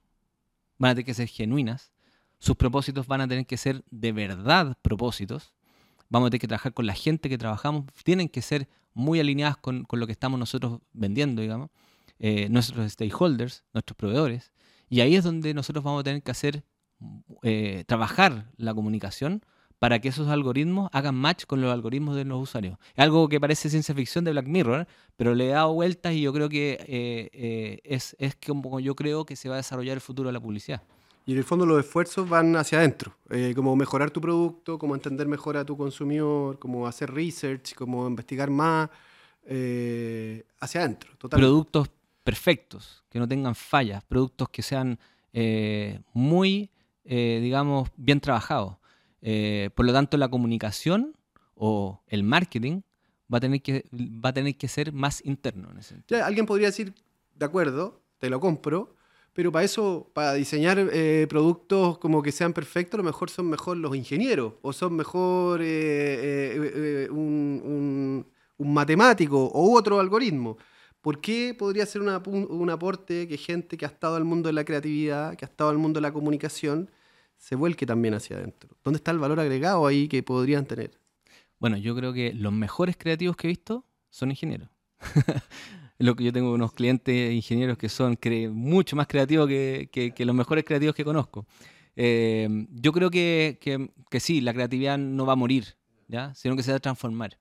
van 0.78 0.92
a 0.92 0.96
tener 0.96 1.06
que 1.06 1.14
ser 1.14 1.28
genuinas, 1.28 1.92
sus 2.40 2.56
propósitos 2.56 3.08
van 3.08 3.22
a 3.22 3.28
tener 3.28 3.46
que 3.46 3.58
ser 3.58 3.84
de 3.92 4.12
verdad 4.12 4.78
propósitos, 4.82 5.54
vamos 6.10 6.28
a 6.28 6.30
tener 6.32 6.42
que 6.42 6.48
trabajar 6.48 6.74
con 6.74 6.86
la 6.86 6.94
gente 6.94 7.30
que 7.30 7.38
trabajamos, 7.38 7.86
tienen 8.04 8.30
que 8.30 8.42
ser 8.42 8.68
muy 8.94 9.20
alineadas 9.20 9.58
con, 9.58 9.86
lo 9.90 10.06
que 10.06 10.14
estamos 10.14 10.40
nosotros 10.40 10.80
vendiendo, 10.94 11.42
digamos, 11.42 11.70
eh, 12.18 12.50
nuestros 12.50 12.92
stakeholders, 12.92 13.64
nuestros 13.74 13.96
proveedores, 13.96 14.52
y 14.90 15.02
ahí 15.02 15.16
es 15.16 15.24
donde 15.24 15.54
nosotros 15.54 15.84
vamos 15.84 16.02
a 16.02 16.04
tener 16.04 16.24
que 16.24 16.32
hacer 16.32 16.64
eh, 17.44 17.84
trabajar 17.88 18.52
la 18.58 18.74
comunicación 18.74 19.44
para 19.80 20.00
que 20.00 20.10
esos 20.10 20.28
algoritmos 20.28 20.90
hagan 20.94 21.16
match 21.16 21.46
con 21.46 21.62
los 21.62 21.72
algoritmos 21.72 22.16
de 22.16 22.26
los 22.26 22.42
usuarios. 22.42 22.78
Es 22.96 23.04
algo 23.04 23.28
que 23.30 23.40
parece 23.40 23.70
ciencia 23.70 23.96
ficción 23.96 24.26
de 24.26 24.32
Black 24.32 24.46
Mirror, 24.46 24.88
pero 25.16 25.34
le 25.34 25.48
he 25.48 25.50
dado 25.50 25.74
vueltas 25.74 26.14
y 26.14 26.22
yo 26.22 26.34
creo 26.34 26.50
que 26.50 26.74
eh, 26.88 27.30
eh, 27.34 27.80
es, 27.84 28.16
es 28.20 28.36
como 28.36 28.80
yo 28.80 28.96
creo 28.96 29.26
que 29.26 29.36
se 29.36 29.50
va 29.50 29.56
a 29.56 29.58
desarrollar 29.58 29.96
el 29.96 30.02
futuro 30.02 30.30
de 30.30 30.34
la 30.34 30.40
publicidad. 30.40 30.82
Y 31.26 31.34
en 31.34 31.38
el 31.38 31.44
fondo 31.44 31.66
los 31.66 31.80
esfuerzos 31.80 32.28
van 32.28 32.56
hacia 32.56 32.80
adentro, 32.80 33.14
como 33.56 33.76
mejorar 33.76 34.10
tu 34.10 34.20
producto, 34.20 34.80
como 34.80 34.96
entender 34.96 35.28
mejor 35.28 35.58
a 35.58 35.66
tu 35.66 35.78
consumidor, 35.78 36.58
como 36.58 36.88
hacer 36.88 37.14
research, 37.14 37.76
como 37.76 38.08
investigar 38.08 38.50
más, 38.50 38.90
hacia 39.46 40.82
adentro. 40.82 41.12
Productos 41.30 41.92
perfectos, 42.24 43.04
que 43.10 43.20
no 43.20 43.28
tengan 43.28 43.54
fallas, 43.54 44.04
productos 44.06 44.50
que 44.50 44.64
sean 44.64 44.98
muy 46.14 46.72
eh, 47.12 47.40
digamos, 47.42 47.90
bien 47.98 48.20
trabajado. 48.20 48.79
Eh, 49.22 49.70
por 49.76 49.86
lo 49.86 49.94
tanto, 49.94 50.18
la 50.18 50.30
comunicación 50.30 51.16
o 51.56 52.02
el 52.08 52.24
marketing 52.24 52.82
va 53.32 53.38
a 53.38 53.42
tener 53.42 53.62
que, 53.62 53.86
va 53.94 54.30
a 54.30 54.34
tener 54.34 54.56
que 54.56 54.68
ser 54.68 54.92
más 54.94 55.24
interno. 55.26 55.70
alguien 56.24 56.46
podría 56.46 56.68
decir, 56.68 56.94
de 57.36 57.46
acuerdo, 57.46 58.02
te 58.18 58.30
lo 58.30 58.40
compro, 58.40 58.96
pero 59.34 59.52
para 59.52 59.66
eso, 59.66 60.10
para 60.14 60.34
diseñar 60.34 60.80
eh, 60.92 61.28
productos 61.30 61.98
como 62.00 62.22
que 62.22 62.32
sean 62.32 62.54
perfectos, 62.54 62.96
a 62.96 63.04
lo 63.04 63.04
mejor 63.04 63.30
son 63.30 63.50
mejor 63.50 63.78
los 63.78 63.96
ingenieros 63.96 64.54
o 64.62 64.74
son 64.74 64.96
mejor 64.96 65.62
un, 67.12 67.16
un, 68.58 68.74
matemático 68.74 69.46
o 69.46 69.78
otro 69.78 70.00
algoritmo. 70.00 70.58
¿Por 71.02 71.22
qué 71.22 71.56
podría 71.58 71.86
ser 71.86 72.02
un 72.02 72.70
aporte 72.70 73.28
que 73.28 73.38
gente 73.38 73.78
que 73.78 73.86
ha 73.86 73.88
estado 73.88 74.18
al 74.18 74.26
mundo 74.26 74.48
de 74.48 74.54
la 74.54 74.66
creatividad, 74.66 75.38
que 75.38 75.46
ha 75.46 75.48
estado 75.48 75.70
al 75.70 75.78
mundo 75.78 76.00
de 76.00 76.02
la 76.02 76.12
comunicación, 76.12 76.90
se 77.40 77.56
vuelque 77.56 77.88
también 77.88 78.14
hacia 78.14 78.38
adentro? 78.38 78.78
¿Dónde 78.84 78.98
está 78.98 79.10
el 79.10 79.18
valor 79.18 79.40
agregado 79.40 79.88
ahí 79.88 80.08
que 80.08 80.22
podrían 80.22 80.66
tener? 80.66 80.92
Bueno, 81.58 81.78
yo 81.78 81.96
creo 81.96 82.14
que 82.14 82.34
los 82.34 82.54
mejores 82.54 82.96
creativos 82.96 83.36
que 83.36 83.48
he 83.48 83.50
visto 83.50 83.86
son 84.12 84.30
ingenieros. 84.30 84.70
lo 85.98 86.16
que 86.16 86.24
yo 86.24 86.34
tengo 86.34 86.54
unos 86.54 86.74
clientes 86.74 87.34
ingenieros 87.34 87.78
que 87.78 87.90
son 87.90 88.18
mucho 88.52 88.96
más 88.96 89.08
creativos 89.08 89.48
que, 89.48 90.14
los 90.20 90.36
mejores 90.36 90.64
creativos 90.64 90.96
que 90.96 91.04
conozco. 91.04 91.48
Eh, 91.96 92.68
yo 92.72 92.94
creo 92.94 93.10
que, 93.10 93.58
que, 94.10 94.20
sí, 94.20 94.42
la 94.42 94.54
creatividad 94.54 94.98
no 94.98 95.26
va 95.26 95.34
a 95.34 95.36
morir, 95.36 95.76
¿ya? 96.08 96.34
sino 96.36 96.56
que 96.56 96.64
se 96.64 96.72
va 96.72 96.78
a 96.78 96.82
transformar. 96.82 97.38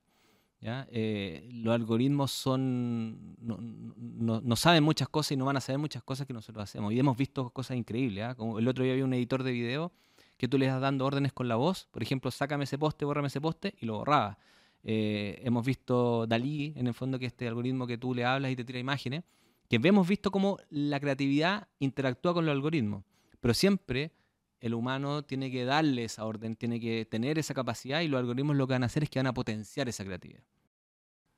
Eh, 0.61 1.49
los 1.53 1.75
algoritmos 1.75 2.33
son 2.33 3.37
no, 3.39 4.57
saben 4.57 4.83
muchas 4.83 5.09
cosas 5.09 5.33
y 5.33 5.37
no 5.37 5.45
van 5.45 5.57
a 5.57 5.61
saber 5.61 5.79
muchas 5.79 6.03
cosas 6.03 6.27
que 6.27 6.33
nosotros 6.33 6.65
hacemos. 6.65 6.93
Y 6.93 6.99
hemos 6.99 7.17
visto 7.17 7.51
cosas 7.51 7.77
increíbles. 7.77 8.25
¿ah? 8.25 8.35
Como 8.35 8.59
el 8.59 8.67
otro 8.67 8.85
día 8.85 8.93
había 8.93 9.05
un 9.05 9.15
editor 9.15 9.43
de 9.43 9.53
video 9.53 9.93
que 10.37 10.49
tú 10.49 10.59
le 10.59 10.67
das 10.67 10.81
dando 10.81 11.05
órdenes 11.05 11.33
con 11.33 11.49
la 11.49 11.57
voz. 11.57 11.89
Por 11.91 12.03
ejemplo, 12.03 12.31
sácame 12.31 12.65
ese 12.65 12.79
poste, 12.79 13.05
bórrame 13.05 13.29
ese 13.29 13.41
poste 13.41 13.75
y 13.81 13.87
lo 13.87 13.99
borraba. 13.99 14.39
Eh, 14.85 15.41
hemos 15.45 15.65
visto 15.67 16.27
Dalí, 16.27 16.73
en 16.77 16.87
el 16.87 16.95
fondo, 16.95 17.19
que 17.19 17.27
este 17.27 17.49
algoritmo 17.49 17.87
que 17.87 17.99
tú 17.99 18.15
le 18.15 18.25
hablas 18.25 18.53
y 18.53 18.57
te 18.57 18.65
tira 18.65 18.79
imágenes, 18.79 19.25
que 19.69 19.81
hemos 19.83 20.07
visto 20.07 20.31
cómo 20.31 20.59
la 20.71 20.99
creatividad 21.01 21.69
interactúa 21.79 22.35
con 22.35 22.47
los 22.47 22.53
algoritmos. 22.53 23.05
Pero 23.41 23.55
siempre 23.55 24.13
el 24.61 24.75
humano 24.75 25.25
tiene 25.25 25.51
que 25.51 25.65
darle 25.65 26.05
esa 26.05 26.25
orden, 26.25 26.57
tiene 26.57 26.81
que 26.81 27.05
tener 27.05 27.39
esa 27.39 27.55
capacidad 27.55 28.01
y 28.01 28.09
los 28.09 28.19
algoritmos 28.19 28.57
lo 28.57 28.67
que 28.67 28.75
van 28.75 28.83
a 28.83 28.87
hacer 28.87 29.05
es 29.05 29.11
que 29.11 29.19
van 29.19 29.27
a 29.27 29.35
potenciar 29.35 29.89
esa 29.89 30.05
creatividad. 30.05 30.43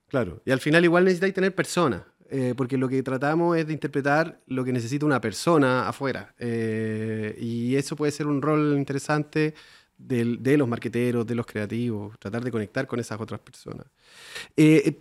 Claro, 0.08 0.42
y 0.44 0.50
al 0.50 0.60
final 0.60 0.84
igual 0.84 1.04
necesitáis 1.04 1.34
tener 1.34 1.54
personas, 1.54 2.02
eh, 2.30 2.54
porque 2.56 2.76
lo 2.76 2.88
que 2.88 3.02
tratamos 3.02 3.56
es 3.56 3.66
de 3.66 3.72
interpretar 3.72 4.40
lo 4.46 4.64
que 4.64 4.72
necesita 4.72 5.06
una 5.06 5.20
persona 5.20 5.88
afuera. 5.88 6.34
Eh, 6.38 7.36
y 7.40 7.76
eso 7.76 7.94
puede 7.94 8.10
ser 8.10 8.26
un 8.26 8.42
rol 8.42 8.76
interesante 8.76 9.54
de, 9.96 10.56
los 10.56 10.66
marqueteros, 10.66 11.26
de 11.26 11.34
los 11.34 11.46
creativos, 11.46 12.18
tratar 12.18 12.42
de 12.42 12.50
conectar 12.50 12.86
con 12.86 12.98
esas 12.98 13.20
otras 13.20 13.40
personas. 13.40 13.86
Eh, 14.56 15.00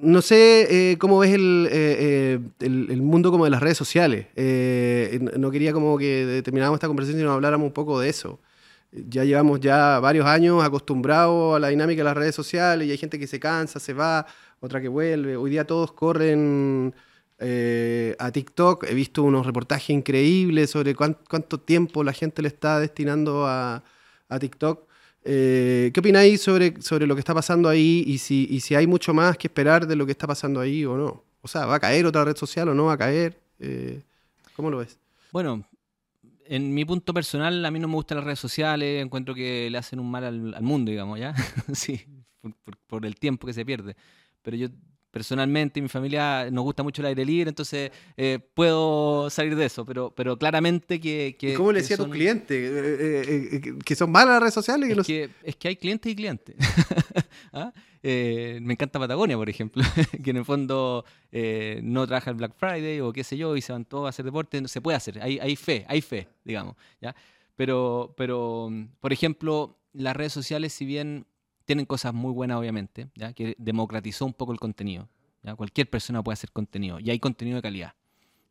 no 0.00 0.22
sé 0.22 0.92
eh, 0.92 0.98
cómo 0.98 1.18
ves 1.18 1.32
el, 1.32 1.68
eh, 1.70 2.40
eh, 2.40 2.40
el, 2.60 3.02
mundo 3.02 3.30
como 3.30 3.44
de 3.44 3.50
las 3.50 3.62
redes 3.62 3.76
sociales. 3.76 4.26
no 5.38 5.50
quería 5.50 5.72
como 5.72 5.98
que 5.98 6.42
termináramos 6.44 6.78
esta 6.78 6.88
conversación 6.88 7.20
y 7.20 7.24
nos 7.24 7.34
habláramos 7.34 7.66
un 7.66 7.72
poco 7.72 8.00
de 8.00 8.08
eso. 8.08 8.40
Ya 8.92 9.24
llevamos 9.24 9.60
ya 9.60 9.98
varios 9.98 10.26
años 10.26 10.62
acostumbrados 10.62 11.56
a 11.56 11.58
la 11.58 11.68
dinámica 11.68 12.00
de 12.00 12.04
las 12.04 12.16
redes 12.16 12.34
sociales 12.34 12.86
y 12.86 12.92
hay 12.92 12.98
gente 12.98 13.18
que 13.18 13.26
se 13.26 13.40
cansa, 13.40 13.80
se 13.80 13.92
va, 13.92 14.26
otra 14.60 14.80
que 14.80 14.88
vuelve. 14.88 15.36
Hoy 15.36 15.50
día 15.50 15.66
todos 15.66 15.92
corren 15.92 16.94
a 18.18 18.30
TikTok. 18.32 18.84
He 18.84 18.94
visto 18.94 19.22
unos 19.22 19.46
reportajes 19.46 19.90
increíbles 19.90 20.70
sobre 20.70 20.94
cuánto, 20.94 21.60
tiempo 21.60 22.04
la 22.04 22.12
gente 22.12 22.42
le 22.42 22.48
está 22.48 22.78
destinando 22.78 23.46
a, 23.46 23.82
a 24.28 24.38
TikTok. 24.38 24.93
Eh, 25.24 25.90
¿Qué 25.94 26.00
opináis 26.00 26.42
sobre, 26.42 26.80
sobre 26.82 27.06
lo 27.06 27.14
que 27.14 27.20
está 27.20 27.34
pasando 27.34 27.68
ahí 27.68 28.04
y 28.06 28.18
si, 28.18 28.46
y 28.50 28.60
si 28.60 28.74
hay 28.74 28.86
mucho 28.86 29.14
más 29.14 29.38
que 29.38 29.46
esperar 29.46 29.86
de 29.86 29.96
lo 29.96 30.04
que 30.04 30.12
está 30.12 30.26
pasando 30.26 30.60
ahí 30.60 30.84
o 30.84 30.96
no? 30.96 31.24
O 31.40 31.48
sea, 31.48 31.66
¿va 31.66 31.76
a 31.76 31.80
caer 31.80 32.06
otra 32.06 32.24
red 32.24 32.36
social 32.36 32.68
o 32.68 32.74
no 32.74 32.86
va 32.86 32.94
a 32.94 32.98
caer? 32.98 33.40
Eh, 33.58 34.02
¿Cómo 34.54 34.70
lo 34.70 34.78
ves? 34.78 34.98
Bueno, 35.32 35.64
en 36.46 36.74
mi 36.74 36.84
punto 36.84 37.14
personal, 37.14 37.64
a 37.64 37.70
mí 37.70 37.78
no 37.78 37.88
me 37.88 37.94
gustan 37.94 38.18
las 38.18 38.24
redes 38.24 38.38
sociales, 38.38 39.02
encuentro 39.02 39.34
que 39.34 39.68
le 39.70 39.78
hacen 39.78 39.98
un 39.98 40.10
mal 40.10 40.24
al, 40.24 40.62
mundo, 40.62 40.90
digamos, 40.90 41.18
¿ya? 41.18 41.34
sí, 41.72 42.04
por, 42.86 43.06
el 43.06 43.16
tiempo 43.16 43.46
que 43.46 43.52
se 43.52 43.64
pierde. 43.64 43.96
Pero 44.42 44.56
yo 44.56 44.68
personalmente, 45.14 45.80
mi 45.80 45.88
familia 45.88 46.50
nos 46.50 46.64
gusta 46.64 46.82
mucho 46.82 47.00
el 47.00 47.06
aire 47.06 47.24
libre, 47.24 47.48
entonces 47.48 47.92
eh, 48.16 48.40
puedo 48.52 49.30
salir 49.30 49.54
de 49.54 49.66
eso, 49.66 49.86
pero, 49.86 50.12
pero 50.12 50.36
claramente 50.36 51.00
que... 51.00 51.36
que 51.38 51.54
¿Cómo 51.54 51.70
le 51.70 51.82
decía 51.82 51.94
a 51.94 51.98
tus 51.98 52.08
clientes? 52.08 52.50
Eh, 52.50 53.48
eh, 53.52 53.74
¿Que 53.84 53.94
son 53.94 54.10
malas 54.10 54.30
las 54.30 54.40
redes 54.40 54.54
sociales? 54.54 54.90
Es, 54.90 55.06
que, 55.06 55.30
es 55.44 55.54
que 55.54 55.68
hay 55.68 55.76
clientes 55.76 56.10
y 56.10 56.16
clientes. 56.16 56.56
¿Ah? 57.52 57.72
me 58.02 58.72
encanta 58.72 58.98
Patagonia, 58.98 59.36
por 59.36 59.48
ejemplo, 59.48 59.84
que 60.24 60.30
en 60.30 60.38
el 60.38 60.44
fondo 60.44 61.04
no 61.82 62.06
trabaja 62.08 62.30
el 62.30 62.36
Black 62.36 62.54
Friday 62.56 62.98
o 62.98 63.12
qué 63.12 63.22
sé 63.22 63.36
yo, 63.36 63.56
y 63.56 63.60
se 63.60 63.72
van 63.72 63.84
todos 63.84 64.06
a 64.06 64.08
hacer 64.08 64.24
deporte, 64.24 64.66
se 64.66 64.80
puede 64.80 64.96
hacer, 64.96 65.22
hay, 65.22 65.38
hay 65.38 65.54
fe, 65.54 65.86
hay 65.88 66.00
fe, 66.00 66.26
digamos. 66.44 66.74
¿ya? 67.00 67.14
Pero, 67.54 68.14
pero, 68.16 68.68
por 68.98 69.12
ejemplo, 69.12 69.78
las 69.92 70.16
redes 70.16 70.32
sociales, 70.32 70.72
si 70.72 70.84
bien 70.84 71.24
tienen 71.64 71.86
cosas 71.86 72.14
muy 72.14 72.32
buenas, 72.32 72.58
obviamente, 72.58 73.08
¿ya? 73.14 73.32
que 73.32 73.54
democratizó 73.58 74.26
un 74.26 74.34
poco 74.34 74.52
el 74.52 74.60
contenido. 74.60 75.08
¿ya? 75.42 75.54
Cualquier 75.54 75.88
persona 75.88 76.22
puede 76.22 76.34
hacer 76.34 76.52
contenido 76.52 77.00
y 77.00 77.10
hay 77.10 77.18
contenido 77.18 77.56
de 77.56 77.62
calidad. 77.62 77.94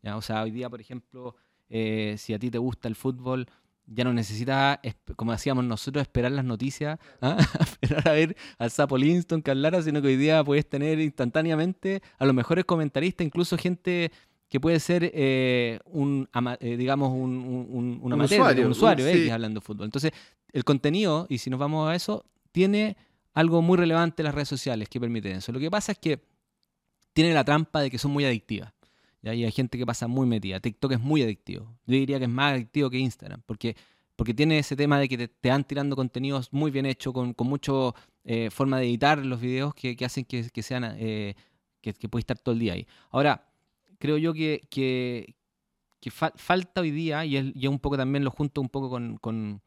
¿ya? 0.01 0.17
O 0.17 0.21
sea, 0.21 0.43
hoy 0.43 0.51
día, 0.51 0.69
por 0.69 0.81
ejemplo, 0.81 1.35
eh, 1.69 2.15
si 2.17 2.33
a 2.33 2.39
ti 2.39 2.49
te 2.51 2.57
gusta 2.57 2.87
el 2.87 2.95
fútbol, 2.95 3.47
ya 3.85 4.03
no 4.03 4.13
necesita, 4.13 4.79
como 5.15 5.33
decíamos 5.33 5.65
nosotros, 5.65 6.01
esperar 6.01 6.31
las 6.31 6.45
noticias, 6.45 6.99
¿ah? 7.21 7.37
esperar 7.59 8.07
a 8.07 8.11
ver 8.13 8.35
al 8.57 8.71
Sapo 8.71 8.97
Linston 8.97 9.41
que 9.41 9.51
hablara, 9.51 9.81
sino 9.81 10.01
que 10.01 10.07
hoy 10.07 10.15
día 10.15 10.43
puedes 10.43 10.67
tener 10.67 10.99
instantáneamente 10.99 12.01
a 12.17 12.25
los 12.25 12.33
mejores 12.33 12.65
comentaristas, 12.65 13.25
incluso 13.25 13.57
gente 13.57 14.11
que 14.49 14.59
puede 14.59 14.79
ser 14.79 15.11
eh, 15.13 15.79
un, 15.85 16.29
eh, 16.59 16.77
digamos, 16.77 17.09
un, 17.11 17.99
un, 18.03 18.21
usuario, 18.21 18.65
un 18.65 18.71
usuario 18.71 19.33
hablando 19.33 19.59
de 19.59 19.65
fútbol. 19.65 19.85
Entonces, 19.85 20.11
el 20.51 20.63
contenido, 20.63 21.25
y 21.27 21.39
si 21.39 21.49
nos 21.49 21.59
vamos 21.59 21.89
a 21.89 21.95
eso, 21.95 22.23
tiene 22.53 22.95
algo 23.33 23.61
muy 23.61 23.77
relevante 23.77 24.23
las 24.23 24.33
redes 24.33 24.47
sociales 24.47 24.87
que 24.87 25.01
permiten 25.01 25.33
eso. 25.33 25.51
Lo 25.51 25.59
que 25.59 25.69
pasa 25.69 25.91
es 25.91 25.97
que 25.97 26.23
tiene 27.11 27.33
la 27.33 27.43
trampa 27.43 27.81
de 27.81 27.91
que 27.91 27.97
son 27.97 28.11
muy 28.11 28.23
adictivas. 28.23 28.71
Y 29.21 29.29
hay 29.29 29.51
gente 29.51 29.77
que 29.77 29.85
pasa 29.85 30.07
muy 30.07 30.25
metida. 30.25 30.59
TikTok 30.59 30.93
es 30.93 30.99
muy 30.99 31.21
adictivo. 31.21 31.65
Yo 31.85 31.95
diría 31.95 32.17
que 32.19 32.25
es 32.25 32.31
más 32.31 32.53
adictivo 32.53 32.89
que 32.89 32.97
Instagram, 32.97 33.41
porque, 33.45 33.75
porque 34.15 34.33
tiene 34.33 34.59
ese 34.59 34.75
tema 34.75 34.99
de 34.99 35.07
que 35.09 35.17
te, 35.17 35.27
te 35.27 35.49
van 35.49 35.63
tirando 35.63 35.95
contenidos 35.95 36.51
muy 36.51 36.71
bien 36.71 36.85
hechos, 36.85 37.13
con, 37.13 37.33
con 37.33 37.47
mucho 37.47 37.95
eh, 38.25 38.49
forma 38.51 38.79
de 38.79 38.85
editar 38.85 39.25
los 39.25 39.41
videos 39.41 39.73
que, 39.73 39.97
hacen 40.05 40.25
que, 40.25 40.43
sean 40.61 40.95
eh, 40.97 41.35
que, 41.81 41.93
que 41.93 42.09
puedes 42.09 42.23
estar 42.23 42.37
todo 42.37 42.53
el 42.53 42.59
día 42.59 42.73
ahí. 42.73 42.85
Ahora, 43.11 43.49
creo 43.97 44.17
yo 44.17 44.33
que, 44.33 44.61
que, 44.69 45.33
falta 46.11 46.81
hoy 46.81 46.91
día, 46.91 47.23
y 47.23 47.37
es, 47.37 47.53
un 47.65 47.79
poco 47.79 47.95
también 47.95 48.25
lo 48.25 48.31
junto 48.31 48.59
un 48.59 48.67
poco 48.67 48.89
con, 48.89 49.61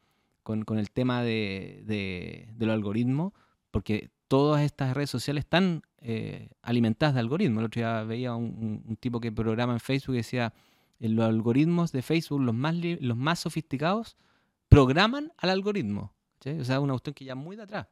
el 0.53 0.91
tema 0.91 1.23
de, 1.23 1.83
de 1.85 2.65
los 2.65 2.73
algoritmos, 2.73 3.33
porque 3.71 4.09
todas 4.27 4.63
estas 4.63 4.93
redes 4.93 5.09
sociales 5.09 5.45
están 5.45 5.81
eh, 5.99 6.49
alimentadas 6.61 7.15
de 7.15 7.21
algoritmos. 7.21 7.61
El 7.61 7.65
otro 7.65 7.79
día 7.79 8.03
veía 8.03 8.35
un, 8.35 8.97
tipo 8.99 9.19
que 9.19 9.31
programa 9.31 9.73
en 9.73 9.79
Facebook 9.79 10.15
y 10.15 10.17
decía, 10.17 10.53
en 10.99 11.15
los 11.15 11.25
algoritmos 11.25 11.91
de 11.91 12.01
Facebook, 12.01 12.41
los 12.41 12.55
más, 12.55 12.75
los 12.75 13.17
más 13.17 13.39
sofisticados, 13.39 14.17
programan 14.69 15.31
al 15.37 15.49
algoritmo. 15.49 16.13
O 16.45 16.63
sea, 16.63 16.79
una 16.79 16.93
cuestión 16.93 17.13
que 17.13 17.25
ya 17.25 17.35
muy 17.35 17.55
de 17.55 17.63
atrás. 17.63 17.87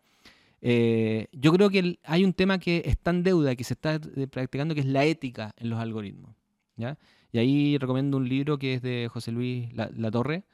Eh, 0.61 1.27
yo 1.31 1.51
creo 1.51 1.69
que 1.69 1.99
hay 2.03 2.23
un 2.23 2.33
tema 2.33 2.57
que 2.57 2.83
está 2.85 3.11
en 3.11 3.23
deuda, 3.23 3.55
que 3.55 3.63
se 3.63 3.73
está 3.73 3.95
eh, 3.95 4.27
practicando, 4.27 4.73
que 4.73 4.81
es 4.81 4.87
la 4.87 5.05
ética 5.05 5.53
en 5.57 5.69
los 5.69 5.79
algoritmos. 5.79 6.35
¿ya? 6.75 6.97
Y 7.31 7.37
ahí 7.37 7.77
recomiendo 7.77 8.17
un 8.17 8.27
libro 8.27 8.57
que 8.57 8.75
es 8.75 8.81
de 8.81 9.09
José 9.11 9.31
Luis 9.31 9.73
La 9.73 10.11
Torre, 10.11 10.45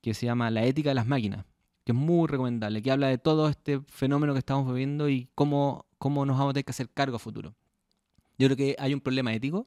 que 0.00 0.14
se 0.14 0.26
llama 0.26 0.50
La 0.50 0.64
ética 0.64 0.90
de 0.90 0.94
las 0.94 1.06
máquinas 1.06 1.44
que 1.88 1.92
es 1.92 1.98
muy 1.98 2.28
recomendable, 2.28 2.82
que 2.82 2.90
habla 2.90 3.08
de 3.08 3.16
todo 3.16 3.48
este 3.48 3.80
fenómeno 3.80 4.34
que 4.34 4.40
estamos 4.40 4.66
viviendo 4.66 5.08
y 5.08 5.30
cómo, 5.34 5.86
cómo 5.96 6.26
nos 6.26 6.36
vamos 6.36 6.50
a 6.50 6.52
tener 6.52 6.66
que 6.66 6.72
hacer 6.72 6.90
cargo 6.90 7.16
a 7.16 7.18
futuro. 7.18 7.54
Yo 8.36 8.46
creo 8.46 8.58
que 8.58 8.76
hay 8.78 8.92
un 8.92 9.00
problema 9.00 9.32
ético 9.32 9.66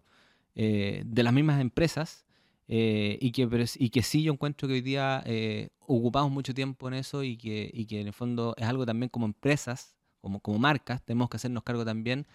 eh, 0.54 1.02
de 1.04 1.24
las 1.24 1.34
mismas 1.34 1.60
empresas 1.60 2.28
eh, 2.68 3.18
y, 3.20 3.32
que, 3.32 3.50
y 3.76 3.90
que 3.90 4.04
sí 4.04 4.22
yo 4.22 4.34
encuentro 4.34 4.68
que 4.68 4.76
hoy 4.76 4.82
día 4.82 5.24
eh, 5.26 5.70
ocupamos 5.80 6.32
mucho 6.32 6.54
tiempo 6.54 6.88
en 6.90 6.94
eso 6.94 7.24
y 7.24 7.38
que, 7.38 7.72
y 7.74 7.88
que 7.88 8.02
en 8.02 8.06
el 8.06 8.14
fondo 8.14 8.54
es 8.56 8.68
algo 8.68 8.86
también 8.86 9.10
como 9.10 9.26
empresas, 9.26 9.96
como, 10.22 10.42
como 10.42 10.60
marcas, 10.60 11.04
tenemos 11.04 11.28
que 11.28 11.38
hacernos 11.38 11.64
cargo 11.64 11.84
también 11.84 12.28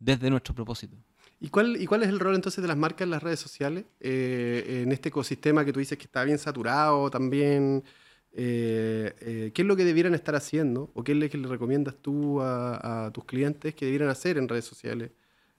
desde 0.00 0.30
nuestro 0.30 0.52
propósito. 0.52 0.96
¿Y 1.40 1.50
cuál, 1.50 1.80
¿Y 1.80 1.86
cuál 1.86 2.02
es 2.02 2.08
el 2.08 2.18
rol 2.18 2.34
entonces 2.34 2.62
de 2.62 2.68
las 2.68 2.76
marcas 2.76 3.02
en 3.02 3.10
las 3.10 3.22
redes 3.22 3.38
sociales? 3.38 3.84
en 4.00 4.90
este 4.92 5.08
ecosistema 5.10 5.64
que 5.64 5.72
tú 5.72 5.78
dices 5.78 5.96
que 5.98 6.04
está 6.04 6.24
bien 6.24 6.38
saturado 6.38 7.10
también. 7.10 7.84
Eh, 8.32 9.14
eh, 9.20 9.50
¿qué 9.54 9.62
es 9.62 9.68
lo 9.68 9.74
que 9.74 9.84
debieran 9.84 10.14
estar 10.14 10.36
haciendo 10.36 10.90
o 10.94 11.02
qué 11.02 11.12
es 11.12 11.18
lo 11.18 11.28
que 11.28 11.38
le 11.38 11.48
recomiendas 11.48 11.96
tú 11.96 12.40
a, 12.40 13.10
tus 13.12 13.24
clientes 13.24 13.74
que 13.74 13.86
debieran 13.86 14.10
hacer 14.10 14.36
en 14.38 14.48
redes 14.48 14.64
sociales 14.64 15.10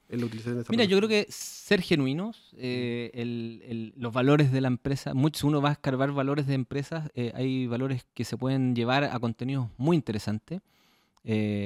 en 0.08 0.20
la 0.22 0.28
utilización 0.28 0.56
de 0.56 0.62
esta 0.62 0.72
Mira, 0.72 0.86
yo 0.86 0.98
creo 0.98 1.10
que 1.10 1.26
ser 1.30 1.82
genuinos, 1.82 2.56
eh, 2.58 3.92
los 3.98 4.14
valores 4.14 4.52
de 4.52 4.62
la 4.62 4.68
empresa, 4.68 5.14
mucho, 5.14 5.48
uno 5.48 5.62
va 5.62 5.70
a 5.70 5.72
escarbar 5.74 6.12
valores 6.12 6.48
de 6.48 6.54
empresas, 6.54 7.10
hay 7.34 7.68
valores 7.68 8.06
que 8.14 8.24
se 8.24 8.38
pueden 8.38 8.76
llevar 8.76 9.04
a 9.04 9.20
contenidos 9.20 9.68
muy 9.78 9.96
interesantes, 9.98 10.62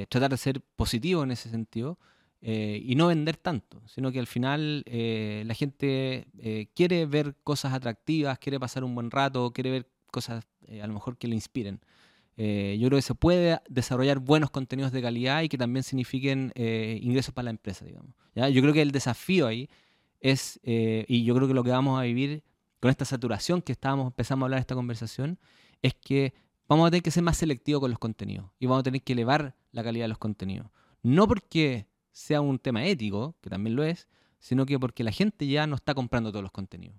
tratar 0.09 0.31
de 0.31 0.37
ser 0.37 0.61
positivo 0.75 1.23
en 1.23 1.31
ese 1.31 1.49
sentido. 1.49 1.97
Y 2.45 2.95
no 2.95 3.07
vender 3.07 3.37
tanto, 3.37 3.81
sino 3.87 4.11
que 4.11 4.19
al 4.19 4.27
final 4.27 4.83
la 4.85 5.53
gente 5.53 6.27
quiere 6.75 7.05
ver 7.05 7.35
cosas 7.43 7.73
atractivas, 7.73 8.37
quiere 8.37 8.59
pasar 8.59 8.83
un 8.83 8.93
buen 8.93 9.11
rato, 9.11 9.51
quiere 9.53 9.71
ver 9.71 9.87
cosas 10.11 10.45
eh, 10.67 10.81
a 10.81 10.87
lo 10.87 10.93
mejor 10.93 11.17
que 11.17 11.27
le 11.27 11.35
inspiren. 11.35 11.81
Eh, 12.37 12.77
yo 12.79 12.87
creo 12.87 12.97
que 12.97 13.03
se 13.03 13.15
puede 13.15 13.59
desarrollar 13.69 14.19
buenos 14.19 14.49
contenidos 14.49 14.91
de 14.91 15.01
calidad 15.01 15.41
y 15.43 15.49
que 15.49 15.57
también 15.57 15.83
signifiquen 15.83 16.51
eh, 16.55 16.99
ingresos 17.01 17.33
para 17.33 17.45
la 17.45 17.49
empresa, 17.51 17.85
digamos. 17.85 18.15
¿ya? 18.33 18.49
Yo 18.49 18.61
creo 18.61 18.73
que 18.73 18.81
el 18.81 18.91
desafío 18.91 19.47
ahí 19.47 19.69
es, 20.19 20.59
y 20.63 21.25
yo 21.25 21.35
creo 21.35 21.49
que 21.49 21.53
lo 21.53 21.65
que 21.65 21.71
vamos 21.71 21.99
a 21.99 22.03
vivir 22.03 22.43
con 22.79 22.89
esta 22.89 23.03
saturación 23.03 23.61
que 23.61 23.73
estábamos, 23.73 24.07
empezamos 24.07 24.43
a 24.43 24.45
hablar 24.45 24.59
de 24.59 24.61
esta 24.61 24.75
conversación, 24.75 25.37
es 25.81 25.93
que 25.95 26.33
vamos 26.67 26.87
a 26.87 26.91
tener 26.91 27.03
que 27.03 27.11
ser 27.11 27.23
más 27.23 27.37
selectivos 27.37 27.81
con 27.81 27.89
los 27.91 27.99
contenidos 27.99 28.49
y 28.57 28.67
vamos 28.67 28.79
a 28.79 28.83
tener 28.83 29.01
que 29.01 29.13
elevar 29.13 29.55
la 29.73 29.83
calidad 29.83 30.05
de 30.05 30.09
los 30.09 30.17
contenidos. 30.17 30.67
No 31.01 31.27
porque 31.27 31.87
sea 32.13 32.39
un 32.39 32.59
tema 32.59 32.85
ético, 32.85 33.35
que 33.41 33.49
también 33.49 33.75
lo 33.75 33.83
es, 33.83 34.07
sino 34.39 34.65
que 34.65 34.79
porque 34.79 35.03
la 35.03 35.11
gente 35.11 35.47
ya 35.47 35.67
no 35.67 35.75
está 35.75 35.93
comprando 35.93 36.31
todos 36.31 36.43
los 36.43 36.51
contenidos. 36.51 36.97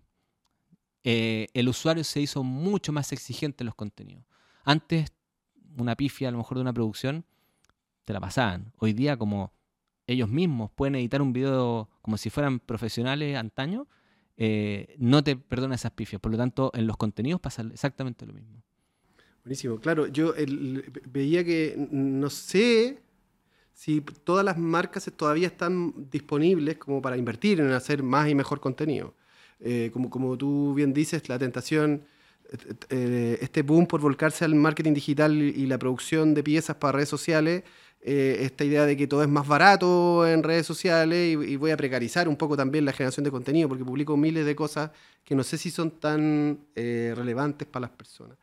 Eh, 1.04 1.46
el 1.54 1.68
usuario 1.68 2.02
se 2.04 2.20
hizo 2.20 2.42
mucho 2.42 2.92
más 2.92 3.12
exigente 3.12 3.62
en 3.62 3.66
los 3.66 3.74
contenidos. 3.74 4.24
Antes, 4.64 5.12
una 5.76 5.94
pifia 5.94 6.28
a 6.28 6.30
lo 6.32 6.38
mejor 6.38 6.56
de 6.56 6.62
una 6.62 6.72
producción, 6.72 7.24
te 8.04 8.12
la 8.12 8.20
pasaban. 8.20 8.72
Hoy 8.78 8.92
día, 8.92 9.16
como 9.16 9.52
ellos 10.06 10.28
mismos 10.28 10.70
pueden 10.72 10.96
editar 10.96 11.22
un 11.22 11.32
video 11.32 11.88
como 12.02 12.18
si 12.18 12.28
fueran 12.28 12.58
profesionales 12.58 13.36
antaño, 13.36 13.86
eh, 14.36 14.96
no 14.98 15.22
te 15.22 15.36
perdona 15.36 15.76
esas 15.76 15.92
pifias. 15.92 16.20
Por 16.20 16.32
lo 16.32 16.38
tanto, 16.38 16.72
en 16.74 16.86
los 16.86 16.96
contenidos 16.96 17.40
pasa 17.40 17.62
exactamente 17.72 18.26
lo 18.26 18.32
mismo. 18.32 18.62
Buenísimo. 19.44 19.78
Claro, 19.78 20.06
yo 20.06 20.34
veía 21.06 21.44
que 21.44 21.76
no 21.90 22.30
sé 22.30 23.02
si 23.74 24.00
todas 24.00 24.44
las 24.44 24.56
marcas 24.56 25.10
todavía 25.16 25.48
están 25.48 26.08
disponibles 26.10 26.78
como 26.78 27.02
para 27.02 27.16
invertir 27.16 27.60
en 27.60 27.72
hacer 27.72 28.02
más 28.02 28.28
y 28.28 28.34
mejor 28.34 28.60
contenido. 28.60 29.14
Eh, 29.60 29.90
como, 29.92 30.10
como 30.10 30.38
tú 30.38 30.74
bien 30.74 30.92
dices, 30.92 31.28
la 31.28 31.38
tentación, 31.38 32.04
eh, 32.88 33.38
este 33.40 33.62
boom 33.62 33.86
por 33.86 34.00
volcarse 34.00 34.44
al 34.44 34.54
marketing 34.54 34.94
digital 34.94 35.32
y 35.42 35.66
la 35.66 35.78
producción 35.78 36.34
de 36.34 36.42
piezas 36.42 36.76
para 36.76 36.92
redes 36.92 37.08
sociales, 37.08 37.64
eh, 38.00 38.38
esta 38.40 38.64
idea 38.64 38.84
de 38.86 38.96
que 38.96 39.06
todo 39.06 39.22
es 39.22 39.28
más 39.28 39.48
barato 39.48 40.26
en 40.26 40.42
redes 40.42 40.66
sociales 40.66 41.32
y, 41.32 41.56
voy 41.56 41.70
a 41.70 41.76
precarizar 41.76 42.28
un 42.28 42.36
poco 42.36 42.56
también 42.56 42.84
la 42.84 42.92
generación 42.92 43.24
de 43.24 43.30
contenido 43.30 43.68
porque 43.68 43.84
publico 43.84 44.16
miles 44.16 44.44
de 44.44 44.54
cosas 44.54 44.90
que 45.24 45.34
no 45.34 45.42
sé 45.42 45.56
si 45.56 45.70
son 45.70 45.90
tan 45.92 46.58
relevantes 46.74 47.66
para 47.66 47.82
las 47.82 47.90
personas. 47.90 48.36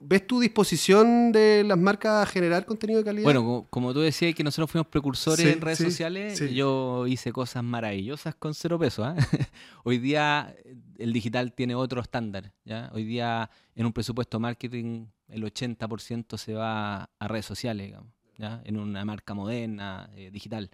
¿Ves 0.00 0.26
tu 0.26 0.40
disposición 0.40 1.32
de 1.32 1.64
las 1.64 1.78
marcas 1.78 2.22
a 2.22 2.30
generar 2.30 2.64
contenido 2.64 2.98
de 2.98 3.04
calidad? 3.04 3.24
Bueno, 3.24 3.66
como, 3.70 3.92
tú 3.92 4.00
decías 4.00 4.34
que 4.34 4.44
nosotros 4.44 4.70
fuimos 4.70 4.88
precursores 4.88 5.46
en 5.46 5.60
redes 5.60 5.78
sociales, 5.78 6.40
yo 6.52 7.06
hice 7.06 7.32
cosas 7.32 7.62
maravillosas 7.62 8.34
con 8.34 8.54
cero 8.54 8.78
peso. 8.78 9.04
¿ah? 9.04 9.16
Hoy 9.84 9.98
día 9.98 10.54
el 10.98 11.12
digital 11.12 11.52
tiene 11.52 11.74
otro 11.74 12.00
estándar. 12.00 12.52
¿ya? 12.64 12.90
Hoy 12.92 13.04
día 13.04 13.50
en 13.74 13.86
un 13.86 13.92
presupuesto 13.92 14.40
marketing 14.40 15.06
el 15.28 15.42
80% 15.42 16.36
se 16.36 16.54
va 16.54 17.10
a 17.18 17.28
redes 17.28 17.46
sociales, 17.46 17.86
digamos, 17.86 18.12
¿ya? 18.38 18.62
en 18.64 18.78
una 18.78 19.04
marca 19.04 19.34
moderna, 19.34 20.08
eh, 20.14 20.30
digital. 20.30 20.70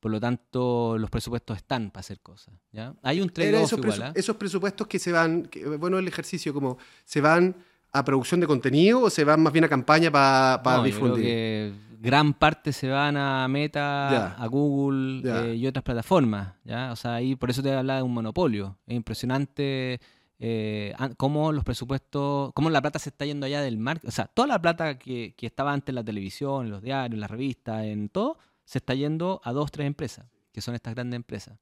Por 0.00 0.10
lo 0.10 0.20
tanto, 0.20 0.96
los 0.98 1.10
presupuestos 1.10 1.58
están 1.58 1.90
para 1.90 2.00
hacer 2.00 2.20
cosas. 2.20 2.54
¿ya? 2.72 2.94
Hay 3.02 3.20
un 3.20 3.28
trade 3.28 3.62
esos, 3.62 4.00
¿ah? 4.00 4.12
esos 4.14 4.36
presupuestos 4.36 4.86
que 4.86 4.98
se 4.98 5.12
van, 5.12 5.48
bueno, 5.78 5.98
el 5.98 6.08
ejercicio 6.08 6.54
como 6.54 6.78
se 7.04 7.20
van 7.20 7.56
a 7.92 8.04
producción 8.04 8.40
de 8.40 8.46
contenido 8.46 9.02
o 9.02 9.10
se 9.10 9.24
van 9.24 9.42
más 9.42 9.52
bien 9.52 9.64
a 9.64 9.68
campaña 9.68 10.10
para 10.10 10.82
difundir? 10.82 11.74
gran 12.00 12.32
parte 12.32 12.72
se 12.72 12.88
van 12.88 13.16
a 13.16 13.46
Meta, 13.46 14.34
a 14.34 14.46
Google 14.46 15.22
eh, 15.24 15.56
y 15.56 15.66
otras 15.66 15.84
plataformas. 15.84 16.54
¿ya? 16.64 16.92
O 16.92 16.96
sea, 16.96 17.16
ahí 17.16 17.36
por 17.36 17.50
eso 17.50 17.62
te 17.62 17.72
hablaba 17.72 17.98
de 17.98 18.02
un 18.02 18.14
monopolio. 18.14 18.78
Es 18.86 18.96
impresionante 18.96 20.00
eh, 20.38 20.94
cómo 21.18 21.52
los 21.52 21.62
presupuestos, 21.62 22.52
cómo 22.54 22.70
la 22.70 22.80
plata 22.80 22.98
se 22.98 23.10
está 23.10 23.26
yendo 23.26 23.44
allá 23.44 23.60
del 23.60 23.76
marketing. 23.76 24.08
O 24.08 24.12
sea, 24.12 24.24
toda 24.26 24.48
la 24.48 24.60
plata 24.60 24.98
que, 24.98 25.34
estaba 25.38 25.72
antes 25.72 25.90
en 25.90 25.96
la 25.96 26.04
televisión, 26.04 26.64
en 26.64 26.72
los 26.72 26.82
diarios, 26.82 27.14
en 27.14 27.20
las 27.20 27.30
revistas, 27.30 27.84
en 27.84 28.08
todo, 28.08 28.38
se 28.64 28.78
está 28.78 28.94
yendo 28.94 29.42
a 29.44 29.52
dos, 29.52 29.70
tres 29.70 29.86
empresas, 29.86 30.26
que 30.52 30.62
son 30.62 30.74
estas 30.74 30.94
grandes 30.94 31.16
empresas. 31.16 31.58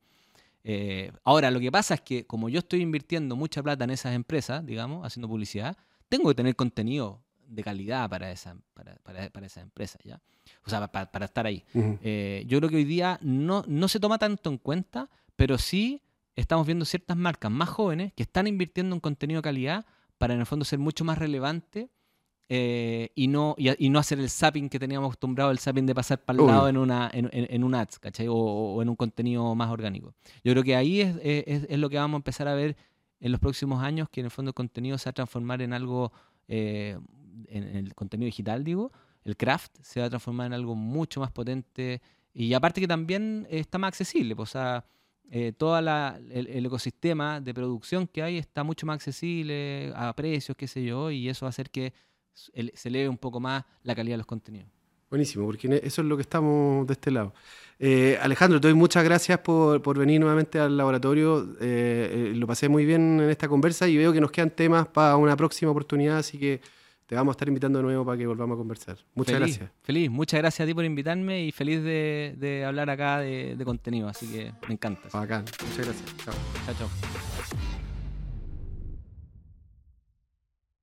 Eh, 0.63 1.11
ahora, 1.25 1.51
lo 1.51 1.59
que 1.59 1.73
pasa 1.73 1.95
es 1.95 2.01
que 2.03 2.27
como 2.27 2.49
yo 2.49 2.61
estoy 2.61 2.83
invirtiendo 2.83 3.35
mucha 3.35 3.61
plata 3.61 3.85
en 3.85 3.91
esas 3.91 4.15
empresas, 4.15 4.65
digamos, 4.65 5.05
haciendo 5.05 5.27
publicidad, 5.27 5.77
tengo 6.09 6.29
que 6.29 6.35
tener 6.35 6.57
contenido 6.57 7.23
de 7.47 7.63
calidad 7.63 8.09
para 8.11 8.31
esa, 8.31 8.57
para, 8.75 8.97
para, 8.97 9.47
esa 9.47 9.61
empresa, 9.61 9.99
¿ya? 10.05 10.21
O 10.65 10.71
sea, 10.71 10.87
para, 10.91 11.25
estar 11.25 11.47
ahí. 11.47 11.65
Eh, 11.75 12.45
yo 12.47 12.59
creo 12.59 12.71
que 12.71 12.77
hoy 12.77 12.85
día 12.85 13.19
no, 13.23 13.65
no 13.67 13.89
se 13.89 14.01
toma 14.01 14.19
tanto 14.19 14.51
en 14.51 14.59
cuenta, 14.59 15.09
pero 15.37 15.59
sí 15.59 16.03
estamos 16.37 16.67
viendo 16.67 16.85
ciertas 16.85 17.17
marcas 17.17 17.51
más 17.51 17.69
jóvenes 17.69 18.13
que 18.15 18.23
están 18.23 18.47
invirtiendo 18.47 18.95
en 18.95 19.01
contenido 19.01 19.39
de 19.39 19.43
calidad 19.43 19.87
para 20.19 20.35
en 20.35 20.41
el 20.41 20.47
fondo 20.47 20.65
ser 20.65 20.79
mucho 20.79 21.05
más 21.05 21.19
relevante 21.19 21.91
eh, 22.51 23.11
y, 23.15 23.29
no, 23.29 23.55
y, 23.59 23.91
no 23.91 23.99
hacer 23.99 24.19
el 24.19 24.31
zapping 24.31 24.71
que 24.71 24.79
teníamos 24.79 25.09
acostumbrado, 25.09 25.51
el 25.51 25.59
zapping 25.59 25.85
de 25.85 25.95
pasar 25.95 26.25
para 26.25 26.41
el 26.41 26.47
lado 26.47 26.69
en, 26.69 26.79
una, 26.79 27.11
en, 27.13 27.29
en, 27.31 27.65
un 27.65 27.75
ads, 27.75 27.99
¿cachai? 27.99 28.27
O, 28.31 28.81
en 28.81 28.89
un 28.89 28.97
contenido 28.97 29.55
más 29.55 29.71
orgánico. 29.71 30.15
Yo 30.43 30.53
creo 30.53 30.65
que 30.65 30.75
ahí 30.75 31.03
es, 31.03 31.17
es, 31.23 31.67
es, 31.69 31.79
lo 31.79 31.91
que 31.91 31.99
vamos 31.99 32.15
a 32.15 32.21
empezar 32.21 32.49
a 32.49 32.55
ver 32.55 32.77
en 33.21 33.33
los 33.33 33.41
próximos 33.41 33.83
años, 33.83 34.09
que 34.09 34.21
en 34.21 34.27
el 34.27 34.31
fondo 34.31 34.51
el 34.51 34.55
contenido 34.55 34.99
se 34.99 35.09
va 35.09 35.11
a 35.11 35.15
transformar 35.15 35.63
en 35.63 35.73
algo 35.73 36.13
en, 36.49 37.77
el 37.77 37.95
contenido 37.95 38.27
digital, 38.27 38.65
digo, 38.65 38.93
el 39.25 39.37
craft 39.37 39.77
se 39.83 40.01
va 40.01 40.07
a 40.07 40.09
transformar 40.09 40.47
en 40.47 40.55
algo 40.55 40.75
mucho 40.75 41.21
más 41.21 41.31
potente 41.31 42.01
y 42.33 42.55
aparte 42.55 42.81
que 42.81 42.89
también 42.89 43.47
está 43.51 43.79
más 43.79 43.89
accesible, 43.89 44.35
pues, 44.35 44.51
o 44.51 44.53
sea, 44.53 44.85
todo 45.59 45.79
el, 45.79 46.67
ecosistema 46.67 47.41
de 47.41 47.53
producción 47.53 48.07
que 48.07 48.23
hay 48.23 48.39
está 48.39 48.65
mucho 48.65 48.87
más 48.87 48.95
accesible 48.95 49.93
a 49.95 50.15
precios, 50.15 50.57
qué 50.57 50.67
sé 50.67 50.85
yo, 50.85 51.11
y 51.11 51.29
eso 51.29 51.45
va 51.45 51.49
a 51.49 51.51
hacer 51.51 51.71
que 51.71 51.93
se 52.33 52.89
eleve 52.89 53.09
un 53.09 53.19
poco 53.19 53.41
más 53.41 53.65
la 53.83 53.95
calidad 53.95 54.15
de 54.15 54.19
los 54.19 54.27
contenidos. 54.27 54.78
Buenísimo, 55.11 55.47
porque 55.47 55.81
eso 55.83 56.03
es 56.03 56.09
lo 56.09 56.17
que 56.17 56.23
estamos 56.23 56.87
de 56.87 56.93
este 56.93 57.11
lado. 57.11 57.33
Eh, 57.79 58.19
Alejandro, 58.21 58.61
te 58.61 58.69
doy 58.69 58.75
muchas 58.75 59.05
gracias 59.05 59.39
por, 59.39 59.81
por 59.81 59.99
venir 59.99 60.21
nuevamente 60.21 60.59
al 60.59 60.77
laboratorio. 60.77 61.57
Eh, 61.61 62.31
eh, 62.31 62.33
lo 62.35 62.47
pasé 62.47 62.69
muy 62.69 62.85
bien 62.85 63.21
en 63.21 63.31
esta 63.31 63.49
conversa 63.49 63.89
y 63.89 63.97
veo 63.97 64.13
que 64.13 64.21
nos 64.21 64.31
quedan 64.31 64.51
temas 64.51 64.89
para 64.89 65.17
una 65.17 65.37
próxima 65.37 65.71
oportunidad, 65.71 66.19
así 66.19 66.39
que 66.39 66.61
te 67.07 67.15
vamos 67.15 67.33
a 67.33 67.35
estar 67.37 67.49
invitando 67.49 67.79
de 67.79 67.85
nuevo 67.85 68.05
para 68.05 68.19
que 68.19 68.27
volvamos 68.27 68.57
a 68.57 68.59
conversar. 68.59 68.99
Muchas 69.15 69.37
gracias. 69.37 69.71
Feliz, 69.83 70.11
muchas 70.11 70.41
gracias 70.41 70.65
a 70.65 70.67
ti 70.67 70.75
por 70.75 70.85
invitarme 70.85 71.45
y 71.45 71.53
feliz 71.53 71.83
de, 71.83 72.35
de 72.37 72.65
hablar 72.65 72.91
acá 72.91 73.21
de, 73.21 73.55
de, 73.57 73.65
contenido, 73.65 74.09
así 74.09 74.27
que 74.27 74.53
me 74.67 74.75
encanta. 74.75 75.09
Bacán, 75.13 75.45
muchas 75.45 75.87
gracias. 75.87 76.17
Chao. 76.25 76.35
Chao, 76.67 76.75
chao. 76.75 77.68